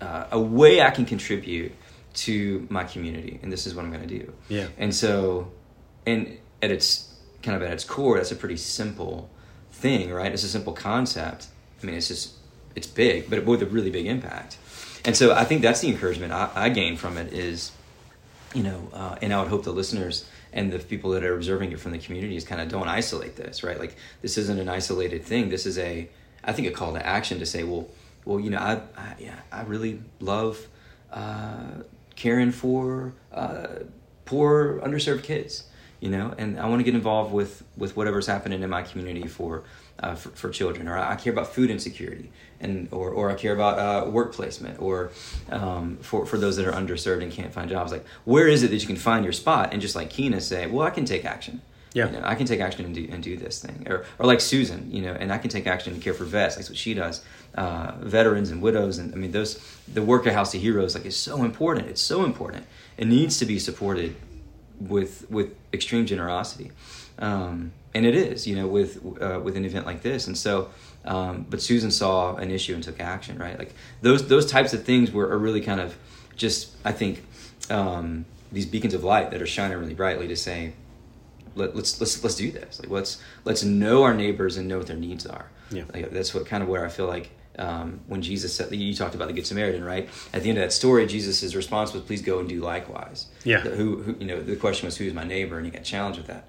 uh, 0.01 0.27
a 0.31 0.41
way 0.41 0.81
I 0.81 0.91
can 0.91 1.05
contribute 1.05 1.73
to 2.13 2.67
my 2.71 2.85
community, 2.85 3.39
and 3.43 3.53
this 3.53 3.67
is 3.67 3.75
what 3.75 3.85
I'm 3.85 3.93
going 3.93 4.07
to 4.07 4.19
do. 4.19 4.33
Yeah. 4.49 4.69
And 4.79 4.95
so, 4.95 5.51
and 6.07 6.39
at 6.63 6.71
its 6.71 7.15
kind 7.43 7.57
of 7.57 7.63
at 7.63 7.73
its 7.73 7.85
core, 7.85 8.17
that's 8.17 8.33
a 8.33 8.37
pretty 8.37 8.57
simple 8.57 9.31
thing, 9.73 10.13
right? 10.13 10.33
It's 10.33 10.45
a 10.45 10.49
simple 10.49 10.73
concept. 10.73 11.47
I 11.83 11.87
mean, 11.87 11.95
it's 11.95 12.09
just 12.09 12.35
it's 12.75 12.87
big, 12.87 13.31
but 13.31 13.45
with 13.45 13.63
a 13.63 13.67
really 13.67 13.91
big 13.91 14.07
impact. 14.07 14.59
And 15.05 15.17
so, 15.17 15.33
I 15.33 15.45
think 15.45 15.63
that's 15.63 15.81
the 15.81 15.89
encouragement 15.89 16.33
I, 16.33 16.51
I 16.55 16.69
gain 16.69 16.97
from 16.97 17.17
it 17.17 17.33
is, 17.33 17.73
you 18.55 18.63
know, 18.63 18.89
uh, 18.93 19.17
and 19.23 19.33
I 19.33 19.41
would 19.41 19.49
hope 19.49 19.65
the 19.65 19.73
listeners 19.73 20.27
and 20.53 20.73
the 20.73 20.79
people 20.79 21.11
that 21.13 21.25
are 21.25 21.35
observing 21.35 21.73
it 21.73 21.81
from 21.81 21.93
the 21.93 21.99
community 21.99 22.37
is 22.37 22.45
kind 22.45 22.61
of 22.61 22.69
don't 22.69 22.89
isolate 22.89 23.37
this, 23.37 23.63
right? 23.63 23.79
Like 23.79 23.97
this 24.21 24.37
isn't 24.37 24.59
an 24.59 24.69
isolated 24.69 25.25
thing. 25.25 25.49
This 25.49 25.65
is 25.65 25.79
a, 25.79 26.09
I 26.45 26.53
think, 26.53 26.69
a 26.69 26.71
call 26.71 26.93
to 26.95 27.07
action 27.07 27.39
to 27.39 27.47
say, 27.47 27.65
well, 27.65 27.89
well, 28.25 28.41
you 28.41 28.51
know, 28.51 28.59
I, 28.59 28.81
I 28.97 29.15
yeah, 29.19 29.37
I 29.51 29.63
really 29.63 30.01
love 30.21 30.67
uh, 31.13 31.83
caring 32.17 32.53
for 32.53 33.15
uh, 33.33 33.67
poor, 34.25 34.81
underserved 34.85 35.23
kids, 35.23 35.65
you 36.01 36.11
know, 36.11 36.35
and 36.39 36.59
I 36.59 36.67
want 36.69 36.81
to 36.81 36.85
get 36.85 36.95
involved 36.95 37.33
with 37.33 37.63
with 37.77 37.97
whatever's 37.97 38.27
happening 38.27 38.63
in 38.63 38.71
my 38.71 38.83
community 38.83 39.27
for. 39.29 39.65
Uh, 40.03 40.15
for, 40.15 40.31
for 40.31 40.49
children, 40.49 40.89
or 40.89 40.97
I 40.97 41.15
care 41.15 41.31
about 41.31 41.49
food 41.49 41.69
insecurity, 41.69 42.33
and 42.59 42.89
or, 42.91 43.11
or 43.11 43.31
I 43.31 43.35
care 43.35 43.53
about 43.53 43.79
uh, 43.79 44.09
work 44.09 44.33
placement, 44.33 44.81
or 44.81 45.11
um, 45.51 45.99
for 46.01 46.25
for 46.25 46.39
those 46.39 46.57
that 46.57 46.67
are 46.67 46.73
underserved 46.73 47.23
and 47.23 47.31
can't 47.31 47.53
find 47.53 47.69
jobs. 47.69 47.93
Like, 47.93 48.07
where 48.25 48.49
is 48.49 48.63
it 48.63 48.71
that 48.71 48.79
you 48.79 48.87
can 48.87 48.97
find 48.97 49.27
your 49.27 49.35
spot? 49.35 49.75
And 49.75 49.83
just 49.83 49.95
like 49.95 50.09
Keena 50.09 50.41
say, 50.41 50.67
well, 50.67 50.87
I 50.87 50.91
can 50.91 51.05
take 51.05 51.27
action. 51.27 51.61
Yeah. 51.93 52.07
You 52.07 52.13
know, 52.13 52.23
I 52.25 52.35
can 52.37 52.47
take 52.47 52.61
action 52.61 52.85
and 52.85 52.95
do 52.95 53.09
and 53.11 53.23
do 53.23 53.37
this 53.37 53.61
thing, 53.61 53.87
or 53.89 54.05
or 54.19 54.27
like 54.27 54.41
Susan, 54.41 54.91
you 54.93 55.03
know, 55.03 55.13
and 55.13 55.33
I 55.33 55.39
can 55.39 55.51
take 55.51 55.67
action 55.67 55.93
and 55.93 56.03
care 56.03 56.15
for 56.15 56.25
vets. 56.25 56.57
That's 56.57 56.69
what 56.69 56.79
she 56.79 56.95
does. 56.95 57.23
Uh, 57.55 57.93
veterans 58.01 58.51
and 58.51 58.63
widows, 58.63 58.99
and 58.99 59.13
I 59.13 59.17
mean 59.17 59.33
those 59.33 59.59
the 59.93 60.03
work 60.03 60.27
at 60.27 60.33
House 60.33 60.55
of 60.55 60.61
Heroes 60.61 60.95
like 60.95 61.05
is 61.05 61.17
so 61.17 61.43
important. 61.43 61.89
It's 61.89 62.03
so 62.03 62.25
important. 62.25 62.67
It 62.97 63.09
needs 63.09 63.39
to 63.39 63.47
be 63.47 63.59
supported 63.59 64.15
with 64.79 65.29
with 65.31 65.53
extreme 65.73 66.07
generosity, 66.07 66.71
um, 67.19 67.73
and 67.93 68.07
it 68.07 68.15
is 68.15 68.47
you 68.47 68.55
know 68.55 68.69
with 68.69 69.05
uh, 69.21 69.41
with 69.43 69.57
an 69.57 69.65
event 69.65 69.87
like 69.87 70.03
this, 70.03 70.27
and 70.27 70.37
so. 70.37 70.71
Um, 71.03 71.47
but 71.49 71.63
Susan 71.63 71.91
saw 71.91 72.37
an 72.37 72.51
issue 72.51 72.75
and 72.75 72.85
took 72.85 73.01
action, 73.01 73.39
right? 73.39 73.59
Like 73.59 73.75
those 74.03 74.29
those 74.29 74.45
types 74.45 74.75
of 74.75 74.85
things 74.85 75.11
were 75.11 75.31
are 75.31 75.39
really 75.39 75.63
kind 75.63 75.81
of 75.81 75.97
just 76.37 76.77
I 76.85 76.93
think 76.93 77.25
um, 77.71 78.27
these 78.53 78.67
beacons 78.67 78.93
of 78.93 79.03
light 79.03 79.31
that 79.31 79.41
are 79.41 79.47
shining 79.47 79.79
really 79.79 79.95
brightly 79.95 80.29
to 80.29 80.37
say, 80.37 80.75
Let, 81.61 81.77
let's 81.77 82.01
let's 82.01 82.23
let's 82.23 82.37
do 82.37 82.51
this. 82.51 82.81
Like 82.81 82.91
let's 82.91 83.21
let's 83.45 83.63
know 83.63 84.03
our 84.03 84.15
neighbors 84.15 84.57
and 84.57 84.69
know 84.69 84.79
what 84.79 84.87
their 84.87 84.97
needs 84.97 85.27
are. 85.27 85.51
Yeah. 85.71 85.85
Like, 85.93 86.11
that's 86.11 86.35
what 86.35 86.47
kind 86.47 86.63
of 86.63 86.69
where 86.69 86.85
I 86.85 86.89
feel 86.89 87.07
like 87.07 87.31
um, 87.59 88.01
when 88.07 88.23
Jesus 88.23 88.55
said, 88.55 88.73
you 88.73 88.95
talked 88.95 89.15
about 89.15 89.29
the 89.29 89.35
Good 89.35 89.47
Samaritan, 89.47 89.85
right? 89.85 90.09
At 90.33 90.43
the 90.43 90.49
end 90.49 90.59
of 90.59 90.63
that 90.65 90.73
story, 90.73 91.07
Jesus' 91.07 91.55
response 91.55 91.93
was, 91.93 92.03
"Please 92.03 92.23
go 92.23 92.39
and 92.39 92.49
do 92.49 92.61
likewise." 92.61 93.27
Yeah. 93.45 93.61
The- 93.61 93.71
who, 93.71 94.03
who 94.03 94.17
you 94.19 94.27
know 94.27 94.43
the 94.43 94.57
question 94.57 94.87
was, 94.87 94.97
"Who's 94.97 95.15
my 95.15 95.25
neighbor?" 95.25 95.57
And 95.57 95.67
he 95.67 95.71
got 95.71 95.85
challenged 95.85 96.19
with 96.19 96.29
that. 96.29 96.45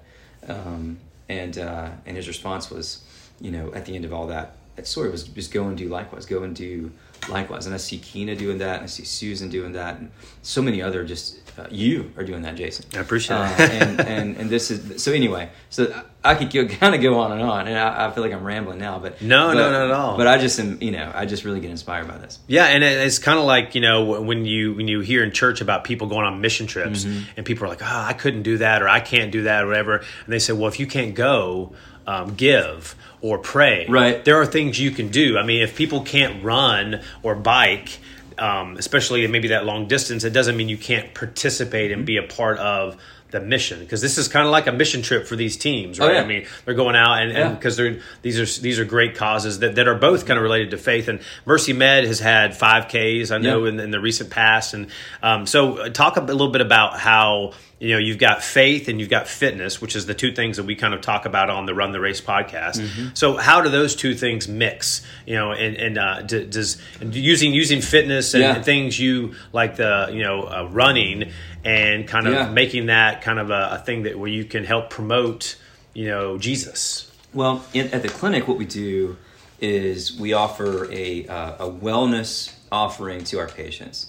Um, 0.48 0.98
and 1.28 1.58
uh, 1.58 1.90
and 2.06 2.16
his 2.16 2.28
response 2.28 2.70
was, 2.70 3.04
you 3.40 3.50
know, 3.50 3.72
at 3.74 3.86
the 3.86 3.94
end 3.94 4.04
of 4.04 4.12
all 4.12 4.26
that 4.28 4.56
that 4.76 4.86
story 4.86 5.10
was 5.10 5.24
just 5.24 5.52
go 5.52 5.68
and 5.68 5.76
do 5.76 5.88
likewise, 5.88 6.24
go 6.26 6.42
and 6.42 6.56
do 6.56 6.90
likewise. 7.28 7.66
And 7.66 7.74
I 7.74 7.78
see 7.78 7.98
Keena 7.98 8.36
doing 8.36 8.58
that, 8.58 8.76
and 8.76 8.84
I 8.84 8.86
see 8.86 9.04
Susan 9.04 9.48
doing 9.48 9.72
that, 9.72 9.98
and 9.98 10.10
so 10.42 10.62
many 10.62 10.82
other 10.82 11.04
just 11.04 11.38
uh, 11.58 11.66
you 11.70 12.10
are 12.16 12.24
doing 12.24 12.42
that, 12.42 12.56
Jason. 12.56 12.86
I 12.94 13.00
appreciate 13.00 13.36
Uh, 13.36 13.54
it. 13.58 13.70
and, 13.70 14.00
and 14.00 14.36
and 14.38 14.50
this 14.50 14.70
is 14.70 15.02
so 15.02 15.12
anyway. 15.12 15.50
So 15.68 15.92
I 16.24 16.34
could 16.34 16.50
go, 16.50 16.66
kind 16.80 16.94
of 16.94 17.02
go 17.02 17.18
on 17.18 17.32
and 17.32 17.42
on, 17.42 17.68
and 17.68 17.78
I, 17.78 18.06
I 18.06 18.10
feel 18.10 18.24
like 18.24 18.32
I'm 18.32 18.42
rambling 18.44 18.78
now, 18.78 18.98
but 18.98 19.20
No, 19.20 19.48
but- 19.48 19.54
no, 19.54 19.70
not 19.70 19.84
at 19.86 19.90
all. 19.90 20.16
But 20.16 20.26
I 20.28 20.38
just 20.38 20.58
am, 20.58 20.78
you 20.82 20.90
know, 20.92 21.12
I 21.14 21.26
just 21.26 21.44
really 21.44 21.60
get 21.60 21.70
inspired 21.70 22.08
by 22.08 22.16
this. 22.18 22.38
Yeah, 22.46 22.64
and 22.66 22.82
it's 22.82 23.18
kind 23.18 23.38
of 23.38 23.44
like 23.44 23.74
you 23.74 23.82
know 23.82 24.20
when 24.22 24.46
you 24.46 24.72
when 24.74 24.88
you 24.88 25.00
hear 25.00 25.22
in 25.22 25.30
church 25.32 25.60
about 25.60 25.84
people 25.84 26.06
going 26.06 26.24
on 26.24 26.40
mission 26.40 26.66
trips, 26.66 27.04
and 27.04 27.44
people 27.44 27.64
are 27.64 27.68
like, 27.68 27.82
"Oh, 27.82 27.86
I 28.08 28.14
couldn't 28.14 28.42
do 28.44 28.58
that," 28.58 28.82
or 28.82 28.88
"I 28.88 29.00
can't 29.00 29.30
do 29.30 29.42
that," 29.42 29.64
or 29.64 29.66
whatever, 29.66 29.96
and 29.98 30.06
they 30.28 30.38
say, 30.38 30.52
"Well, 30.54 30.68
if 30.68 30.80
you 30.80 30.86
can't 30.86 31.14
go, 31.14 31.74
um, 32.06 32.34
give 32.34 32.94
or 33.20 33.38
pray." 33.38 33.86
Right. 33.88 34.24
There 34.24 34.40
are 34.40 34.46
things 34.46 34.78
you 34.80 34.90
can 34.90 35.08
do. 35.08 35.38
I 35.38 35.42
mean, 35.44 35.62
if 35.62 35.76
people 35.76 36.02
can't 36.02 36.42
run 36.44 37.00
or 37.22 37.34
bike. 37.34 37.98
Um, 38.38 38.76
especially 38.78 39.26
maybe 39.26 39.48
that 39.48 39.66
long 39.66 39.86
distance, 39.88 40.24
it 40.24 40.30
doesn't 40.30 40.56
mean 40.56 40.70
you 40.70 40.78
can't 40.78 41.12
participate 41.12 41.92
and 41.92 42.06
be 42.06 42.16
a 42.16 42.22
part 42.22 42.58
of 42.58 42.96
the 43.30 43.40
mission 43.40 43.78
because 43.80 44.00
this 44.00 44.16
is 44.16 44.26
kind 44.26 44.46
of 44.46 44.50
like 44.52 44.66
a 44.66 44.72
mission 44.72 45.02
trip 45.02 45.26
for 45.26 45.36
these 45.36 45.56
teams, 45.58 46.00
Oh, 46.00 46.06
right? 46.06 46.14
yeah. 46.14 46.22
I 46.22 46.26
mean, 46.26 46.46
they're 46.64 46.74
going 46.74 46.96
out 46.96 47.20
and 47.22 47.30
Yeah. 47.32 47.48
because 47.50 47.76
they're 47.76 47.98
these 48.22 48.40
are 48.40 48.62
these 48.62 48.78
are 48.78 48.86
great 48.86 49.16
causes 49.16 49.58
that, 49.60 49.74
that 49.74 49.86
are 49.86 49.94
both 49.94 50.24
kind 50.26 50.38
of 50.38 50.42
related 50.42 50.70
to 50.70 50.78
faith. 50.78 51.08
And 51.08 51.20
Mercy 51.44 51.74
Med 51.74 52.04
has 52.04 52.20
had 52.20 52.56
five 52.56 52.88
Ks, 52.88 53.30
I 53.30 53.38
know, 53.38 53.64
Yeah. 53.64 53.68
in, 53.70 53.80
in 53.80 53.90
the 53.90 54.00
recent 54.00 54.30
past. 54.30 54.72
And 54.72 54.86
um, 55.22 55.46
so, 55.46 55.76
uh, 55.76 55.88
talk 55.90 56.16
a 56.16 56.20
little 56.22 56.48
bit 56.50 56.62
about 56.62 56.98
how 56.98 57.52
you 57.82 57.94
know 57.94 57.98
you've 57.98 58.18
got 58.18 58.44
faith 58.44 58.86
and 58.88 59.00
you've 59.00 59.10
got 59.10 59.26
fitness, 59.26 59.80
which 59.80 59.96
is 59.96 60.06
the 60.06 60.14
two 60.14 60.32
things 60.32 60.56
that 60.56 60.62
we 60.66 60.76
kind 60.76 60.94
of 60.94 61.00
talk 61.00 61.26
about 61.26 61.50
on 61.50 61.66
the 61.66 61.74
Run 61.74 61.90
the 61.90 61.98
Race 61.98 62.20
podcast. 62.20 62.78
Mm-hmm. 62.80 63.08
So, 63.14 63.36
how 63.36 63.60
do 63.60 63.68
those 63.70 63.96
two 63.96 64.14
things 64.14 64.46
mix? 64.46 65.04
You 65.26 65.34
know, 65.34 65.50
and 65.52 65.76
and 65.76 65.98
uh, 65.98 66.22
d- 66.22 66.44
does 66.46 66.80
and 67.00 67.12
using 67.14 67.52
using 67.52 67.80
fitness 67.80 68.34
and, 68.34 68.42
Yeah. 68.44 68.54
and 68.54 68.64
things 68.64 69.00
you 69.00 69.34
like 69.52 69.74
the 69.76 70.10
you 70.12 70.22
know 70.22 70.44
uh, 70.44 70.68
running 70.70 71.32
and 71.64 72.06
kind 72.06 72.28
of 72.28 72.34
Yeah. 72.34 72.50
making 72.50 72.86
that 72.86 73.22
kind 73.22 73.40
of 73.40 73.50
a, 73.50 73.70
a 73.72 73.78
thing 73.78 74.04
that 74.04 74.16
where 74.18 74.28
you 74.30 74.44
can 74.44 74.64
help 74.64 74.88
promote 74.88 75.56
you 75.92 76.06
know 76.06 76.38
Jesus. 76.38 77.10
Well, 77.34 77.64
in, 77.74 77.88
at 77.88 78.02
the 78.02 78.08
clinic, 78.08 78.46
what 78.46 78.58
we 78.58 78.64
do 78.66 79.16
is 79.60 80.16
we 80.18 80.32
offer 80.32 80.90
a, 80.92 81.26
uh, 81.26 81.66
a 81.66 81.70
wellness 81.70 82.52
offering 82.70 83.24
to 83.24 83.38
our 83.38 83.48
patients. 83.48 84.06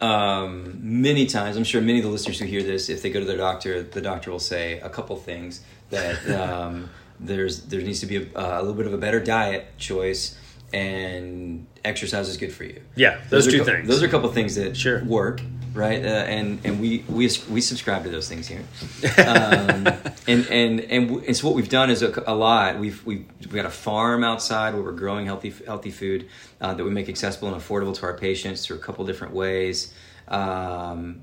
Um, 0.00 0.78
many 0.82 1.26
times, 1.26 1.56
I'm 1.56 1.64
sure 1.64 1.80
many 1.80 1.98
of 1.98 2.04
the 2.04 2.10
listeners 2.10 2.38
who 2.38 2.46
hear 2.46 2.62
this, 2.62 2.88
if 2.88 3.02
they 3.02 3.10
go 3.10 3.20
to 3.20 3.26
their 3.26 3.36
doctor, 3.36 3.82
the 3.82 4.00
doctor 4.00 4.30
will 4.30 4.38
say 4.38 4.80
a 4.80 4.88
couple 4.88 5.16
things 5.16 5.60
that 5.90 6.26
um, 6.40 6.88
there's 7.18 7.62
there 7.66 7.80
needs 7.82 8.00
to 8.00 8.06
be 8.06 8.16
a, 8.16 8.22
a 8.34 8.60
little 8.62 8.74
bit 8.74 8.86
of 8.86 8.94
a 8.94 8.98
better 8.98 9.20
diet 9.20 9.66
choice, 9.78 10.38
and 10.72 11.66
exercise 11.84 12.28
is 12.28 12.36
good 12.36 12.52
for 12.52 12.64
you. 12.64 12.80
Yeah, 12.96 13.20
those 13.28 13.46
are 13.46 13.50
two 13.50 13.64
things. 13.64 13.88
Those 13.88 14.02
are 14.02 14.06
a 14.06 14.10
couple 14.10 14.30
things 14.32 14.54
that 14.54 14.76
Sure. 14.76 15.04
work, 15.04 15.42
right? 15.72 16.04
Uh, 16.04 16.08
and 16.08 16.60
and 16.64 16.80
we 16.80 17.04
we 17.08 17.28
we 17.48 17.60
subscribe 17.60 18.04
to 18.04 18.10
those 18.10 18.28
things 18.28 18.46
here. 18.46 18.64
Um, 19.20 19.86
and 20.26 20.46
and 20.48 20.80
and 20.80 21.08
w- 21.08 21.24
and 21.26 21.36
so 21.36 21.46
what 21.46 21.54
we've 21.56 21.68
done 21.68 21.90
is 21.90 22.02
a, 22.02 22.22
a 22.26 22.34
lot. 22.34 22.78
We've 22.78 23.04
we've 23.04 23.26
we 23.40 23.56
got 23.56 23.66
a 23.66 23.70
farm 23.70 24.24
outside 24.24 24.74
where 24.74 24.82
we're 24.82 24.92
growing 24.92 25.26
healthy 25.26 25.52
healthy 25.66 25.90
food 25.90 26.28
uh, 26.60 26.74
that 26.74 26.84
we 26.84 26.90
make 26.90 27.08
accessible 27.08 27.52
and 27.52 27.60
affordable 27.60 27.94
to 27.96 28.02
our 28.06 28.14
patients 28.14 28.64
through 28.66 28.76
a 28.76 28.80
couple 28.80 29.04
different 29.04 29.34
ways. 29.34 29.92
Um, 30.28 31.22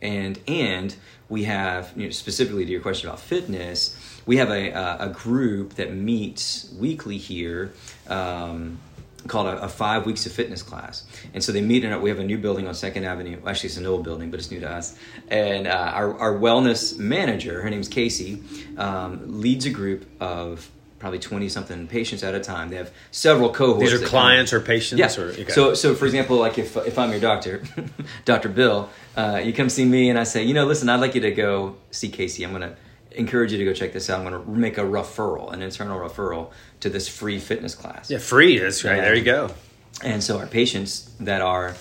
and 0.00 0.38
and 0.46 0.94
we 1.28 1.44
have 1.44 1.92
you 1.96 2.04
know, 2.04 2.10
specifically 2.10 2.64
to 2.64 2.70
your 2.70 2.80
question 2.80 3.08
about 3.08 3.20
fitness, 3.20 3.96
we 4.26 4.36
have 4.38 4.50
a 4.50 4.70
a, 4.70 4.96
a 5.00 5.08
group 5.08 5.74
that 5.74 5.92
meets 5.92 6.72
weekly 6.78 7.18
here. 7.18 7.72
Um, 8.08 8.78
called 9.26 9.46
a, 9.46 9.62
a 9.62 9.68
five 9.68 10.06
weeks 10.06 10.26
of 10.26 10.32
fitness 10.32 10.62
class 10.62 11.04
and 11.34 11.42
so 11.42 11.50
they 11.50 11.60
meet 11.60 11.84
in 11.84 11.92
a, 11.92 11.98
we 11.98 12.08
have 12.08 12.18
a 12.20 12.24
new 12.24 12.38
building 12.38 12.66
on 12.68 12.74
second 12.74 13.04
avenue 13.04 13.40
actually 13.46 13.68
it's 13.68 13.76
an 13.76 13.86
old 13.86 14.04
building 14.04 14.30
but 14.30 14.38
it's 14.38 14.50
new 14.50 14.60
to 14.60 14.70
us 14.70 14.96
and 15.28 15.66
uh, 15.66 15.70
our, 15.70 16.16
our 16.18 16.34
wellness 16.34 16.96
manager 16.98 17.60
her 17.62 17.68
name's 17.70 17.88
casey 17.88 18.42
um, 18.76 19.40
leads 19.40 19.66
a 19.66 19.70
group 19.70 20.08
of 20.20 20.70
probably 20.98 21.18
20 21.18 21.48
something 21.48 21.86
patients 21.86 22.22
at 22.22 22.34
a 22.34 22.40
time 22.40 22.70
they 22.70 22.76
have 22.76 22.92
several 23.10 23.50
cohorts 23.50 23.80
These 23.80 23.92
are 23.92 23.98
that 23.98 24.04
come. 24.04 24.10
clients 24.10 24.52
or 24.52 24.60
patients? 24.60 24.98
Yeah. 24.98 25.22
Or, 25.22 25.28
okay. 25.28 25.48
So, 25.48 25.74
so 25.74 25.94
for 25.94 26.06
example, 26.06 26.36
like 26.38 26.58
if 26.58 26.76
if 26.76 26.98
I'm 26.98 27.10
your 27.12 27.20
doctor, 27.20 27.62
Doctor 28.24 28.48
Bill, 28.48 28.90
uh, 29.16 29.40
you 29.44 29.52
come 29.52 29.68
see 29.68 29.84
me 29.84 30.10
and 30.10 30.18
I 30.18 30.24
say, 30.24 30.42
you 30.42 30.54
know, 30.54 30.66
listen, 30.66 30.88
I'd 30.88 31.00
like 31.00 31.14
you 31.14 31.20
to 31.20 31.30
go 31.30 31.76
see 31.92 32.08
Casey. 32.08 32.42
I'm 32.44 32.50
gonna 32.50 32.76
encourage 33.12 33.52
you 33.52 33.58
to 33.58 33.64
go 33.64 33.72
check 33.72 33.92
this 33.92 34.10
out. 34.10 34.18
I'm 34.18 34.24
gonna 34.24 34.44
make 34.44 34.76
a 34.76 34.82
referral, 34.82 35.52
an 35.52 35.62
internal 35.62 35.98
referral 36.00 36.50
to 36.80 36.88
this 36.88 37.08
free 37.08 37.38
fitness 37.38 37.74
class. 37.74 38.10
yeah, 38.10 38.18
free. 38.18 38.58
That's 38.58 38.84
right. 38.84 39.00
There 39.00 39.14
you 39.14 39.24
go. 39.24 39.50
And 40.02 40.22
so 40.22 40.38
our 40.38 40.46
patients 40.46 41.10
that 41.20 41.42
are 41.42 41.74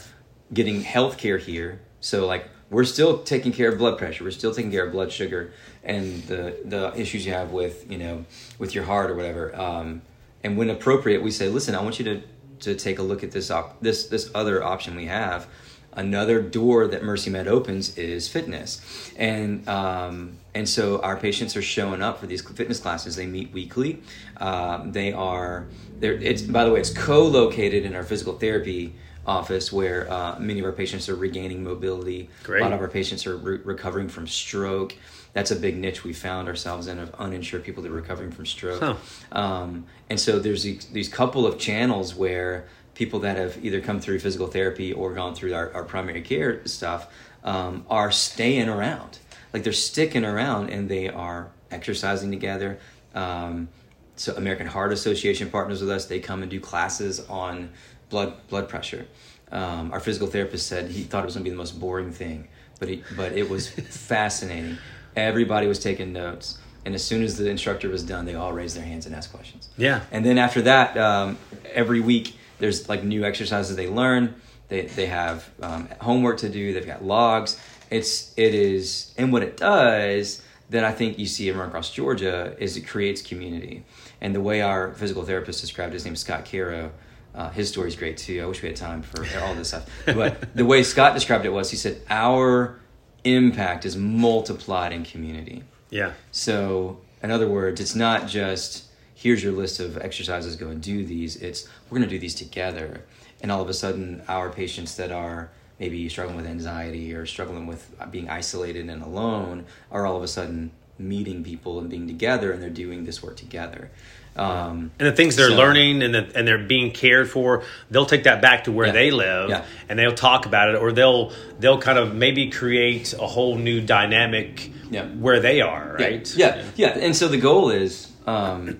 getting 0.53 0.81
health 0.81 1.17
care 1.17 1.37
here, 1.37 1.81
so 1.99 2.25
like 2.25 2.47
we're 2.69 2.83
still 2.83 3.19
taking 3.23 3.51
care 3.51 3.71
of 3.71 3.77
blood 3.77 3.97
pressure, 3.97 4.23
we're 4.23 4.31
still 4.31 4.53
taking 4.53 4.71
care 4.71 4.85
of 4.85 4.91
blood 4.91 5.11
sugar 5.11 5.53
and 5.83 6.23
the 6.23 6.57
the 6.65 6.93
issues 6.99 7.25
you 7.25 7.33
have 7.33 7.51
with 7.51 7.89
you 7.91 7.97
know 7.97 8.25
with 8.59 8.73
your 8.75 8.83
heart 8.85 9.11
or 9.11 9.15
whatever. 9.15 9.55
Um, 9.55 10.01
and 10.43 10.57
when 10.57 10.69
appropriate, 10.69 11.21
we 11.21 11.31
say, 11.31 11.49
listen, 11.49 11.75
I 11.75 11.81
want 11.81 11.99
you 11.99 12.05
to 12.05 12.21
to 12.59 12.75
take 12.75 12.97
a 12.99 13.03
look 13.03 13.23
at 13.23 13.31
this 13.31 13.51
op- 13.51 13.79
this 13.81 14.07
this 14.07 14.31
other 14.33 14.63
option 14.63 14.95
we 14.95 15.05
have. 15.05 15.47
Another 15.93 16.41
door 16.41 16.87
that 16.87 17.03
Mercy 17.03 17.29
Med 17.31 17.47
opens 17.47 17.97
is 17.97 18.27
fitness, 18.27 18.81
and 19.17 19.67
um, 19.67 20.37
and 20.57 20.67
so 20.67 20.99
our 21.01 21.15
patients 21.15 21.55
are 21.55 21.61
showing 21.61 22.01
up 22.01 22.19
for 22.19 22.25
these 22.25 22.41
fitness 22.41 22.79
classes. 22.79 23.15
They 23.15 23.27
meet 23.27 23.53
weekly. 23.53 24.01
Um, 24.37 24.91
they 24.91 25.13
are 25.13 25.67
there. 25.99 26.13
It's 26.13 26.41
by 26.41 26.65
the 26.65 26.71
way, 26.71 26.79
it's 26.79 26.89
co-located 26.89 27.85
in 27.85 27.93
our 27.93 28.03
physical 28.03 28.33
therapy 28.33 28.95
office 29.27 29.71
where 29.71 30.11
uh, 30.11 30.39
many 30.39 30.59
of 30.59 30.65
our 30.65 30.71
patients 30.71 31.09
are 31.09 31.15
regaining 31.15 31.63
mobility. 31.63 32.29
Great. 32.43 32.61
A 32.61 32.63
lot 32.63 32.73
of 32.73 32.81
our 32.81 32.87
patients 32.87 33.27
are 33.27 33.37
re- 33.37 33.59
recovering 33.63 34.09
from 34.09 34.25
stroke. 34.25 34.95
That's 35.33 35.51
a 35.51 35.55
big 35.55 35.77
niche 35.77 36.03
we 36.03 36.13
found 36.13 36.47
ourselves 36.47 36.87
in 36.87 36.97
of 36.97 37.13
uninsured 37.15 37.63
people 37.63 37.83
that 37.83 37.91
are 37.91 37.95
recovering 37.95 38.31
from 38.31 38.47
stroke. 38.47 38.81
Huh. 38.81 38.95
Um, 39.31 39.85
and 40.09 40.19
so 40.19 40.39
there's 40.39 40.63
these, 40.63 40.85
these 40.85 41.09
couple 41.09 41.45
of 41.45 41.59
channels 41.59 42.15
where 42.15 42.67
people 42.95 43.19
that 43.19 43.37
have 43.37 43.63
either 43.63 43.79
come 43.79 43.99
through 43.99 44.19
physical 44.19 44.47
therapy 44.47 44.91
or 44.91 45.13
gone 45.13 45.35
through 45.35 45.53
our, 45.53 45.71
our 45.73 45.83
primary 45.83 46.21
care 46.21 46.65
stuff 46.65 47.13
um, 47.43 47.85
are 47.89 48.11
staying 48.11 48.69
around. 48.69 49.19
Like 49.57 49.63
they're 49.63 49.73
sticking 49.73 50.23
around 50.23 50.69
and 50.69 50.87
they 50.87 51.09
are 51.09 51.49
exercising 51.71 52.29
together. 52.29 52.77
Um, 53.15 53.69
so 54.15 54.35
American 54.35 54.67
Heart 54.67 54.93
Association 54.93 55.49
partners 55.49 55.81
with 55.81 55.89
us. 55.89 56.05
They 56.05 56.19
come 56.19 56.43
and 56.43 56.51
do 56.51 56.59
classes 56.59 57.21
on 57.27 57.71
blood 58.11 58.35
blood 58.49 58.69
pressure. 58.69 59.07
Um, 59.51 59.91
our 59.91 59.99
physical 59.99 60.27
therapist 60.27 60.67
said 60.67 60.91
he 60.91 61.01
thought 61.01 61.23
it 61.23 61.25
was 61.25 61.33
going 61.33 61.43
to 61.43 61.49
be 61.49 61.55
the 61.55 61.57
most 61.57 61.79
boring 61.79 62.11
thing, 62.11 62.49
but 62.79 62.87
he, 62.87 63.03
but 63.15 63.31
it 63.31 63.49
was 63.49 63.67
fascinating. 63.69 64.77
Everybody 65.15 65.65
was 65.65 65.79
taking 65.79 66.13
notes, 66.13 66.59
and 66.85 66.93
as 66.93 67.03
soon 67.03 67.23
as 67.23 67.35
the 67.37 67.49
instructor 67.49 67.89
was 67.89 68.03
done, 68.03 68.25
they 68.25 68.35
all 68.35 68.53
raised 68.53 68.77
their 68.77 68.85
hands 68.85 69.07
and 69.07 69.15
asked 69.15 69.33
questions. 69.33 69.69
Yeah. 69.75 70.01
And 70.11 70.23
then 70.23 70.37
after 70.37 70.61
that, 70.61 70.95
um, 70.99 71.39
every 71.73 71.99
week 71.99 72.35
there's 72.59 72.87
like 72.87 73.03
new 73.03 73.25
exercises 73.25 73.75
they 73.75 73.87
learn. 73.89 74.35
They 74.67 74.81
they 74.81 75.07
have 75.07 75.49
um, 75.63 75.89
homework 75.99 76.37
to 76.39 76.49
do. 76.49 76.73
They've 76.73 76.85
got 76.85 77.03
logs. 77.03 77.59
It's 77.89 78.33
it 78.37 78.53
is, 78.53 79.13
and 79.17 79.31
what 79.31 79.43
it 79.43 79.57
does 79.57 80.41
that 80.69 80.83
I 80.83 80.91
think 80.91 81.17
you 81.17 81.25
see 81.25 81.49
around 81.49 81.69
across 81.69 81.91
Georgia 81.91 82.55
is 82.59 82.75
it 82.75 82.81
creates 82.81 83.21
community. 83.21 83.83
And 84.19 84.35
the 84.35 84.41
way 84.41 84.61
our 84.61 84.93
physical 84.93 85.23
therapist 85.23 85.61
described, 85.61 85.93
his 85.93 86.03
name 86.03 86.13
is 86.13 86.19
Scott 86.19 86.45
Caro. 86.49 86.91
Uh, 87.33 87.49
his 87.51 87.69
story's 87.69 87.95
great 87.95 88.17
too. 88.17 88.41
I 88.41 88.45
wish 88.45 88.61
we 88.61 88.67
had 88.67 88.75
time 88.75 89.01
for 89.01 89.25
all 89.39 89.53
this 89.53 89.69
stuff. 89.69 89.87
But 90.05 90.53
the 90.55 90.65
way 90.65 90.83
Scott 90.83 91.13
described 91.13 91.45
it 91.45 91.53
was, 91.53 91.69
he 91.69 91.77
said, 91.77 92.01
"Our 92.09 92.79
impact 93.23 93.85
is 93.85 93.95
multiplied 93.95 94.91
in 94.91 95.03
community." 95.03 95.63
Yeah. 95.89 96.13
So, 96.31 96.99
in 97.23 97.31
other 97.31 97.47
words, 97.47 97.79
it's 97.79 97.95
not 97.95 98.27
just 98.27 98.87
here's 99.13 99.43
your 99.43 99.53
list 99.53 99.79
of 99.79 99.97
exercises, 99.97 100.55
go 100.55 100.69
and 100.69 100.81
do 100.81 101.03
these. 101.05 101.37
It's 101.37 101.67
we're 101.89 101.97
going 101.97 102.09
to 102.09 102.15
do 102.15 102.19
these 102.19 102.35
together. 102.35 103.03
And 103.41 103.51
all 103.51 103.61
of 103.61 103.69
a 103.69 103.73
sudden, 103.73 104.23
our 104.27 104.49
patients 104.49 104.95
that 104.97 105.11
are 105.11 105.51
maybe 105.79 106.07
struggling 106.09 106.37
with 106.37 106.47
anxiety 106.47 107.13
or 107.13 107.25
struggling 107.25 107.67
with 107.67 107.93
being 108.11 108.29
isolated 108.29 108.89
and 108.89 109.01
alone 109.03 109.65
are 109.91 110.05
all 110.05 110.17
of 110.17 110.23
a 110.23 110.27
sudden 110.27 110.71
meeting 110.99 111.43
people 111.43 111.79
and 111.79 111.89
being 111.89 112.07
together 112.07 112.51
and 112.51 112.61
they're 112.63 112.69
doing 112.69 113.05
this 113.05 113.21
work 113.21 113.35
together. 113.37 113.91
Um, 114.35 114.91
and 114.99 115.07
the 115.07 115.11
things 115.11 115.35
they're 115.35 115.49
so- 115.49 115.55
learning 115.55 116.03
and, 116.03 116.13
the, 116.13 116.31
and 116.35 116.47
they're 116.47 116.57
being 116.63 116.91
cared 116.91 117.29
for, 117.29 117.63
they'll 117.89 118.05
take 118.05 118.23
that 118.23 118.39
back 118.41 118.65
to 118.65 118.71
where 118.71 118.87
Yeah. 118.87 118.93
they 118.93 119.11
live 119.11 119.49
Yeah. 119.49 119.65
and 119.89 119.97
they'll 119.97 120.13
talk 120.13 120.45
about 120.45 120.69
it, 120.69 120.75
or 120.75 120.91
they'll 120.91 121.31
they'll 121.59 121.79
kind 121.79 121.97
of 121.97 122.13
maybe 122.13 122.49
create 122.51 123.13
a 123.13 123.25
whole 123.27 123.55
new 123.57 123.81
dynamic 123.81 124.71
Yeah. 124.91 125.05
where 125.05 125.39
they 125.39 125.61
are, 125.61 125.95
right? 125.99 126.31
Yeah, 126.35 126.63
yeah. 126.75 126.89
And 126.89 127.15
so 127.15 127.27
the 127.27 127.37
goal 127.37 127.71
is 127.71 128.11
um, 128.27 128.79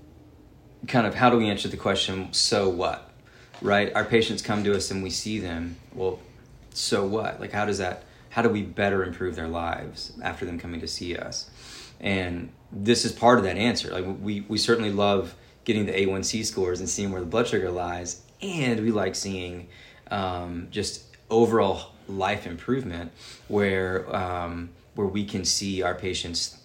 kind 0.86 1.06
of 1.06 1.14
how 1.14 1.30
do 1.30 1.36
we 1.38 1.48
answer 1.48 1.68
the 1.68 1.76
question, 1.76 2.32
so 2.32 2.68
what? 2.68 3.07
Right? 3.60 3.92
Our 3.94 4.04
patients 4.04 4.42
come 4.42 4.62
to 4.64 4.74
us 4.74 4.90
and 4.90 5.02
we 5.02 5.10
see 5.10 5.38
them. 5.38 5.76
Well, 5.94 6.20
so 6.70 7.04
what? 7.04 7.40
Like, 7.40 7.52
how 7.52 7.64
does 7.64 7.78
that, 7.78 8.04
how 8.30 8.42
do 8.42 8.48
we 8.48 8.62
better 8.62 9.02
improve 9.02 9.34
their 9.34 9.48
lives 9.48 10.12
after 10.22 10.44
them 10.44 10.58
coming 10.58 10.80
to 10.80 10.86
see 10.86 11.16
us? 11.16 11.50
And 12.00 12.50
this 12.70 13.04
is 13.04 13.12
part 13.12 13.38
of 13.38 13.44
that 13.44 13.56
answer. 13.56 13.90
Like, 13.90 14.04
we, 14.20 14.42
we 14.42 14.58
certainly 14.58 14.92
love 14.92 15.34
getting 15.64 15.86
the 15.86 15.92
A1C 15.92 16.44
scores 16.44 16.80
and 16.80 16.88
seeing 16.88 17.10
where 17.10 17.20
the 17.20 17.26
blood 17.26 17.48
sugar 17.48 17.70
lies. 17.70 18.22
And 18.40 18.80
we 18.80 18.92
like 18.92 19.14
seeing 19.14 19.68
um, 20.10 20.68
just 20.70 21.16
overall 21.28 21.92
life 22.06 22.46
improvement 22.46 23.12
where, 23.48 24.14
um, 24.14 24.70
where 24.94 25.06
we 25.06 25.24
can 25.24 25.44
see 25.44 25.82
our 25.82 25.94
patients 25.94 26.58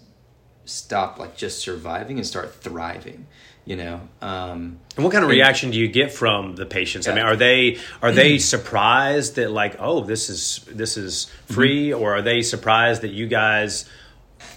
stop 0.66 1.20
like 1.20 1.36
just 1.36 1.60
surviving 1.60 2.18
and 2.18 2.26
start 2.26 2.56
thriving 2.56 3.28
you 3.66 3.76
know 3.78 4.02
um 4.22 4.78
And 4.96 5.04
what 5.06 5.12
kind 5.14 5.24
of 5.24 5.30
And- 5.30 5.38
reaction 5.40 5.72
do 5.72 5.78
you 5.80 5.88
get 5.88 6.12
from 6.12 6.56
the 6.56 6.66
patients? 6.66 7.08
I 7.08 7.14
mean, 7.16 7.24
are 7.24 7.36
they 7.36 7.78
are 8.02 8.12
they 8.12 8.38
surprised 8.54 9.36
that 9.36 9.52
like, 9.52 9.76
oh, 9.80 10.02
this 10.04 10.30
is 10.30 10.66
this 10.72 10.98
is 10.98 11.28
free, 11.46 11.90
Mm-hmm. 11.90 12.02
or 12.04 12.16
are 12.18 12.22
they 12.22 12.42
surprised 12.42 13.02
that 13.04 13.12
you 13.12 13.28
guys 13.28 13.86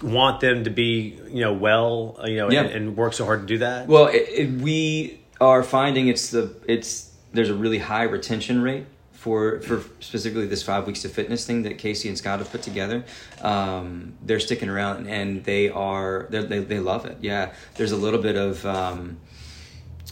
want 0.03 0.41
them 0.41 0.65
to 0.65 0.71
be 0.71 1.19
you 1.31 1.41
know 1.45 1.53
well, 1.53 2.19
you 2.25 2.37
know, 2.37 2.51
Yeah. 2.51 2.63
and, 2.65 2.71
and 2.71 2.97
work 2.97 3.13
so 3.15 3.25
hard 3.25 3.41
to 3.43 3.47
do 3.47 3.59
that? 3.59 3.87
well 3.87 4.07
it, 4.09 4.27
it, 4.41 4.51
we 4.61 5.21
are 5.41 5.63
finding 5.63 6.09
it's 6.09 6.31
the 6.31 6.55
it's 6.67 7.11
there's 7.33 7.51
a 7.51 7.55
really 7.55 7.79
high 7.79 8.05
retention 8.05 8.61
rate 8.63 8.87
for 9.17 9.61
for 9.61 9.83
specifically 10.01 10.47
this 10.47 10.63
five 10.63 10.87
weeks 10.87 11.03
to 11.03 11.09
fitness 11.09 11.47
thing 11.47 11.63
that 11.63 11.79
casey 11.79 12.09
and 12.09 12.17
scott 12.19 12.39
have 12.39 12.51
put 12.51 12.63
together 12.63 13.05
um 13.43 14.15
they're 14.23 14.41
sticking 14.41 14.69
around 14.69 15.07
and 15.09 15.45
they 15.45 15.69
are 15.71 16.27
they 16.31 16.61
they 16.61 16.81
love 16.81 17.07
it. 17.07 17.19
Yeah. 17.21 17.53
There's 17.77 17.93
a 17.93 17.97
little 17.97 18.21
bit 18.21 18.37
of 18.37 18.65
um 18.67 19.19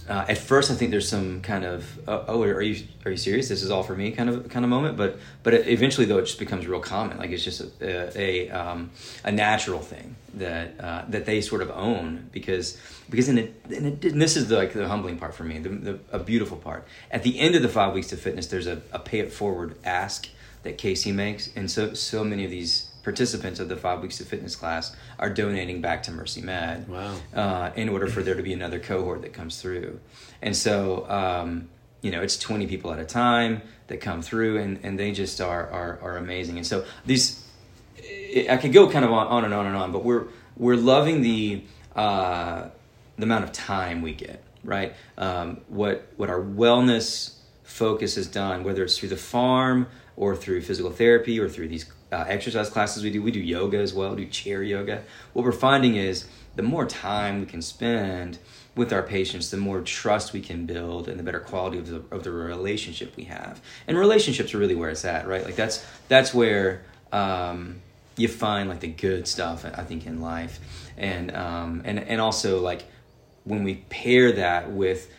uh, 0.09 0.27
at 0.29 0.39
first, 0.39 0.71
I 0.71 0.75
think 0.75 0.91
there's 0.91 1.09
some 1.09 1.41
kind 1.41 1.65
of 1.65 2.09
uh, 2.09 2.25
oh, 2.29 2.43
are 2.43 2.61
you 2.61 2.87
are 3.07 3.11
you 3.11 3.17
serious? 3.17 3.49
This 3.49 3.63
is 3.63 3.71
all 3.71 3.83
for 3.83 3.95
me 3.95 4.11
kind 4.11 4.29
of 4.29 4.49
kind 4.51 4.65
of 4.65 4.69
moment. 4.69 4.97
But 4.97 5.19
but 5.43 5.55
eventually, 5.55 6.07
though, 6.07 6.19
it 6.19 6.27
just 6.27 6.39
becomes 6.39 6.67
real 6.67 6.81
common. 6.81 7.17
Like 7.17 7.31
it's 7.31 7.43
just 7.43 7.63
a 7.81 8.19
a, 8.19 8.51
um, 8.51 8.91
a 9.25 9.33
natural 9.33 9.81
thing 9.81 10.17
that 10.35 10.79
uh, 10.79 11.05
that 11.09 11.25
they 11.25 11.41
sort 11.41 11.63
of 11.63 11.71
own 11.71 12.29
because 12.33 12.79
because 13.09 13.29
in 13.31 13.39
it, 13.39 13.55
and, 13.65 13.87
it, 13.87 14.13
and 14.13 14.21
this 14.21 14.37
is 14.37 14.49
the, 14.49 14.57
like 14.57 14.75
the 14.75 14.89
humbling 14.89 15.19
part 15.19 15.35
for 15.35 15.45
me, 15.45 15.59
the, 15.59 15.71
the 15.71 15.99
a 16.13 16.19
beautiful 16.19 16.59
part. 16.59 16.87
At 17.11 17.23
the 17.23 17.39
end 17.41 17.55
of 17.55 17.63
the 17.63 17.69
five 17.71 17.95
weeks 17.95 18.09
to 18.09 18.17
fitness, 18.17 18.47
there's 18.49 18.67
a, 18.67 18.83
a 18.93 18.99
pay 18.99 19.21
it 19.21 19.33
forward 19.33 19.77
ask 19.85 20.29
that 20.65 20.77
Casey 20.77 21.13
makes, 21.13 21.49
and 21.57 21.71
so 21.71 21.95
so 21.95 22.25
many 22.25 22.45
of 22.45 22.51
these 22.51 22.91
participants 23.05 23.61
of 23.61 23.69
the 23.69 23.77
five 23.77 24.01
weeks 24.01 24.21
of 24.21 24.27
fitness 24.27 24.57
class 24.57 24.97
are 25.19 25.31
donating 25.31 25.81
back 25.81 26.03
to 26.05 26.11
Mercy 26.11 26.41
Med 26.41 26.89
Wow. 26.89 27.15
uh, 27.35 27.71
in 27.77 27.89
order 27.91 28.07
for 28.07 28.23
there 28.23 28.35
to 28.35 28.43
be 28.43 28.53
another 28.53 28.81
cohort 28.81 29.23
that 29.23 29.33
comes 29.33 29.61
through. 29.61 30.01
And 30.43 30.57
so, 30.57 31.09
um, 31.11 31.69
you 32.01 32.11
know, 32.11 32.23
it's 32.23 32.39
20 32.39 32.67
people 32.67 32.93
at 32.93 32.99
a 32.99 33.05
time 33.05 33.63
that 33.89 34.01
come 34.01 34.23
through 34.23 34.59
and, 34.59 34.81
and 34.83 34.99
they 34.99 35.13
just 35.13 35.41
are, 35.41 35.69
are, 35.71 35.99
are 36.03 36.17
amazing. 36.17 36.57
And 36.57 36.67
so 36.67 36.85
these, 37.05 37.47
I 38.51 38.57
could 38.57 38.73
go 38.73 38.91
kind 38.91 39.05
of 39.05 39.13
on, 39.13 39.27
on 39.29 39.45
and 39.45 39.55
on 39.55 39.67
and 39.67 39.77
on, 39.77 39.93
but 39.93 40.05
we're, 40.05 40.25
we're 40.57 40.77
loving 40.77 41.23
the, 41.23 41.63
uh, 41.95 42.69
the 43.17 43.23
amount 43.23 43.45
of 43.45 43.53
time 43.53 44.03
we 44.03 44.15
get, 44.15 44.43
right? 44.65 44.95
Um, 45.19 45.61
what, 45.69 46.09
what 46.17 46.31
our 46.31 46.41
wellness 46.41 47.35
focus 47.63 48.17
has 48.17 48.27
done, 48.27 48.65
whether 48.65 48.83
it's 48.83 48.99
through 48.99 49.11
the 49.11 49.17
farm 49.17 49.87
or 50.17 50.37
through 50.37 50.63
physical 50.63 50.91
therapy 50.91 51.39
or 51.41 51.49
through 51.49 51.69
these 51.69 51.85
uh, 52.15 52.25
exercise 52.29 52.71
classes 52.71 53.03
we 53.03 53.11
do. 53.11 53.23
We 53.23 53.33
do 53.33 53.41
yoga 53.41 53.79
as 53.79 53.93
well, 53.93 54.15
do 54.15 54.27
chair 54.27 54.62
yoga. 54.62 55.03
What 55.33 55.45
we're 55.45 55.53
finding 55.53 55.97
is 55.97 56.27
the 56.55 56.62
more 56.62 56.87
time 56.87 57.41
we 57.41 57.47
can 57.47 57.62
spend 57.62 58.39
with 58.77 58.93
our 58.93 59.03
patients, 59.03 59.51
the 59.51 59.57
more 59.57 59.81
trust 59.81 60.33
we 60.33 60.41
can 60.41 60.67
build 60.67 61.09
and 61.09 61.19
the 61.19 61.23
better 61.23 61.41
quality 61.41 61.79
of 61.79 61.87
the, 61.89 62.03
of 62.15 62.23
the 62.23 62.31
relationship 62.31 63.17
we 63.17 63.25
have. 63.25 63.61
And 63.87 63.99
relationships 63.99 64.55
are 64.55 64.59
really 64.59 64.75
where 64.75 64.91
it's 64.91 65.05
at, 65.05 65.27
right? 65.27 65.45
Like 65.45 65.57
that's, 65.57 65.85
that's 66.09 66.33
where, 66.33 66.85
um, 67.12 67.81
you 68.17 68.29
find 68.29 68.69
like 68.69 68.81
the 68.81 68.89
good 68.89 69.27
stuff, 69.27 69.65
I 69.65 69.83
think, 69.83 70.07
in 70.07 70.21
life. 70.21 70.61
And, 70.97 71.35
um, 71.35 71.83
and, 71.85 71.99
and 71.99 72.21
also 72.21 72.61
like 72.61 72.85
when 73.43 73.65
we 73.65 73.77
pair 73.91 74.33
that 74.33 74.71
with 74.71 75.11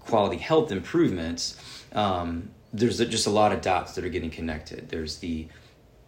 quality 0.00 0.38
health 0.38 0.72
improvements, 0.72 1.56
um, 1.92 2.50
there's 2.72 2.98
just 2.98 3.28
a 3.28 3.30
lot 3.30 3.52
of 3.52 3.60
dots 3.60 3.94
that 3.94 4.04
are 4.04 4.08
getting 4.08 4.30
connected. 4.30 4.88
There's 4.88 5.18
the 5.18 5.46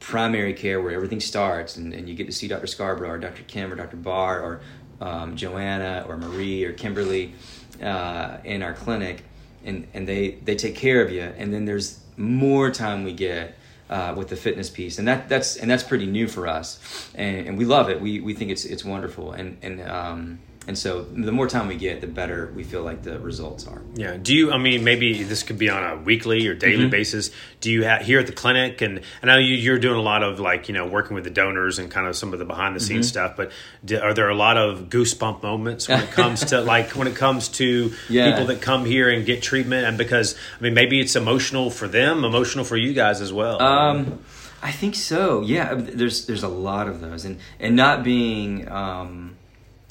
primary 0.06 0.52
care 0.52 0.80
where 0.80 0.92
everything 0.92 1.18
starts, 1.18 1.76
and, 1.76 1.92
and 1.92 2.08
you 2.08 2.14
get 2.14 2.26
to 2.26 2.32
see 2.32 2.46
Dr. 2.46 2.68
Scarborough 2.68 3.10
or 3.10 3.18
Dr. 3.18 3.42
Kim 3.48 3.72
or 3.72 3.74
Dr. 3.74 3.96
Barr 3.96 4.40
or 4.40 4.60
um, 5.00 5.34
Joanna 5.34 6.04
or 6.08 6.16
Marie 6.16 6.64
or 6.64 6.72
Kimberly 6.72 7.34
uh, 7.82 8.36
in 8.44 8.62
our 8.62 8.72
clinic, 8.72 9.24
and, 9.64 9.84
and 9.94 10.06
they, 10.06 10.38
they 10.44 10.54
take 10.54 10.76
care 10.76 11.02
of 11.02 11.10
you. 11.10 11.22
And 11.22 11.52
then 11.52 11.64
there's 11.64 11.98
more 12.16 12.70
time 12.70 13.02
we 13.02 13.14
get 13.14 13.58
uh, 13.90 14.14
with 14.16 14.28
the 14.28 14.36
fitness 14.36 14.70
piece, 14.70 14.98
and 14.98 15.08
that 15.08 15.28
that's 15.28 15.56
and 15.56 15.70
that's 15.70 15.82
pretty 15.82 16.06
new 16.06 16.26
for 16.26 16.48
us, 16.48 17.10
and, 17.14 17.48
and 17.48 17.58
we 17.58 17.64
love 17.64 17.88
it. 17.88 18.00
We 18.00 18.20
we 18.20 18.34
think 18.34 18.50
it's 18.50 18.64
it's 18.64 18.84
wonderful, 18.84 19.30
and 19.30 19.58
and 19.62 19.80
um, 19.82 20.38
and 20.68 20.76
so 20.76 21.02
the 21.02 21.30
more 21.32 21.46
time 21.46 21.68
we 21.68 21.76
get, 21.76 22.00
the 22.00 22.06
better 22.08 22.52
we 22.54 22.64
feel 22.64 22.82
like 22.82 23.02
the 23.02 23.18
results 23.20 23.66
are. 23.68 23.82
Yeah. 23.94 24.16
Do 24.16 24.34
you? 24.34 24.50
I 24.52 24.58
mean, 24.58 24.82
maybe 24.82 25.22
this 25.22 25.42
could 25.44 25.58
be 25.58 25.70
on 25.70 25.82
a 25.84 25.96
weekly 26.02 26.46
or 26.48 26.54
daily 26.54 26.84
Mm-hmm. 26.84 26.90
basis. 26.90 27.30
Do 27.60 27.70
you 27.70 27.84
have 27.84 28.02
here 28.02 28.18
at 28.18 28.26
the 28.26 28.32
clinic? 28.32 28.80
And 28.80 29.00
I 29.22 29.26
know 29.26 29.38
you, 29.38 29.54
you're 29.54 29.78
doing 29.78 29.96
a 29.96 30.02
lot 30.02 30.22
of 30.24 30.40
like 30.40 30.68
you 30.68 30.74
know 30.74 30.86
working 30.86 31.14
with 31.14 31.24
the 31.24 31.30
donors 31.30 31.78
and 31.78 31.90
kind 31.90 32.06
of 32.08 32.16
some 32.16 32.32
of 32.32 32.38
the 32.38 32.44
behind 32.44 32.74
the 32.74 32.80
Mm-hmm. 32.80 32.86
scenes 32.86 33.08
stuff. 33.08 33.36
But 33.36 33.52
do, 33.84 33.98
are 34.00 34.12
there 34.12 34.28
a 34.28 34.34
lot 34.34 34.56
of 34.56 34.88
goosebump 34.90 35.42
moments 35.42 35.88
when 35.88 36.00
it 36.02 36.10
comes 36.20 36.44
to 36.46 36.60
like 36.60 36.90
when 36.96 37.06
it 37.06 37.14
comes 37.16 37.48
to 37.60 37.92
Yeah. 38.08 38.30
people 38.32 38.46
that 38.46 38.60
come 38.60 38.84
here 38.84 39.08
and 39.08 39.24
get 39.24 39.42
treatment? 39.42 39.86
And 39.86 39.96
because 39.96 40.34
I 40.58 40.62
mean, 40.64 40.74
maybe 40.74 40.98
it's 41.00 41.14
emotional 41.16 41.70
for 41.70 41.86
them, 41.86 42.24
emotional 42.24 42.64
for 42.64 42.76
you 42.76 42.92
guys 42.92 43.20
as 43.20 43.32
well. 43.32 43.62
Um, 43.62 44.18
I 44.62 44.72
think 44.72 44.96
so. 44.96 45.42
Yeah, 45.42 45.74
there's 45.74 46.26
there's 46.26 46.42
a 46.42 46.48
lot 46.48 46.88
of 46.88 47.00
those, 47.00 47.24
and 47.24 47.38
and 47.60 47.76
not 47.76 48.02
being. 48.02 48.68
Um, 48.68 49.36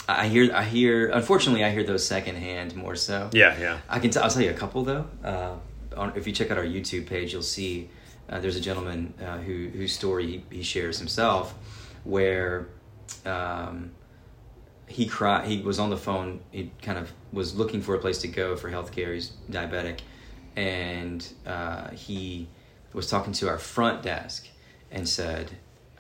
I 0.08 0.28
hear 0.28 0.54
I 0.54 0.64
hear. 0.64 1.10
Unfortunately, 1.10 1.64
I 1.64 1.72
hear 1.72 1.84
those 1.84 2.06
secondhand 2.06 2.76
more 2.76 2.96
so. 2.96 3.30
yeah. 3.34 3.58
Yeah. 3.60 3.80
I 3.90 4.00
can. 4.00 4.12
T- 4.12 4.20
I'll 4.20 4.30
tell 4.30 4.42
you 4.44 4.52
a 4.52 4.54
couple 4.54 4.84
though. 4.84 5.08
Uh, 5.24 5.56
on, 5.98 6.14
if 6.16 6.28
you 6.28 6.34
check 6.34 6.52
out 6.52 6.58
our 6.58 6.66
YouTube 6.66 7.08
page, 7.08 7.34
you'll 7.34 7.42
see 7.42 7.90
uh, 8.30 8.40
there's 8.40 8.56
a 8.56 8.62
gentleman 8.62 9.14
uh, 9.22 9.38
who 9.38 9.70
whose 9.70 9.94
story 9.94 10.28
he, 10.50 10.58
he 10.58 10.64
shares 10.64 11.00
himself, 11.00 11.54
where 12.04 12.68
um, 13.26 13.92
he 14.88 15.06
cried. 15.08 15.48
He 15.48 15.62
was 15.62 15.80
on 15.80 15.90
the 15.90 15.98
phone. 15.98 16.42
He 16.52 16.72
kind 16.82 16.98
of 16.98 17.12
was 17.32 17.56
looking 17.56 17.82
for 17.82 17.96
a 17.96 18.00
place 18.00 18.20
to 18.20 18.28
go 18.28 18.56
for 18.56 18.70
healthcare. 18.70 19.14
He's 19.14 19.32
diabetic, 19.50 20.00
and 20.56 21.28
uh, 21.46 21.90
he 21.92 22.48
was 22.94 23.10
talking 23.10 23.34
to 23.34 23.50
our 23.50 23.58
front 23.58 24.04
desk 24.04 24.48
and 24.92 25.08
said 25.08 25.52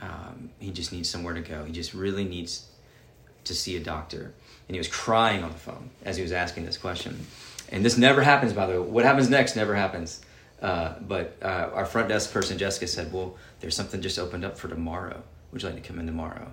um, 0.02 0.50
he 0.60 0.72
just 0.72 0.94
needs 0.94 1.10
somewhere 1.10 1.34
to 1.34 1.42
go. 1.42 1.64
He 1.66 1.72
just 1.74 1.94
really 1.94 2.24
needs 2.24 2.70
to 3.46 3.56
see 3.56 3.76
a 3.76 3.80
doctor. 3.80 4.34
And 4.68 4.76
he 4.76 4.78
was 4.78 4.88
crying 4.88 5.44
on 5.44 5.52
the 5.52 5.58
phone 5.58 5.90
as 6.04 6.18
he 6.18 6.24
was 6.24 6.32
asking 6.32 6.66
this 6.66 6.78
question. 6.78 7.26
And 7.70 7.84
this 7.84 7.98
never 7.98 8.22
happens, 8.22 8.54
by 8.54 8.66
the 8.68 8.74
way. 8.74 8.88
What 8.88 9.06
happens 9.06 9.30
next 9.30 9.56
never 9.56 9.76
happens. 9.76 10.22
Uh, 10.62 10.96
but 11.02 11.38
uh, 11.42 11.70
our 11.74 11.86
front 11.86 12.10
desk 12.10 12.32
person, 12.32 12.58
Jessica, 12.58 12.88
said, 12.88 13.12
Well, 13.12 13.38
there's 13.60 13.76
something 13.76 14.02
just 14.02 14.18
opened 14.18 14.46
up 14.46 14.58
for 14.58 14.68
tomorrow. 14.68 15.22
Would 15.52 15.62
you 15.62 15.70
like 15.70 15.82
to 15.82 15.88
come 15.88 16.00
in 16.00 16.06
tomorrow? 16.06 16.52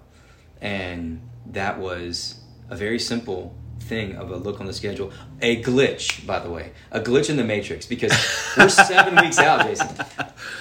And 0.61 1.20
that 1.47 1.78
was 1.78 2.40
a 2.68 2.76
very 2.76 2.99
simple 2.99 3.55
thing 3.80 4.16
of 4.16 4.30
a 4.30 4.36
look 4.36 4.61
on 4.61 4.66
the 4.66 4.72
schedule. 4.72 5.12
A 5.40 5.62
glitch, 5.62 6.26
by 6.26 6.38
the 6.38 6.51
way. 6.51 6.72
A 6.90 7.01
glitch 7.01 7.30
in 7.30 7.36
the 7.36 7.45
matrix 7.45 7.86
because 7.86 8.12
we're 8.57 8.68
seven 8.68 9.16
weeks 9.16 9.38
out, 9.38 9.66
Jason. 9.66 9.88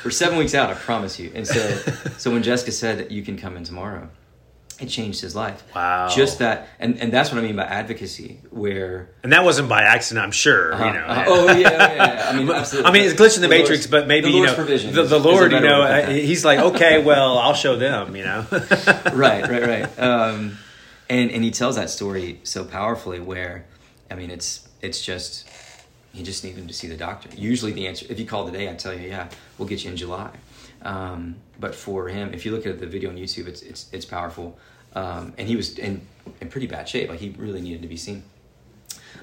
We're 0.04 0.12
seven 0.12 0.38
weeks 0.38 0.56
out, 0.56 0.70
I 0.70 0.74
promise 0.74 1.20
you. 1.20 1.32
And 1.36 1.48
so, 1.48 1.70
so 2.18 2.32
when 2.32 2.44
Jessica 2.44 2.72
said 2.72 2.98
that 3.00 3.12
you 3.12 3.22
can 3.22 3.38
come 3.38 3.58
in 3.58 3.64
tomorrow, 3.64 4.10
it 4.82 4.88
changed 4.88 5.22
his 5.22 5.36
life. 5.36 5.64
Wow. 5.76 6.10
Just 6.10 6.40
that, 6.40 6.68
and, 6.80 7.00
and 7.00 7.14
that's 7.14 7.32
what 7.32 7.38
I 7.38 7.42
mean 7.42 7.56
by 7.56 7.64
advocacy, 7.64 8.40
where 8.50 9.10
And 9.24 9.32
that 9.32 9.44
wasn't 9.44 9.70
by 9.70 9.84
accident, 9.84 10.24
I'm 10.26 10.32
sure. 10.32 10.72
You 10.74 10.94
know. 10.94 11.06
uh, 11.06 11.24
oh 11.28 11.46
yeah, 11.58 11.70
yeah, 11.70 11.94
yeah. 11.96 12.30
I 12.30 12.38
mean, 12.38 12.50
absolutely. 12.50 12.90
I 12.90 12.94
mean, 12.94 13.04
it's 13.04 13.20
glitch 13.20 13.36
in 13.36 13.42
the, 13.42 13.48
Lord's- 13.48 13.70
matrix, 13.70 13.88
but 13.88 14.08
maybe 14.08 14.32
the 14.32 14.38
you 14.38 14.46
know 14.46 14.56
provision 14.56 14.94
the, 14.94 15.04
the 15.04 15.20
Lord. 15.20 15.52
You 15.52 15.60
know, 15.60 15.82
way 15.82 15.88
to 15.88 16.02
put 16.02 16.08
that. 16.08 16.16
He's 16.16 16.44
like, 16.44 16.60
okay, 16.60 17.04
well, 17.04 17.38
I'll 17.38 17.54
show 17.54 17.76
them. 17.76 18.16
You 18.16 18.24
know, 18.24 18.46
right, 19.14 19.48
right, 19.48 19.64
right. 19.64 19.82
Um, 20.02 20.58
and 21.10 21.32
and 21.32 21.44
he 21.44 21.52
tells 21.52 21.76
that 21.76 21.90
story 21.90 22.40
so 22.44 22.64
powerfully. 22.66 23.20
Where, 23.20 23.66
I 24.10 24.16
mean, 24.16 24.32
it's 24.32 24.68
it's 24.82 25.04
just 25.04 25.48
he 26.14 26.24
just 26.24 26.44
need 26.44 26.56
needed 26.56 26.68
to 26.68 26.74
see 26.74 26.88
the 26.88 26.98
doctor. 26.98 27.30
Usually, 27.36 27.72
the 27.72 27.88
answer, 27.88 28.06
if 28.10 28.20
you 28.20 28.26
call 28.26 28.46
today, 28.46 28.68
I'd 28.68 28.80
tell 28.80 28.94
you, 28.94 29.08
yeah, 29.08 29.30
we'll 29.58 29.68
get 29.68 29.84
you 29.84 29.92
in 29.92 29.98
July. 29.98 30.32
Um, 30.82 31.36
but 31.60 31.76
for 31.76 32.08
him, 32.08 32.34
if 32.34 32.46
you 32.46 32.52
look 32.52 32.66
at 32.66 32.80
the 32.80 32.88
video 32.88 33.10
on 33.10 33.18
YouTube, 33.18 33.48
it's 33.48 33.62
it's 33.62 33.88
it's 33.92 34.06
powerful. 34.06 34.58
Um, 34.96 35.34
and 35.38 35.48
he 35.48 35.56
was 35.56 35.78
in 35.78 36.02
in 36.40 36.50
pretty 36.50 36.68
bad 36.68 36.88
shape. 36.88 37.10
Like 37.10 37.20
he 37.20 37.30
really 37.38 37.62
needed 37.62 37.82
to 37.82 37.88
be 37.88 37.98
seen. 37.98 38.24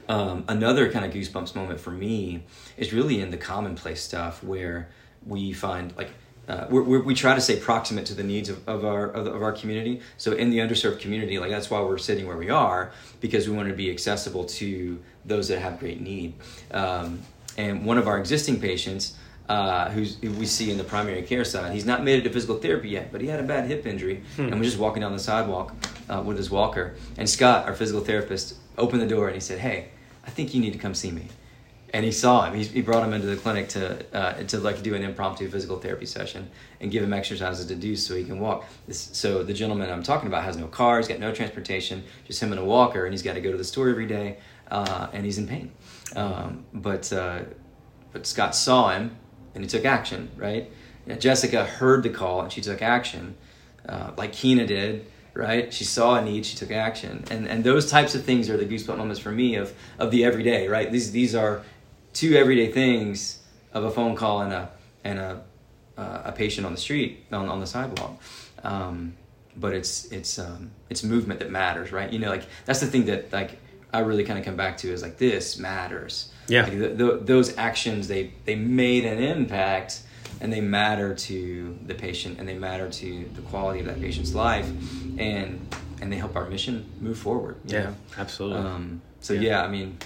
Um, 0.09 0.45
another 0.49 0.91
kind 0.91 1.05
of 1.05 1.13
goosebumps 1.13 1.55
moment 1.55 1.81
for 1.81 1.91
me 1.91 2.43
is 2.77 2.93
really 2.93 3.21
in 3.21 3.31
the 3.31 3.37
commonplace 3.37 4.03
stuff 4.03 4.43
where 4.43 4.89
we 5.27 5.53
find 5.53 5.95
like 5.97 6.11
uh, 6.49 6.67
we're, 6.71 6.83
we're, 6.83 7.03
we 7.03 7.15
try 7.15 7.35
to 7.35 7.43
stay 7.43 7.57
proximate 7.57 8.07
to 8.07 8.15
the 8.15 8.23
needs 8.23 8.49
of, 8.49 8.67
of 8.67 8.85
our 8.85 9.11
of, 9.11 9.27
of, 9.27 9.43
our 9.43 9.53
community. 9.53 10.01
So 10.17 10.33
in 10.33 10.49
the 10.49 10.59
underserved 10.59 10.99
community, 10.99 11.39
like 11.39 11.51
that's 11.51 11.71
why 11.71 11.81
we're 11.83 11.99
sitting 11.99 12.27
where 12.27 12.39
we 12.39 12.49
are 12.49 12.91
because 13.21 13.49
we 13.49 13.55
want 13.55 13.69
to 13.69 13.75
be 13.75 13.91
accessible 13.91 14.45
to 14.45 14.99
those 15.27 15.49
that 15.49 15.61
have 15.61 15.79
great 15.79 16.01
need. 16.01 16.33
Um, 16.71 17.21
and 17.59 17.85
one 17.85 17.99
of 17.99 18.09
our 18.09 18.19
existing 18.19 18.61
patients, 18.61 19.19
uh, 19.49 19.91
who 19.91 20.31
we 20.33 20.47
see 20.47 20.71
in 20.71 20.79
the 20.79 20.85
primary 20.85 21.23
care 21.23 21.45
side, 21.45 21.73
he's 21.73 21.87
not 21.87 22.05
made 22.05 22.19
it 22.19 22.23
to 22.23 22.31
physical 22.31 22.59
therapy 22.59 22.91
yet, 22.91 23.11
but 23.11 23.21
he 23.21 23.27
had 23.27 23.41
a 23.41 23.43
bad 23.43 23.67
hip 23.67 23.87
injury, 23.87 24.23
hmm. 24.37 24.43
and 24.43 24.59
was 24.59 24.69
just 24.69 24.79
walking 24.79 25.01
down 25.01 25.13
the 25.13 25.19
sidewalk 25.19 25.75
uh, 26.09 26.23
with 26.25 26.37
his 26.37 26.51
walker. 26.51 26.95
And 27.17 27.29
Scott, 27.29 27.67
our 27.67 27.75
physical 27.75 28.03
therapist, 28.03 28.57
opened 28.77 29.03
the 29.03 29.07
door 29.07 29.27
and 29.27 29.35
he 29.35 29.41
said, 29.41 29.59
"Hey, 29.59 29.89
I 30.25 30.31
think 30.31 30.55
you 30.55 30.61
need 30.61 30.73
to 30.73 30.79
come 30.79 30.95
see 30.95 31.11
me." 31.11 31.29
and 31.95 32.05
he 32.05 32.13
saw 32.13 32.45
him. 32.45 32.55
He, 32.55 32.65
he 32.65 32.83
brought 32.83 33.03
him 33.03 33.13
into 33.13 33.27
the 33.27 33.37
clinic 33.37 33.69
to 33.71 34.05
uh, 34.15 34.43
to 34.45 34.59
like 34.59 34.83
do 34.83 34.95
an 34.95 35.03
impromptu 35.03 35.49
physical 35.49 35.79
therapy 35.79 36.07
session 36.07 36.51
and 36.81 36.91
give 36.91 37.03
him 37.03 37.13
exercises 37.13 37.67
to 37.67 37.75
do 37.75 37.97
so 37.97 38.15
he 38.15 38.25
can 38.25 38.41
walk. 38.41 38.65
This, 38.87 39.09
so 39.13 39.43
the 39.43 39.55
gentleman 39.55 39.91
I'm 39.91 40.03
talking 40.03 40.29
about 40.29 40.45
has 40.45 40.57
no 40.57 40.67
car, 40.67 40.99
he's 40.99 41.09
got 41.09 41.19
no 41.19 41.33
transportation, 41.33 42.05
just 42.27 42.43
him 42.43 42.53
and 42.53 42.61
a 42.61 42.65
walker, 42.65 43.05
and 43.05 43.13
he's 43.13 43.23
got 43.23 43.35
to 43.35 43.41
go 43.41 43.51
to 43.51 43.57
the 43.57 43.65
store 43.65 43.89
every 43.89 44.07
day, 44.07 44.39
uh, 44.71 45.09
and 45.13 45.25
he's 45.25 45.39
in 45.39 45.49
pain. 45.49 45.73
Um, 46.15 46.65
but 46.75 47.13
uh, 47.13 47.41
but 48.13 48.27
Scott 48.27 48.55
saw 48.55 48.91
him 48.91 49.17
and 49.59 49.65
he 49.65 49.69
took 49.69 49.85
action. 49.85 50.31
Right? 50.37 50.71
Jessica 51.19 51.65
heard 51.65 52.03
the 52.03 52.11
call 52.11 52.43
and 52.43 52.53
she 52.53 52.61
took 52.61 52.83
action, 52.83 53.35
uh, 53.89 54.13
like 54.17 54.33
Keena 54.33 54.67
did 54.67 55.07
right? 55.39 55.73
She 55.73 55.85
saw 55.85 56.17
a 56.17 56.25
need, 56.25 56.45
she 56.45 56.57
took 56.57 56.73
action, 56.73 57.25
and 57.31 57.47
and 57.47 57.63
those 57.63 57.89
types 57.89 58.17
of 58.17 58.25
things 58.25 58.51
are 58.51 58.57
the 58.57 58.67
goosebump 58.67 58.99
moments 58.99 59.21
for 59.21 59.31
me 59.31 59.55
of 59.55 59.73
of 59.99 60.11
the 60.11 60.25
everyday, 60.25 60.67
right? 60.67 60.91
These 60.91 61.13
these 61.13 61.35
are 61.35 61.63
two 62.13 62.35
everyday 62.35 62.73
things 62.73 63.41
of 63.73 63.85
a 63.85 63.91
phone 63.91 64.17
call 64.17 64.43
and 64.43 64.53
a 64.53 64.71
and 65.05 65.19
a 65.21 65.43
uh, 65.97 66.23
a 66.27 66.33
patient 66.33 66.67
on 66.67 66.73
the 66.73 66.79
street 66.79 67.25
on, 67.31 67.49
on 67.49 67.61
the 67.61 67.67
sidewalk. 67.67 68.21
Um, 68.65 69.15
but 69.57 69.75
it's 69.75 70.07
it's 70.07 70.39
um, 70.41 70.73
it's 70.91 71.05
movement 71.05 71.39
that 71.39 71.51
matters, 71.51 71.93
right? 71.93 72.13
You 72.13 72.19
know, 72.19 72.31
like 72.31 72.45
that's 72.65 72.81
the 72.81 72.89
thing 72.89 73.07
that 73.07 73.33
like 73.33 73.59
I 73.93 74.01
really 74.01 74.25
kind 74.25 74.39
of 74.39 74.45
come 74.45 74.57
back 74.57 74.77
to 74.79 74.93
is 74.93 75.03
like 75.03 75.19
this 75.19 75.57
matters. 75.57 76.33
Yeah. 76.49 76.63
Like 76.63 76.79
the, 76.79 76.89
the, 76.89 77.21
those 77.23 77.57
actions 77.57 78.09
they 78.09 78.33
they 78.45 78.57
made 78.57 79.05
an 79.05 79.23
impact 79.23 80.03
and 80.41 80.53
they 80.53 80.61
matter 80.61 81.15
to 81.15 81.79
the 81.87 81.95
patient 81.95 82.39
and 82.39 82.49
they 82.49 82.55
matter 82.55 82.89
to 82.89 83.31
the 83.35 83.43
quality 83.43 83.81
of 83.81 83.87
that 83.87 84.01
patient's 84.01 84.35
life 84.35 84.69
and 85.19 85.75
and 86.01 86.13
they 86.13 86.17
help 86.17 86.37
our 86.37 86.49
mission 86.49 86.89
move 87.01 87.19
forward. 87.19 87.57
yeah, 87.65 87.83
know? 87.83 87.97
absolutely. 88.17 88.67
Um, 88.67 89.03
so 89.21 89.35
yeah. 89.35 89.41
yeah, 89.41 89.63
I 89.63 89.69
mean 89.69 89.99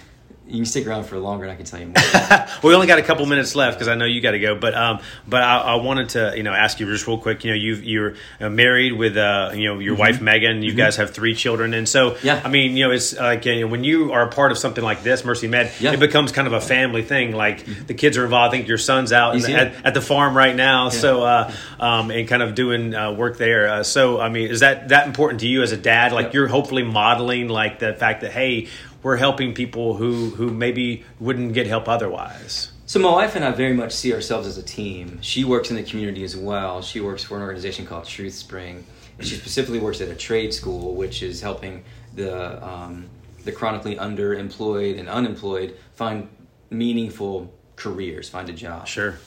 you 0.47 0.57
can 0.57 0.66
stick 0.66 0.86
around 0.86 1.05
for 1.05 1.18
longer, 1.18 1.45
and 1.45 1.53
I 1.53 1.57
can 1.57 1.64
tell 1.64 1.80
you 1.80 1.86
more. 1.86 2.47
we 2.62 2.74
only 2.74 2.86
got 2.86 2.99
a 2.99 3.03
couple 3.03 3.24
minutes 3.26 3.55
left 3.55 3.78
because 3.78 3.88
I 3.88 3.95
know 3.95 4.05
you 4.05 4.20
got 4.20 4.32
to 4.32 4.40
go. 4.40 4.55
But 4.55 4.74
um, 4.74 5.01
but 5.26 5.43
I, 5.43 5.59
I, 5.59 5.74
wanted 5.76 6.11
to 6.11 6.32
you 6.36 6.43
know 6.43 6.53
ask 6.53 6.80
you 6.80 6.86
just 6.86 7.07
real 7.07 7.18
quick. 7.18 7.45
You 7.45 7.53
know, 7.53 7.57
you 7.57 7.74
you're 7.76 8.14
uh, 8.40 8.51
married 8.51 8.93
with 8.93 9.16
uh, 9.16 9.53
you 9.55 9.66
know 9.66 9.78
your 9.78 9.95
mm-hmm. 9.95 10.01
wife 10.01 10.20
Megan. 10.20 10.62
You 10.62 10.70
mm-hmm. 10.70 10.78
guys 10.78 10.97
have 10.97 11.12
three 11.12 11.34
children, 11.34 11.74
and 11.74 11.88
so 11.88 12.16
yeah. 12.22 12.43
I 12.45 12.49
mean, 12.49 12.76
you 12.76 12.86
know, 12.86 12.93
it's 12.93 13.16
like 13.16 13.45
you 13.47 13.61
know, 13.61 13.66
when 13.68 13.84
you 13.84 14.12
are 14.12 14.22
a 14.22 14.28
part 14.28 14.51
of 14.51 14.59
something 14.59 14.82
like 14.82 15.03
this, 15.03 15.24
Mercy 15.24 15.47
Med, 15.47 15.72
yeah. 15.78 15.93
it 15.93 16.01
becomes 16.01 16.32
kind 16.32 16.47
of 16.47 16.53
a 16.53 16.61
family 16.61 17.03
thing. 17.03 17.32
Like 17.32 17.64
mm-hmm. 17.64 17.86
the 17.86 17.95
kids 17.95 18.18
are 18.18 18.24
involved. 18.24 18.53
I 18.53 18.57
think 18.57 18.68
your 18.68 18.78
son's 18.78 19.12
out 19.12 19.40
the, 19.40 19.55
at, 19.55 19.86
at, 19.86 19.95
the 19.95 20.03
farm 20.03 20.36
right 20.36 20.55
now, 20.55 20.84
yeah. 20.84 20.90
so 20.90 21.22
uh, 21.22 21.53
um, 21.78 22.11
and 22.11 22.26
kind 22.26 22.43
of 22.43 22.55
doing 22.57 22.95
uh, 22.95 23.12
work 23.12 23.38
there. 23.38 23.68
Uh, 23.68 23.82
so 23.84 24.20
I 24.20 24.28
mean, 24.28 24.51
is 24.51 24.61
that 24.61 24.88
that 24.88 25.07
important 25.07 25.40
to 25.40 25.47
you 25.47 25.62
as 25.62 25.70
a 25.70 25.76
dad? 25.76 26.12
Like 26.12 26.34
you're 26.34 26.49
hopefully 26.49 26.82
modeling 26.82 27.49
like 27.49 27.78
the 27.78 27.95
fact 27.95 28.22
that 28.22 28.32
hey 28.32 28.68
we're 29.03 29.16
helping 29.16 29.55
people 29.55 29.94
who 29.94 30.30
who 30.30 30.50
maybe 30.50 31.05
wouldn't 31.20 31.53
get 31.55 31.66
help 31.66 31.88
otherwise. 31.88 32.72
So 32.86 32.98
my 32.98 33.11
wife 33.11 33.36
and 33.36 33.44
I 33.44 33.53
very 33.53 33.72
much 33.72 33.92
see 33.92 34.12
ourselves 34.12 34.46
as 34.46 34.59
a 34.59 34.62
team. 34.62 35.18
She 35.22 35.44
works 35.44 35.70
in 35.70 35.76
the 35.76 35.82
community 35.82 36.24
as 36.24 36.36
well. 36.36 36.82
She 36.82 37.00
works 37.00 37.24
for 37.24 37.36
an 37.36 37.42
organization 37.42 37.86
called 37.86 38.05
Truth 38.05 38.34
Spring, 38.34 38.84
and 39.18 39.26
she 39.26 39.36
specifically 39.36 39.80
works 39.80 40.00
at 40.00 40.09
a 40.09 40.14
trade 40.14 40.53
school, 40.53 40.94
which 40.94 41.22
is 41.22 41.40
helping 41.40 41.84
the 42.14 42.64
um, 42.64 43.09
the 43.44 43.53
chronically 43.53 43.96
underemployed 43.96 44.98
and 44.98 45.09
unemployed 45.09 45.76
find 45.94 46.28
meaningful 46.70 47.53
careers, 47.76 48.28
find 48.28 48.48
a 48.48 48.53
job. 48.53 48.86
Sure. 48.86 49.18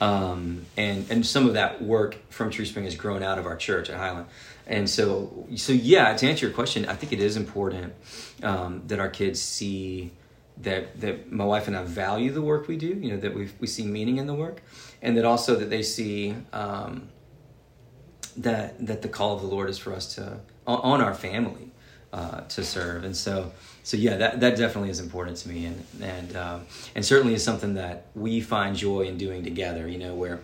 Um, 0.00 0.64
and 0.78 1.06
and 1.10 1.26
some 1.26 1.46
of 1.46 1.54
that 1.54 1.82
work 1.82 2.16
from 2.30 2.50
Truth 2.50 2.68
Spring 2.68 2.86
has 2.86 2.94
grown 2.94 3.22
out 3.22 3.38
of 3.38 3.46
our 3.46 3.56
church 3.56 3.90
at 3.90 3.98
Highland. 3.98 4.26
And 4.70 4.88
so, 4.88 5.46
so 5.56 5.72
yeah, 5.72 6.14
to 6.16 6.26
answer 6.28 6.46
your 6.46 6.54
question, 6.54 6.86
I 6.86 6.94
think 6.94 7.12
it 7.12 7.18
is 7.18 7.36
important 7.36 7.92
um, 8.44 8.84
that 8.86 9.00
our 9.00 9.08
kids 9.08 9.42
see 9.42 10.12
that 10.58 11.00
that 11.00 11.32
my 11.32 11.44
wife 11.44 11.66
and 11.66 11.76
I 11.76 11.82
value 11.82 12.30
the 12.30 12.40
work 12.40 12.68
we 12.68 12.76
do. 12.76 12.86
You 12.86 13.10
know 13.10 13.16
that 13.16 13.34
we 13.34 13.48
we 13.58 13.66
see 13.66 13.84
meaning 13.84 14.18
in 14.18 14.28
the 14.28 14.34
work, 14.34 14.62
and 15.02 15.16
that 15.16 15.24
also 15.24 15.56
that 15.56 15.70
they 15.70 15.82
see 15.82 16.36
um, 16.52 17.08
that 18.36 18.86
that 18.86 19.02
the 19.02 19.08
call 19.08 19.34
of 19.34 19.40
the 19.40 19.48
Lord 19.48 19.68
is 19.68 19.76
for 19.78 19.92
us 19.92 20.14
to 20.14 20.38
on, 20.68 20.80
on 20.80 21.00
our 21.00 21.14
family 21.14 21.72
uh, 22.12 22.42
to 22.42 22.62
serve. 22.62 23.02
And 23.02 23.16
so, 23.16 23.52
so 23.82 23.96
yeah, 23.96 24.18
that 24.18 24.38
that 24.38 24.56
definitely 24.56 24.90
is 24.90 25.00
important 25.00 25.38
to 25.38 25.48
me, 25.48 25.66
and 25.66 25.84
and 26.00 26.36
um, 26.36 26.66
and 26.94 27.04
certainly 27.04 27.34
is 27.34 27.42
something 27.42 27.74
that 27.74 28.06
we 28.14 28.40
find 28.40 28.76
joy 28.76 29.02
in 29.02 29.18
doing 29.18 29.42
together. 29.42 29.88
You 29.88 29.98
know 29.98 30.14
where 30.14 30.40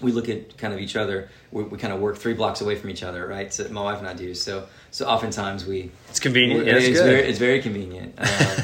we 0.00 0.12
look 0.12 0.28
at 0.28 0.56
kind 0.56 0.72
of 0.72 0.80
each 0.80 0.96
other. 0.96 1.28
We, 1.50 1.64
we, 1.64 1.78
kind 1.78 1.92
of 1.92 2.00
work 2.00 2.16
three 2.16 2.34
blocks 2.34 2.60
away 2.60 2.76
from 2.76 2.90
each 2.90 3.02
other, 3.02 3.26
right? 3.26 3.52
So 3.52 3.68
my 3.68 3.82
wife 3.82 3.98
and 3.98 4.08
I 4.08 4.14
do. 4.14 4.34
So 4.34 4.66
so 4.90 5.06
oftentimes 5.06 5.66
we 5.66 5.90
it's 6.08 6.20
convenient. 6.20 6.66
Yeah, 6.66 6.76
it's, 6.76 6.86
it's 6.86 7.00
very 7.00 7.20
it's 7.22 7.38
very 7.38 7.62
convenient, 7.62 8.14
uh, 8.18 8.62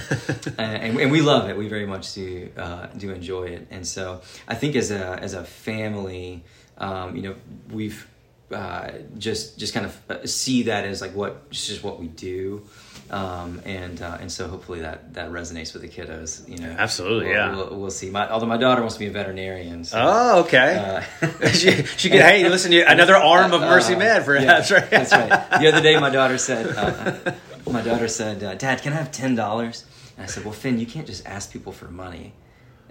and, 0.58 0.98
and 0.98 1.12
we 1.12 1.20
love 1.20 1.48
it. 1.48 1.56
We 1.56 1.68
very 1.68 1.86
much 1.86 2.14
do 2.14 2.50
uh, 2.56 2.86
do 2.96 3.10
enjoy 3.10 3.44
it. 3.44 3.66
And 3.70 3.86
so 3.86 4.22
I 4.46 4.54
think 4.54 4.76
as 4.76 4.90
a 4.90 5.18
as 5.20 5.34
a 5.34 5.44
family, 5.44 6.44
um, 6.78 7.16
you 7.16 7.22
know, 7.22 7.34
we've 7.70 8.06
uh, 8.52 8.90
just 9.18 9.58
just 9.58 9.74
kind 9.74 9.86
of 9.86 10.28
see 10.28 10.64
that 10.64 10.84
as 10.84 11.00
like 11.00 11.14
what 11.14 11.50
just 11.50 11.82
what 11.84 12.00
we 12.00 12.08
do 12.08 12.66
um, 13.10 13.62
and 13.64 14.02
uh, 14.02 14.18
and 14.20 14.30
so 14.30 14.48
hopefully 14.48 14.80
that 14.80 15.14
that 15.14 15.30
resonates 15.30 15.72
with 15.72 15.82
the 15.82 15.88
kiddos. 15.88 16.46
You 16.48 16.58
know, 16.58 16.74
absolutely, 16.78 17.26
we'll, 17.26 17.34
yeah. 17.34 17.56
We'll, 17.56 17.80
we'll, 17.80 17.90
see. 17.90 18.10
My, 18.10 18.28
although 18.28 18.46
my 18.46 18.58
daughter 18.58 18.82
wants 18.82 18.96
to 18.96 19.00
be 19.00 19.06
a 19.06 19.10
veterinarian. 19.10 19.84
So, 19.84 19.98
oh, 20.00 20.40
okay. 20.40 21.02
Uh, 21.22 21.48
she, 21.52 21.84
she 21.84 22.10
could 22.10 22.20
hey, 22.20 22.46
listen, 22.48 22.72
you 22.72 22.84
another 22.86 23.16
arm 23.16 23.52
of 23.52 23.62
Mercy 23.62 23.94
uh, 23.94 23.98
Med, 23.98 24.24
perhaps. 24.24 24.70
Yeah, 24.70 24.76
right? 24.76 24.90
that's 24.90 25.12
right. 25.12 25.60
The 25.60 25.68
other 25.68 25.80
day, 25.80 25.98
my 25.98 26.10
daughter 26.10 26.38
said, 26.38 26.66
uh, 26.76 27.32
my 27.70 27.82
daughter 27.82 28.08
said, 28.08 28.42
uh, 28.42 28.54
"Dad, 28.54 28.82
can 28.82 28.92
I 28.92 28.96
have 28.96 29.10
ten 29.10 29.34
dollars?" 29.34 29.84
And 30.16 30.24
I 30.24 30.26
said, 30.26 30.44
"Well, 30.44 30.52
Finn, 30.54 30.78
you 30.78 30.86
can't 30.86 31.06
just 31.06 31.26
ask 31.26 31.52
people 31.52 31.72
for 31.72 31.86
money." 31.86 32.34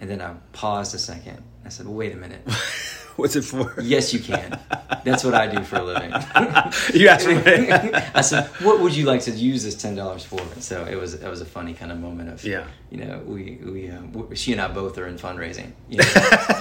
And 0.00 0.08
then 0.08 0.20
I 0.20 0.34
paused 0.52 0.94
a 0.94 0.98
second. 0.98 1.42
I 1.64 1.70
said, 1.70 1.86
"Well, 1.86 1.96
wait 1.96 2.12
a 2.12 2.16
minute." 2.16 2.40
What's 3.18 3.34
it 3.34 3.42
for? 3.42 3.74
Yes, 3.82 4.14
you 4.14 4.20
can. 4.20 4.60
That's 5.02 5.24
what 5.24 5.34
I 5.34 5.48
do 5.48 5.64
for 5.64 5.74
a 5.74 5.82
living. 5.82 6.12
you 6.94 7.08
asked 7.08 7.26
me. 7.26 7.34
I 8.14 8.20
said, 8.20 8.46
"What 8.62 8.78
would 8.78 8.94
you 8.94 9.06
like 9.06 9.22
to 9.22 9.32
use 9.32 9.64
this 9.64 9.74
ten 9.74 9.96
dollars 9.96 10.24
for?" 10.24 10.38
So 10.60 10.84
it 10.84 10.94
was. 10.94 11.14
It 11.14 11.28
was 11.28 11.40
a 11.40 11.44
funny 11.44 11.74
kind 11.74 11.90
of 11.90 11.98
moment 11.98 12.28
of, 12.30 12.44
yeah. 12.44 12.68
You 12.90 12.98
know, 12.98 13.18
we 13.26 13.58
we 13.60 13.90
uh, 13.90 14.02
she 14.34 14.52
and 14.52 14.60
I 14.60 14.68
both 14.68 14.96
are 14.98 15.08
in 15.08 15.16
fundraising. 15.16 15.72
You 15.88 15.96
know? 15.96 16.04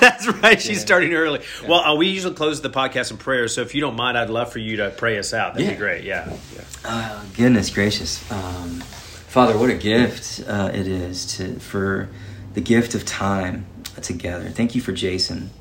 That's 0.02 0.28
right. 0.42 0.60
She's 0.60 0.78
yeah. 0.78 0.86
starting 0.86 1.14
early. 1.14 1.42
Yeah. 1.62 1.70
Well, 1.70 1.80
uh, 1.82 1.96
we 1.96 2.08
usually 2.08 2.34
close 2.34 2.60
the 2.60 2.72
podcast 2.72 3.12
in 3.12 3.18
prayer. 3.18 3.48
So 3.48 3.62
if 3.62 3.76
you 3.76 3.82
don't 3.82 3.96
mind, 3.96 4.18
I'd 4.18 4.32
love 4.32 4.52
for 4.52 4.60
you 4.60 4.78
to 4.78 4.90
pray 4.90 5.20
us 5.20 5.36
out. 5.36 5.54
That'd 5.54 5.68
yeah. 5.68 5.74
be 5.74 5.78
great. 5.78 6.06
Yeah. 6.06 6.36
yeah. 6.56 6.64
Uh, 6.84 7.24
goodness 7.36 7.70
gracious, 7.70 8.20
um, 8.32 8.82
Father, 9.28 9.56
what 9.60 9.70
a 9.70 9.76
gift 9.76 10.44
uh, 10.48 10.72
it 10.74 10.88
is 10.88 11.38
to 11.38 11.60
for 11.60 12.10
the 12.58 12.62
gift 12.64 12.95
of 12.95 13.05
time 13.05 13.68
together. 14.01 14.49
Thank 14.49 14.74
you 14.74 14.82
for 14.82 14.91
Jason. 14.91 15.51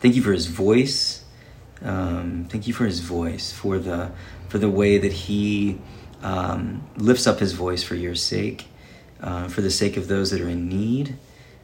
Thank 0.00 0.16
you 0.16 0.22
for 0.22 0.32
his 0.32 0.46
voice. 0.46 1.24
Um, 1.80 2.48
thank 2.50 2.66
you 2.66 2.74
for 2.74 2.86
his 2.86 2.98
voice, 2.98 3.52
for 3.52 3.78
the 3.78 4.10
for 4.48 4.58
the 4.58 4.68
way 4.68 4.98
that 4.98 5.12
he 5.12 5.78
um, 6.24 6.84
lifts 6.96 7.28
up 7.28 7.38
his 7.38 7.52
voice 7.52 7.84
for 7.84 7.94
your 7.94 8.16
sake, 8.16 8.64
uh, 9.20 9.46
for 9.46 9.60
the 9.60 9.70
sake 9.70 9.96
of 9.96 10.08
those 10.08 10.32
that 10.32 10.40
are 10.40 10.48
in 10.48 10.68
need, 10.68 11.16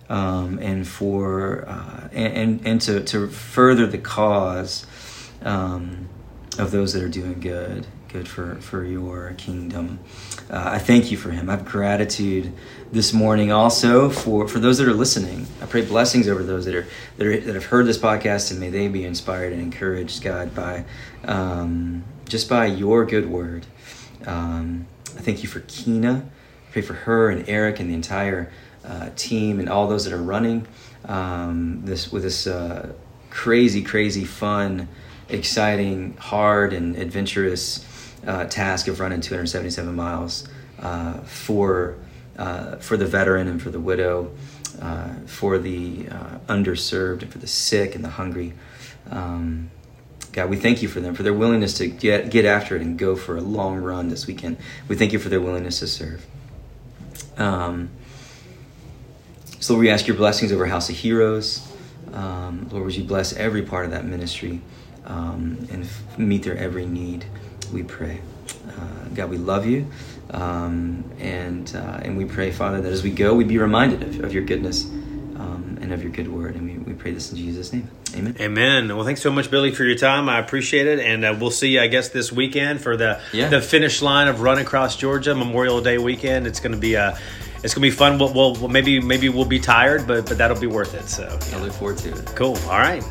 um, 0.08 0.60
and 0.60 0.86
for 0.86 1.68
uh, 1.68 2.08
and, 2.12 2.64
and 2.64 2.80
to 2.82 3.02
to 3.06 3.26
further 3.26 3.88
the 3.88 3.98
cause 3.98 4.86
um, 5.42 6.08
of 6.60 6.70
those 6.70 6.92
that 6.92 7.02
are 7.02 7.08
doing 7.08 7.40
good 7.40 7.88
good 8.08 8.28
for, 8.28 8.54
for 8.56 8.84
your 8.84 9.34
kingdom. 9.36 9.98
Uh, 10.48 10.62
I 10.74 10.78
thank 10.78 11.10
you 11.10 11.16
for 11.16 11.30
him. 11.30 11.48
I 11.48 11.52
have 11.56 11.64
gratitude 11.64 12.52
this 12.92 13.12
morning 13.12 13.50
also 13.50 14.10
for, 14.10 14.46
for 14.46 14.60
those 14.60 14.78
that 14.78 14.86
are 14.86 14.94
listening. 14.94 15.46
I 15.60 15.66
pray 15.66 15.84
blessings 15.84 16.28
over 16.28 16.42
those 16.42 16.66
that 16.66 16.74
are, 16.74 16.86
that 17.16 17.26
are 17.26 17.40
that 17.40 17.54
have 17.54 17.66
heard 17.66 17.86
this 17.86 17.98
podcast 17.98 18.52
and 18.52 18.60
may 18.60 18.70
they 18.70 18.86
be 18.86 19.04
inspired 19.04 19.52
and 19.52 19.60
encouraged, 19.60 20.22
God, 20.22 20.54
by 20.54 20.84
um, 21.24 22.04
just 22.28 22.48
by 22.48 22.66
your 22.66 23.04
good 23.04 23.28
word. 23.28 23.66
Um, 24.24 24.86
I 25.16 25.20
thank 25.20 25.42
you 25.42 25.48
for 25.48 25.60
Keena. 25.60 26.24
I 26.24 26.72
pray 26.72 26.82
for 26.82 26.94
her 26.94 27.30
and 27.30 27.48
Eric 27.48 27.80
and 27.80 27.90
the 27.90 27.94
entire 27.94 28.52
uh, 28.84 29.10
team 29.16 29.58
and 29.58 29.68
all 29.68 29.88
those 29.88 30.04
that 30.04 30.12
are 30.12 30.22
running 30.22 30.66
um, 31.06 31.82
this 31.84 32.12
with 32.12 32.22
this 32.22 32.46
uh, 32.46 32.92
crazy, 33.30 33.82
crazy, 33.82 34.24
fun, 34.24 34.88
exciting, 35.28 36.16
hard, 36.18 36.72
and 36.72 36.96
adventurous 36.96 37.84
uh, 38.26 38.44
task 38.46 38.88
of 38.88 39.00
running 39.00 39.20
277 39.20 39.94
miles 39.94 40.48
uh, 40.80 41.14
for 41.20 41.96
uh, 42.38 42.76
for 42.76 42.96
the 42.96 43.06
veteran 43.06 43.48
and 43.48 43.62
for 43.62 43.70
the 43.70 43.80
widow, 43.80 44.30
uh, 44.80 45.08
for 45.24 45.58
the 45.58 46.06
uh, 46.10 46.38
underserved 46.48 47.22
and 47.22 47.32
for 47.32 47.38
the 47.38 47.46
sick 47.46 47.94
and 47.94 48.04
the 48.04 48.10
hungry. 48.10 48.52
Um, 49.10 49.70
God, 50.32 50.50
we 50.50 50.56
thank 50.56 50.82
you 50.82 50.88
for 50.88 51.00
them, 51.00 51.14
for 51.14 51.22
their 51.22 51.32
willingness 51.32 51.78
to 51.78 51.86
get, 51.86 52.28
get 52.28 52.44
after 52.44 52.76
it 52.76 52.82
and 52.82 52.98
go 52.98 53.16
for 53.16 53.38
a 53.38 53.40
long 53.40 53.78
run 53.78 54.10
this 54.10 54.26
weekend. 54.26 54.58
We 54.86 54.94
thank 54.94 55.14
you 55.14 55.18
for 55.18 55.30
their 55.30 55.40
willingness 55.40 55.78
to 55.78 55.86
serve. 55.86 56.26
Um, 57.38 57.88
so, 59.60 59.72
Lord, 59.72 59.84
we 59.84 59.90
ask 59.90 60.06
your 60.06 60.16
blessings 60.16 60.52
over 60.52 60.66
House 60.66 60.90
of 60.90 60.96
Heroes. 60.96 61.66
Um, 62.12 62.68
Lord, 62.70 62.84
would 62.84 62.94
you 62.94 63.04
bless 63.04 63.32
every 63.32 63.62
part 63.62 63.86
of 63.86 63.92
that 63.92 64.04
ministry 64.04 64.60
um, 65.06 65.66
and 65.72 65.84
f- 65.84 66.18
meet 66.18 66.42
their 66.42 66.56
every 66.56 66.84
need, 66.84 67.24
we 67.72 67.82
pray. 67.82 68.20
Uh, 68.68 69.08
God, 69.14 69.30
we 69.30 69.38
love 69.38 69.66
you. 69.66 69.86
Um, 70.30 71.04
and, 71.20 71.74
uh, 71.74 72.00
and 72.02 72.16
we 72.16 72.24
pray, 72.24 72.50
Father, 72.50 72.80
that 72.80 72.92
as 72.92 73.02
we 73.02 73.10
go, 73.10 73.34
we'd 73.34 73.48
be 73.48 73.58
reminded 73.58 74.02
of, 74.02 74.24
of 74.24 74.32
your 74.34 74.44
goodness 74.44 74.84
um, 74.84 75.78
and 75.80 75.92
of 75.92 76.02
your 76.02 76.10
good 76.10 76.28
word. 76.32 76.56
And 76.56 76.66
we, 76.68 76.78
we 76.78 76.92
pray 76.94 77.12
this 77.12 77.30
in 77.30 77.36
Jesus' 77.36 77.72
name. 77.72 77.88
Amen. 78.14 78.36
Amen. 78.40 78.96
Well, 78.96 79.04
thanks 79.04 79.20
so 79.22 79.30
much, 79.30 79.50
Billy, 79.50 79.70
for 79.72 79.84
your 79.84 79.96
time. 79.96 80.28
I 80.28 80.38
appreciate 80.38 80.86
it, 80.86 81.00
and 81.00 81.24
uh, 81.24 81.36
we'll 81.38 81.50
see 81.50 81.70
you, 81.70 81.80
I 81.80 81.86
guess, 81.86 82.08
this 82.08 82.32
weekend 82.32 82.80
for 82.80 82.96
the 82.96 83.20
Yeah. 83.32 83.48
the 83.48 83.60
finish 83.60 84.00
line 84.02 84.26
of 84.28 84.40
Run 84.40 84.58
Across 84.58 84.96
Georgia 84.96 85.34
Memorial 85.34 85.80
Day 85.80 85.98
weekend. 85.98 86.46
It's 86.46 86.60
going 86.60 86.72
to 86.72 86.78
be 86.78 86.94
a 86.94 87.18
it's 87.62 87.74
going 87.74 87.82
to 87.82 87.90
be 87.90 87.90
fun. 87.90 88.18
We'll, 88.18 88.32
we'll 88.32 88.68
maybe 88.68 89.00
maybe 89.00 89.28
we'll 89.28 89.44
be 89.44 89.58
tired, 89.60 90.06
but 90.06 90.26
but 90.26 90.38
that'll 90.38 90.58
be 90.60 90.66
worth 90.66 90.94
it. 90.94 91.08
So 91.08 91.38
I 91.52 91.60
look 91.60 91.72
forward 91.72 91.98
to 91.98 92.10
it. 92.10 92.26
cool. 92.34 92.56
All 92.68 92.78
right. 92.80 93.02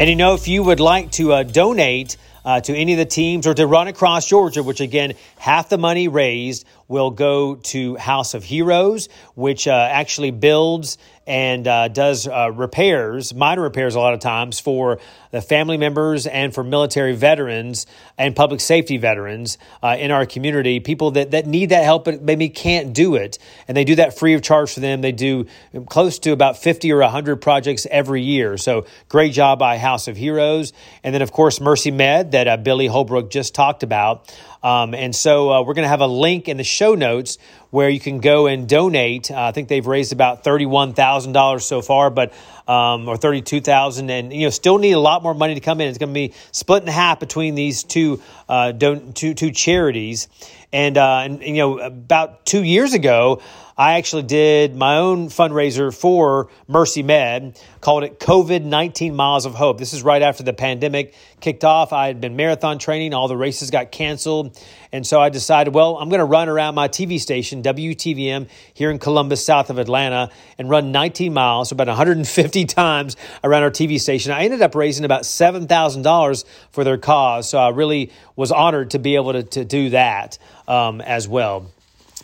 And 0.00 0.08
you 0.08 0.14
know, 0.14 0.34
if 0.34 0.46
you 0.46 0.62
would 0.62 0.78
like 0.78 1.10
to 1.12 1.32
uh, 1.32 1.42
donate 1.42 2.18
uh, 2.44 2.60
to 2.60 2.72
any 2.72 2.92
of 2.92 2.98
the 2.98 3.04
teams 3.04 3.48
or 3.48 3.54
to 3.54 3.66
Run 3.66 3.88
Across 3.88 4.28
Georgia, 4.28 4.62
which 4.62 4.80
again, 4.80 5.14
half 5.38 5.70
the 5.70 5.76
money 5.76 6.06
raised 6.06 6.64
will 6.86 7.10
go 7.10 7.56
to 7.56 7.96
House 7.96 8.34
of 8.34 8.44
Heroes, 8.44 9.08
which 9.34 9.66
uh, 9.66 9.72
actually 9.90 10.30
builds 10.30 10.98
and 11.26 11.66
uh, 11.66 11.88
does 11.88 12.28
uh, 12.28 12.52
repairs, 12.52 13.34
minor 13.34 13.62
repairs 13.62 13.96
a 13.96 13.98
lot 14.00 14.14
of 14.14 14.20
times 14.20 14.60
for 14.60 15.00
the 15.32 15.42
family 15.42 15.76
members 15.76 16.28
and 16.28 16.54
for 16.54 16.62
military 16.62 17.16
veterans 17.16 17.86
and 18.18 18.34
public 18.34 18.60
safety 18.60 18.96
veterans 18.96 19.56
uh, 19.82 19.96
in 19.98 20.10
our 20.10 20.26
community, 20.26 20.80
people 20.80 21.12
that, 21.12 21.30
that 21.30 21.46
need 21.46 21.70
that 21.70 21.84
help 21.84 22.04
but 22.04 22.20
maybe 22.20 22.48
can't 22.48 22.92
do 22.92 23.14
it. 23.14 23.38
And 23.68 23.76
they 23.76 23.84
do 23.84 23.94
that 23.94 24.18
free 24.18 24.34
of 24.34 24.42
charge 24.42 24.74
for 24.74 24.80
them. 24.80 25.00
They 25.00 25.12
do 25.12 25.46
close 25.86 26.18
to 26.20 26.32
about 26.32 26.58
50 26.58 26.92
or 26.92 27.00
100 27.00 27.36
projects 27.36 27.86
every 27.90 28.22
year. 28.22 28.56
So 28.58 28.86
great 29.08 29.32
job 29.32 29.60
by 29.60 29.78
House 29.78 30.08
of 30.08 30.16
Heroes. 30.16 30.72
And 31.04 31.14
then, 31.14 31.22
of 31.22 31.32
course, 31.32 31.60
Mercy 31.60 31.92
Med 31.92 32.32
that 32.32 32.48
uh, 32.48 32.56
Billy 32.56 32.88
Holbrook 32.88 33.30
just 33.30 33.54
talked 33.54 33.84
about. 33.84 34.28
Um, 34.62 34.94
and 34.94 35.14
so 35.14 35.52
uh, 35.52 35.62
we're 35.62 35.74
going 35.74 35.84
to 35.84 35.90
have 35.90 36.00
a 36.00 36.08
link 36.08 36.48
in 36.48 36.56
the 36.56 36.64
show 36.64 36.94
notes 36.94 37.38
where 37.70 37.88
you 37.88 38.00
can 38.00 38.18
go 38.18 38.46
and 38.46 38.68
donate. 38.68 39.30
Uh, 39.30 39.40
I 39.42 39.52
think 39.52 39.68
they've 39.68 39.86
raised 39.86 40.12
about 40.12 40.42
thirty-one 40.42 40.94
thousand 40.94 41.32
dollars 41.32 41.64
so 41.64 41.80
far, 41.80 42.10
but 42.10 42.32
um, 42.68 43.08
or 43.08 43.16
thirty-two 43.16 43.60
thousand, 43.62 44.10
and 44.10 44.32
you 44.32 44.42
know 44.42 44.50
still 44.50 44.78
need 44.78 44.92
a 44.92 45.00
lot 45.00 45.22
more 45.22 45.34
money 45.34 45.54
to 45.54 45.60
come 45.60 45.80
in. 45.80 45.88
It's 45.88 45.98
going 45.98 46.10
to 46.10 46.14
be 46.14 46.34
split 46.52 46.82
in 46.82 46.88
half 46.88 47.18
between 47.18 47.54
these 47.54 47.82
two 47.82 48.22
uh, 48.48 48.72
don- 48.72 49.14
two, 49.14 49.34
two 49.34 49.50
charities. 49.50 50.28
And, 50.70 50.98
uh, 50.98 51.20
and 51.24 51.42
you 51.42 51.54
know 51.54 51.78
about 51.78 52.44
two 52.44 52.62
years 52.62 52.92
ago. 52.92 53.40
I 53.78 53.92
actually 53.92 54.24
did 54.24 54.74
my 54.74 54.96
own 54.96 55.28
fundraiser 55.28 55.96
for 55.96 56.48
Mercy 56.66 57.04
Med, 57.04 57.56
called 57.80 58.02
it 58.02 58.18
COVID 58.18 58.64
19 58.64 59.14
Miles 59.14 59.46
of 59.46 59.54
Hope. 59.54 59.78
This 59.78 59.92
is 59.92 60.02
right 60.02 60.20
after 60.20 60.42
the 60.42 60.52
pandemic 60.52 61.14
kicked 61.38 61.62
off. 61.62 61.92
I 61.92 62.08
had 62.08 62.20
been 62.20 62.34
marathon 62.34 62.80
training, 62.80 63.14
all 63.14 63.28
the 63.28 63.36
races 63.36 63.70
got 63.70 63.92
canceled. 63.92 64.60
And 64.90 65.06
so 65.06 65.20
I 65.20 65.28
decided, 65.28 65.74
well, 65.74 65.96
I'm 65.96 66.08
going 66.08 66.18
to 66.18 66.24
run 66.24 66.48
around 66.48 66.74
my 66.74 66.88
TV 66.88 67.20
station, 67.20 67.62
WTVM, 67.62 68.48
here 68.74 68.90
in 68.90 68.98
Columbus, 68.98 69.46
south 69.46 69.70
of 69.70 69.78
Atlanta, 69.78 70.30
and 70.58 70.68
run 70.68 70.90
19 70.90 71.32
miles, 71.32 71.70
about 71.70 71.86
150 71.86 72.64
times 72.64 73.16
around 73.44 73.62
our 73.62 73.70
TV 73.70 74.00
station. 74.00 74.32
I 74.32 74.42
ended 74.42 74.60
up 74.60 74.74
raising 74.74 75.04
about 75.04 75.22
$7,000 75.22 76.44
for 76.72 76.82
their 76.82 76.98
cause. 76.98 77.48
So 77.48 77.58
I 77.58 77.68
really 77.68 78.10
was 78.34 78.50
honored 78.50 78.90
to 78.90 78.98
be 78.98 79.14
able 79.14 79.34
to, 79.34 79.44
to 79.44 79.64
do 79.64 79.90
that 79.90 80.38
um, 80.66 81.00
as 81.00 81.28
well. 81.28 81.70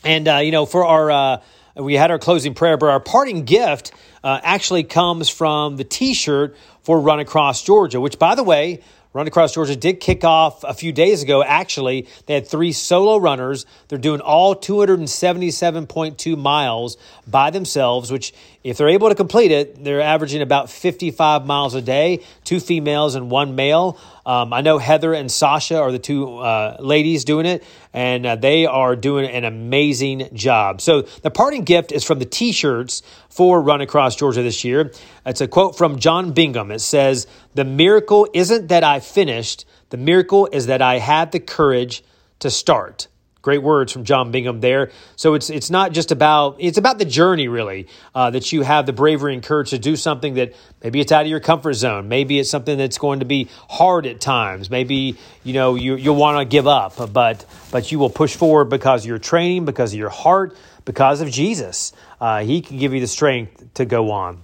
And, 0.05 0.29
uh, 0.29 0.37
you 0.39 0.53
know, 0.53 0.67
for 0.67 0.85
our, 0.85 1.11
uh, 1.11 1.43
we 1.77 1.95
had 1.95 2.11
our 2.11 2.19
closing 2.19 2.55
prayer, 2.55 2.77
but 2.77 2.91
our 2.91 3.01
parting 3.01 3.45
gift 3.45 3.93
uh, 4.23 4.39
actually 4.43 4.85
comes 4.85 5.31
from 5.31 5.77
the 5.77 5.85
t 5.85 6.13
shirt 6.13 6.57
for 6.83 7.01
Run 7.01 7.21
Across 7.21 7.63
Georgia, 7.63 8.01
which, 8.01 8.19
by 8.19 8.35
the 8.35 8.43
way, 8.43 8.83
Run 9.15 9.27
Across 9.29 9.55
Georgia 9.55 9.77
did 9.77 10.01
kick 10.01 10.25
off 10.25 10.65
a 10.65 10.75
few 10.75 10.93
days 10.93 11.23
ago. 11.23 11.43
Actually, 11.43 12.09
they 12.27 12.35
had 12.35 12.49
three 12.49 12.73
solo 12.73 13.17
runners. 13.17 13.65
They're 13.89 13.97
doing 13.97 14.21
all 14.21 14.57
277.2 14.57 16.37
miles 16.37 16.97
by 17.27 17.51
themselves, 17.51 18.11
which, 18.11 18.35
if 18.65 18.79
they're 18.79 18.89
able 18.89 19.11
to 19.11 19.15
complete 19.15 19.51
it, 19.51 19.85
they're 19.85 20.01
averaging 20.01 20.41
about 20.41 20.71
55 20.71 21.47
miles 21.47 21.75
a 21.75 21.83
day, 21.83 22.25
two 22.45 22.61
females 22.61 23.15
and 23.15 23.31
one 23.31 23.55
male. 23.57 23.99
Um, 24.25 24.55
I 24.55 24.63
know 24.63 24.79
Heather 24.79 25.13
and 25.13 25.31
Sasha 25.31 25.79
are 25.79 25.93
the 25.93 25.99
two 25.99 26.39
uh, 26.39 26.79
ladies 26.81 27.27
doing 27.27 27.45
it, 27.45 27.63
and 27.93 28.25
uh, 28.25 28.37
they 28.37 28.65
are 28.65 28.97
doing 28.97 29.29
an 29.31 29.45
amazing 29.45 30.31
job. 30.33 30.81
So, 30.81 31.03
the 31.03 31.31
parting 31.31 31.65
gift 31.65 31.93
is 31.93 32.05
from 32.05 32.21
the 32.21 32.25
t 32.25 32.53
shirts 32.53 33.03
for 33.29 33.61
Run 33.61 33.83
Across 33.83 34.17
Georgia 34.17 34.43
this 34.43 34.65
year. 34.65 34.93
It's 35.27 35.43
a 35.43 35.47
quote 35.47 35.77
from 35.77 35.99
John 35.99 36.33
Bingham. 36.33 36.71
It 36.71 36.79
says, 36.79 37.27
The 37.53 37.67
miracle 37.67 38.27
isn't 38.33 38.69
that 38.69 38.83
I 38.83 39.01
finished, 39.01 39.67
the 39.91 39.99
miracle 39.99 40.49
is 40.51 40.67
that 40.67 40.81
I 40.81 40.99
had 40.99 41.33
the 41.33 41.41
courage 41.41 42.03
to 42.39 42.51
start. 42.51 43.09
Great 43.45 43.63
words 43.63 43.93
from 43.93 44.05
John 44.05 44.31
Bingham 44.31 44.61
there. 44.61 44.91
So 45.17 45.35
it's 45.35 45.51
it's 45.51 45.69
not 45.69 45.93
just 45.93 46.11
about 46.13 46.57
it's 46.59 46.79
about 46.79 46.97
the 46.97 47.05
journey 47.05 47.47
really 47.47 47.89
uh, 48.15 48.31
that 48.31 48.53
you 48.53 48.63
have 48.63 48.87
the 48.87 48.95
bravery 48.95 49.35
and 49.35 49.43
courage 49.43 49.69
to 49.69 49.79
do 49.79 49.97
something 49.97 50.33
that 50.35 50.55
maybe 50.83 50.99
it's 50.99 51.13
out 51.13 51.27
of 51.27 51.29
your 51.29 51.41
comfort 51.41 51.75
zone. 51.75 52.09
Maybe 52.09 52.39
it's 52.39 52.49
something 52.49 52.79
that's 52.79 52.97
going 52.97 53.19
to 53.19 53.27
be 53.27 53.51
hard 53.69 54.07
at 54.07 54.19
times. 54.19 54.71
Maybe 54.71 55.19
you 55.43 55.53
know 55.53 55.75
you 55.75 55.97
you'll 55.97 56.17
want 56.17 56.39
to 56.39 56.47
give 56.47 56.67
up, 56.67 57.13
but 57.13 57.45
but 57.71 57.93
you 57.93 57.99
will 57.99 58.09
push 58.09 58.35
forward 58.35 58.71
because 58.71 59.03
of 59.05 59.09
your 59.09 59.19
training, 59.19 59.67
because 59.67 59.93
of 59.93 59.99
your 59.99 60.09
heart, 60.09 60.57
because 60.87 61.21
of 61.21 61.31
Jesus. 61.31 61.93
Uh, 62.23 62.43
he 62.45 62.63
can 62.63 62.79
give 62.79 62.95
you 62.95 63.01
the 63.01 63.07
strength 63.07 63.75
to 63.75 63.85
go 63.85 64.11
on. 64.11 64.43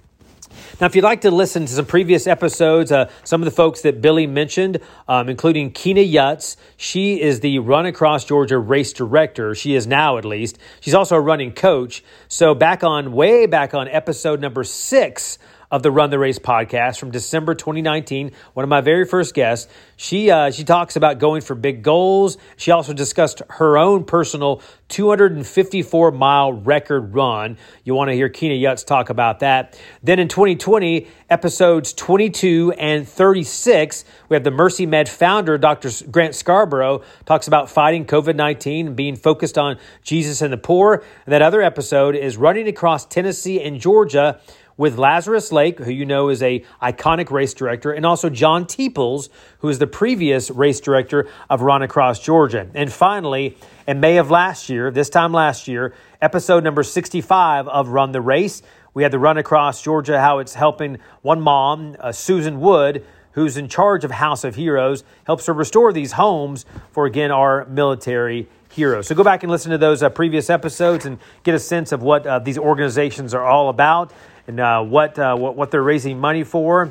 Now, 0.81 0.87
if 0.87 0.97
you'd 0.97 1.05
like 1.05 1.21
to 1.23 1.31
listen 1.31 1.67
to 1.67 1.73
some 1.75 1.85
previous 1.85 2.27
episodes, 2.27 2.91
uh, 2.91 3.11
some 3.23 3.43
of 3.43 3.45
the 3.45 3.51
folks 3.51 3.83
that 3.83 4.01
Billy 4.01 4.27
mentioned, 4.27 4.81
um, 5.09 5.29
including 5.29 5.73
Keena 5.73 6.01
Yutz, 6.01 6.57
she 6.79 7.21
is 7.21 7.41
the 7.41 7.59
Run 7.59 7.85
Across 7.85 8.25
Georgia 8.25 8.59
race 8.59 8.95
director. 8.95 9.55
She 9.55 9.75
is 9.75 9.87
now, 9.87 10.17
at 10.17 10.25
least. 10.25 10.59
She's 10.81 10.95
also 10.95 11.17
a 11.17 11.21
running 11.21 11.53
coach. 11.53 12.03
So, 12.29 12.55
back 12.55 12.83
on, 12.83 13.13
way 13.13 13.45
back 13.45 13.75
on 13.75 13.89
episode 13.89 14.41
number 14.41 14.65
six 14.65 15.39
of 15.71 15.83
the 15.83 15.91
Run 15.91 16.11
the 16.11 16.19
Race 16.19 16.39
podcast 16.39 16.99
from 16.99 17.11
December 17.11 17.55
2019, 17.55 18.33
one 18.55 18.65
of 18.65 18.69
my 18.69 18.81
very 18.81 19.05
first 19.05 19.35
guests. 19.35 19.73
She 19.97 20.31
uh, 20.31 20.51
she 20.51 20.65
talks 20.65 20.97
about 20.97 21.19
going 21.19 21.43
for 21.43 21.55
big 21.55 21.83
goals. 21.83 22.39
She 22.57 22.73
also 22.73 22.93
discussed 22.93 23.43
her 23.49 23.79
own 23.79 24.05
personal 24.05 24.63
254 24.89 26.11
mile 26.11 26.53
record 26.53 27.15
run. 27.15 27.57
You 27.85 27.95
want 27.95 28.11
to 28.11 28.15
hear 28.15 28.29
Keena 28.29 28.55
Yutz 28.55 28.85
talk 28.85 29.11
about 29.11 29.41
that. 29.41 29.79
Then 30.03 30.19
in 30.19 30.29
2020, 30.29 31.07
episodes 31.29 31.93
22 31.93 32.75
and 32.77 33.09
36, 33.09 34.05
we 34.29 34.35
have 34.35 34.43
the 34.43 34.51
Mercy 34.51 34.87
Med 34.87 35.09
founder, 35.09 35.57
Dr. 35.59 35.91
Grant 36.11 36.35
Scarborough, 36.35 37.03
talks 37.25 37.47
about 37.47 37.71
fighting 37.71 38.05
COVID 38.05 38.35
19 38.35 38.89
and 38.89 38.97
being 38.97 39.15
focused 39.15 39.57
on 39.57 39.79
Jesus 40.03 40.43
and 40.43 40.53
the 40.53 40.59
poor. 40.59 41.05
And 41.27 41.33
that 41.33 41.43
other 41.43 41.63
episode 41.63 42.17
is 42.17 42.37
running 42.37 42.67
across 42.67 43.07
Tennessee 43.07 43.63
and 43.63 43.81
Georgia 43.81 44.41
with 44.81 44.97
Lazarus 44.97 45.53
Lake, 45.53 45.79
who 45.79 45.93
you 45.93 46.07
know 46.07 46.31
is 46.31 46.43
a 46.43 46.65
iconic 46.81 47.31
race 47.31 47.53
director, 47.53 47.93
and 47.93 48.07
also 48.07 48.31
John 48.31 48.65
Teeples, 48.65 49.29
who 49.59 49.69
is 49.69 49.79
the 49.79 49.87
previous 49.87 50.51
race 50.51 50.81
director 50.81 51.29
of 51.51 51.61
Run 51.61 51.83
Across 51.83 52.21
Georgia. 52.21 52.67
And 52.73 52.91
finally, 52.91 53.59
in 53.87 54.01
May 54.01 54.17
of 54.17 54.31
last 54.31 54.71
year, 54.71 54.91
this 54.91 55.11
time 55.11 55.35
last 55.35 55.69
year, 55.69 55.93
episode 56.23 56.65
number 56.65 56.83
65 56.83 57.69
of 57.69 57.89
Run 57.91 58.13
the 58.13 58.23
Race, 58.23 58.63
we 58.95 59.03
had 59.03 59.13
the 59.13 59.19
Run 59.19 59.37
Across 59.37 59.83
Georgia, 59.83 60.19
how 60.19 60.39
it's 60.39 60.55
helping 60.55 60.97
one 61.21 61.43
mom, 61.43 61.95
uh, 62.01 62.11
Susan 62.11 62.59
Wood, 62.59 63.05
who's 63.33 63.59
in 63.59 63.69
charge 63.69 64.03
of 64.03 64.11
House 64.11 64.45
of 64.45 64.55
Heroes, 64.55 65.05
helps 65.25 65.45
her 65.45 65.53
restore 65.53 65.93
these 65.93 66.13
homes 66.13 66.65
for, 66.91 67.05
again, 67.05 67.31
our 67.31 67.67
military 67.67 68.49
heroes. 68.71 69.09
So 69.09 69.15
go 69.15 69.25
back 69.25 69.43
and 69.43 69.53
listen 69.53 69.73
to 69.73 69.79
those 69.79 70.03
uh, 70.03 70.09
previous 70.09 70.49
episodes 70.49 71.05
and 71.05 71.19
get 71.43 71.55
a 71.55 71.59
sense 71.59 71.93
of 71.93 72.03
what 72.03 72.27
uh, 72.27 72.39
these 72.39 72.57
organizations 72.57 73.35
are 73.35 73.45
all 73.45 73.69
about 73.69 74.13
and 74.51 74.59
uh, 74.59 74.83
what, 74.83 75.17
uh, 75.17 75.37
what 75.37 75.55
what 75.55 75.71
they're 75.71 75.83
raising 75.83 76.19
money 76.19 76.43
for. 76.43 76.91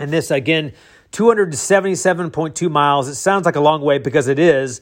And 0.00 0.10
this 0.12 0.32
again, 0.32 0.72
277.2 1.12 2.70
miles. 2.70 3.08
It 3.08 3.14
sounds 3.14 3.46
like 3.46 3.54
a 3.54 3.60
long 3.60 3.82
way 3.82 3.98
because 3.98 4.26
it 4.26 4.40
is. 4.40 4.80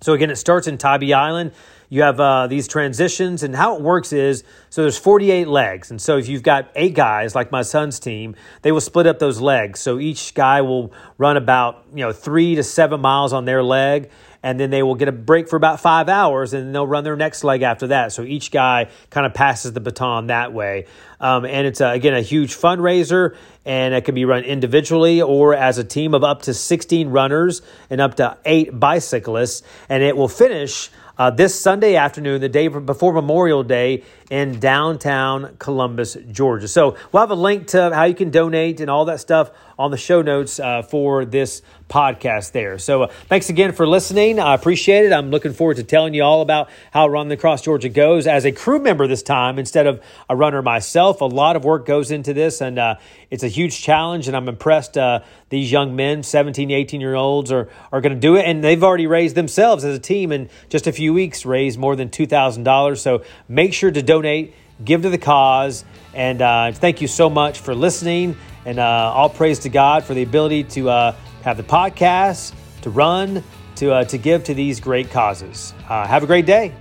So 0.00 0.14
again, 0.14 0.30
it 0.30 0.36
starts 0.36 0.66
in 0.66 0.78
Tybee 0.78 1.12
Island. 1.12 1.52
You 1.92 2.00
have 2.04 2.18
uh, 2.20 2.46
these 2.46 2.68
transitions, 2.68 3.42
and 3.42 3.54
how 3.54 3.76
it 3.76 3.82
works 3.82 4.14
is 4.14 4.44
so 4.70 4.80
there's 4.80 4.96
48 4.96 5.46
legs, 5.46 5.90
and 5.90 6.00
so 6.00 6.16
if 6.16 6.26
you've 6.26 6.42
got 6.42 6.70
eight 6.74 6.94
guys, 6.94 7.34
like 7.34 7.52
my 7.52 7.60
son's 7.60 8.00
team, 8.00 8.34
they 8.62 8.72
will 8.72 8.80
split 8.80 9.06
up 9.06 9.18
those 9.18 9.42
legs. 9.42 9.80
So 9.80 9.98
each 9.98 10.32
guy 10.32 10.62
will 10.62 10.94
run 11.18 11.36
about 11.36 11.84
you 11.92 12.00
know 12.02 12.10
three 12.10 12.54
to 12.54 12.62
seven 12.62 13.02
miles 13.02 13.34
on 13.34 13.44
their 13.44 13.62
leg, 13.62 14.08
and 14.42 14.58
then 14.58 14.70
they 14.70 14.82
will 14.82 14.94
get 14.94 15.08
a 15.08 15.12
break 15.12 15.50
for 15.50 15.56
about 15.56 15.80
five 15.80 16.08
hours, 16.08 16.54
and 16.54 16.74
they'll 16.74 16.86
run 16.86 17.04
their 17.04 17.14
next 17.14 17.44
leg 17.44 17.60
after 17.60 17.88
that. 17.88 18.12
So 18.12 18.22
each 18.22 18.50
guy 18.50 18.88
kind 19.10 19.26
of 19.26 19.34
passes 19.34 19.74
the 19.74 19.80
baton 19.80 20.28
that 20.28 20.54
way. 20.54 20.86
Um, 21.20 21.44
and 21.44 21.66
it's, 21.66 21.82
again, 21.82 22.14
a 22.14 22.22
huge 22.22 22.56
fundraiser, 22.56 23.36
and 23.66 23.92
it 23.92 24.06
can 24.06 24.14
be 24.14 24.24
run 24.24 24.44
individually 24.44 25.20
or 25.20 25.54
as 25.54 25.76
a 25.76 25.84
team 25.84 26.14
of 26.14 26.24
up 26.24 26.42
to 26.42 26.54
16 26.54 27.10
runners 27.10 27.60
and 27.90 28.00
up 28.00 28.14
to 28.14 28.38
eight 28.46 28.80
bicyclists. 28.80 29.62
And 29.90 30.02
it 30.02 30.16
will 30.16 30.26
finish 30.26 30.90
uh, 31.18 31.30
this 31.30 31.58
Sunday 31.58 31.96
afternoon, 31.96 32.40
the 32.40 32.48
day 32.48 32.68
before 32.68 33.12
Memorial 33.12 33.62
Day, 33.62 34.04
in 34.30 34.58
downtown 34.58 35.56
Columbus, 35.58 36.16
Georgia. 36.30 36.66
So 36.68 36.96
we'll 37.12 37.20
have 37.20 37.30
a 37.30 37.34
link 37.34 37.66
to 37.68 37.94
how 37.94 38.04
you 38.04 38.14
can 38.14 38.30
donate 38.30 38.80
and 38.80 38.88
all 38.88 39.04
that 39.06 39.20
stuff 39.20 39.50
on 39.78 39.90
the 39.90 39.96
show 39.96 40.22
notes 40.22 40.58
uh, 40.58 40.82
for 40.82 41.24
this 41.24 41.62
podcast 41.92 42.52
there. 42.52 42.78
So 42.78 43.02
uh, 43.02 43.06
thanks 43.28 43.50
again 43.50 43.72
for 43.72 43.86
listening. 43.86 44.40
I 44.40 44.54
appreciate 44.54 45.04
it. 45.04 45.12
I'm 45.12 45.30
looking 45.30 45.52
forward 45.52 45.76
to 45.76 45.84
telling 45.84 46.14
you 46.14 46.22
all 46.22 46.40
about 46.40 46.70
how 46.90 47.08
Run 47.08 47.30
Across 47.30 47.62
Georgia 47.62 47.90
goes 47.90 48.26
as 48.26 48.46
a 48.46 48.52
crew 48.52 48.78
member 48.78 49.06
this 49.06 49.22
time 49.22 49.58
instead 49.58 49.86
of 49.86 50.02
a 50.30 50.34
runner 50.34 50.62
myself. 50.62 51.20
A 51.20 51.26
lot 51.26 51.54
of 51.56 51.64
work 51.64 51.84
goes 51.84 52.10
into 52.10 52.32
this, 52.32 52.62
and 52.62 52.78
uh, 52.78 52.94
it's 53.30 53.42
a 53.42 53.48
huge 53.48 53.82
challenge, 53.82 54.26
and 54.26 54.36
I'm 54.36 54.48
impressed 54.48 54.96
uh, 54.96 55.20
these 55.50 55.70
young 55.70 55.94
men, 55.94 56.22
17, 56.22 56.70
18 56.70 57.00
year 57.02 57.14
olds, 57.14 57.52
are, 57.52 57.68
are 57.92 58.00
going 58.00 58.14
to 58.14 58.20
do 58.20 58.36
it, 58.36 58.46
and 58.46 58.64
they've 58.64 58.82
already 58.82 59.06
raised 59.06 59.34
themselves 59.34 59.84
as 59.84 59.94
a 59.94 60.00
team 60.00 60.32
in 60.32 60.48
just 60.70 60.86
a 60.86 60.92
few 60.92 61.12
weeks, 61.12 61.44
raised 61.44 61.78
more 61.78 61.94
than 61.94 62.08
$2,000. 62.08 62.98
So 62.98 63.24
make 63.46 63.74
sure 63.74 63.90
to 63.90 64.00
donate 64.00 64.22
donate, 64.22 64.54
give 64.84 65.02
to 65.02 65.10
the 65.10 65.18
cause. 65.18 65.84
And 66.14 66.40
uh, 66.40 66.72
thank 66.72 67.00
you 67.00 67.08
so 67.08 67.28
much 67.28 67.58
for 67.58 67.74
listening. 67.74 68.36
And 68.64 68.78
uh, 68.78 69.12
all 69.14 69.28
praise 69.28 69.60
to 69.60 69.68
God 69.68 70.04
for 70.04 70.14
the 70.14 70.22
ability 70.22 70.64
to 70.64 70.90
uh, 70.90 71.16
have 71.42 71.56
the 71.56 71.62
podcast, 71.62 72.54
to 72.82 72.90
run, 72.90 73.42
to, 73.76 73.92
uh, 73.92 74.04
to 74.04 74.18
give 74.18 74.44
to 74.44 74.54
these 74.54 74.80
great 74.80 75.10
causes. 75.10 75.74
Uh, 75.88 76.06
have 76.06 76.22
a 76.22 76.26
great 76.26 76.46
day. 76.46 76.72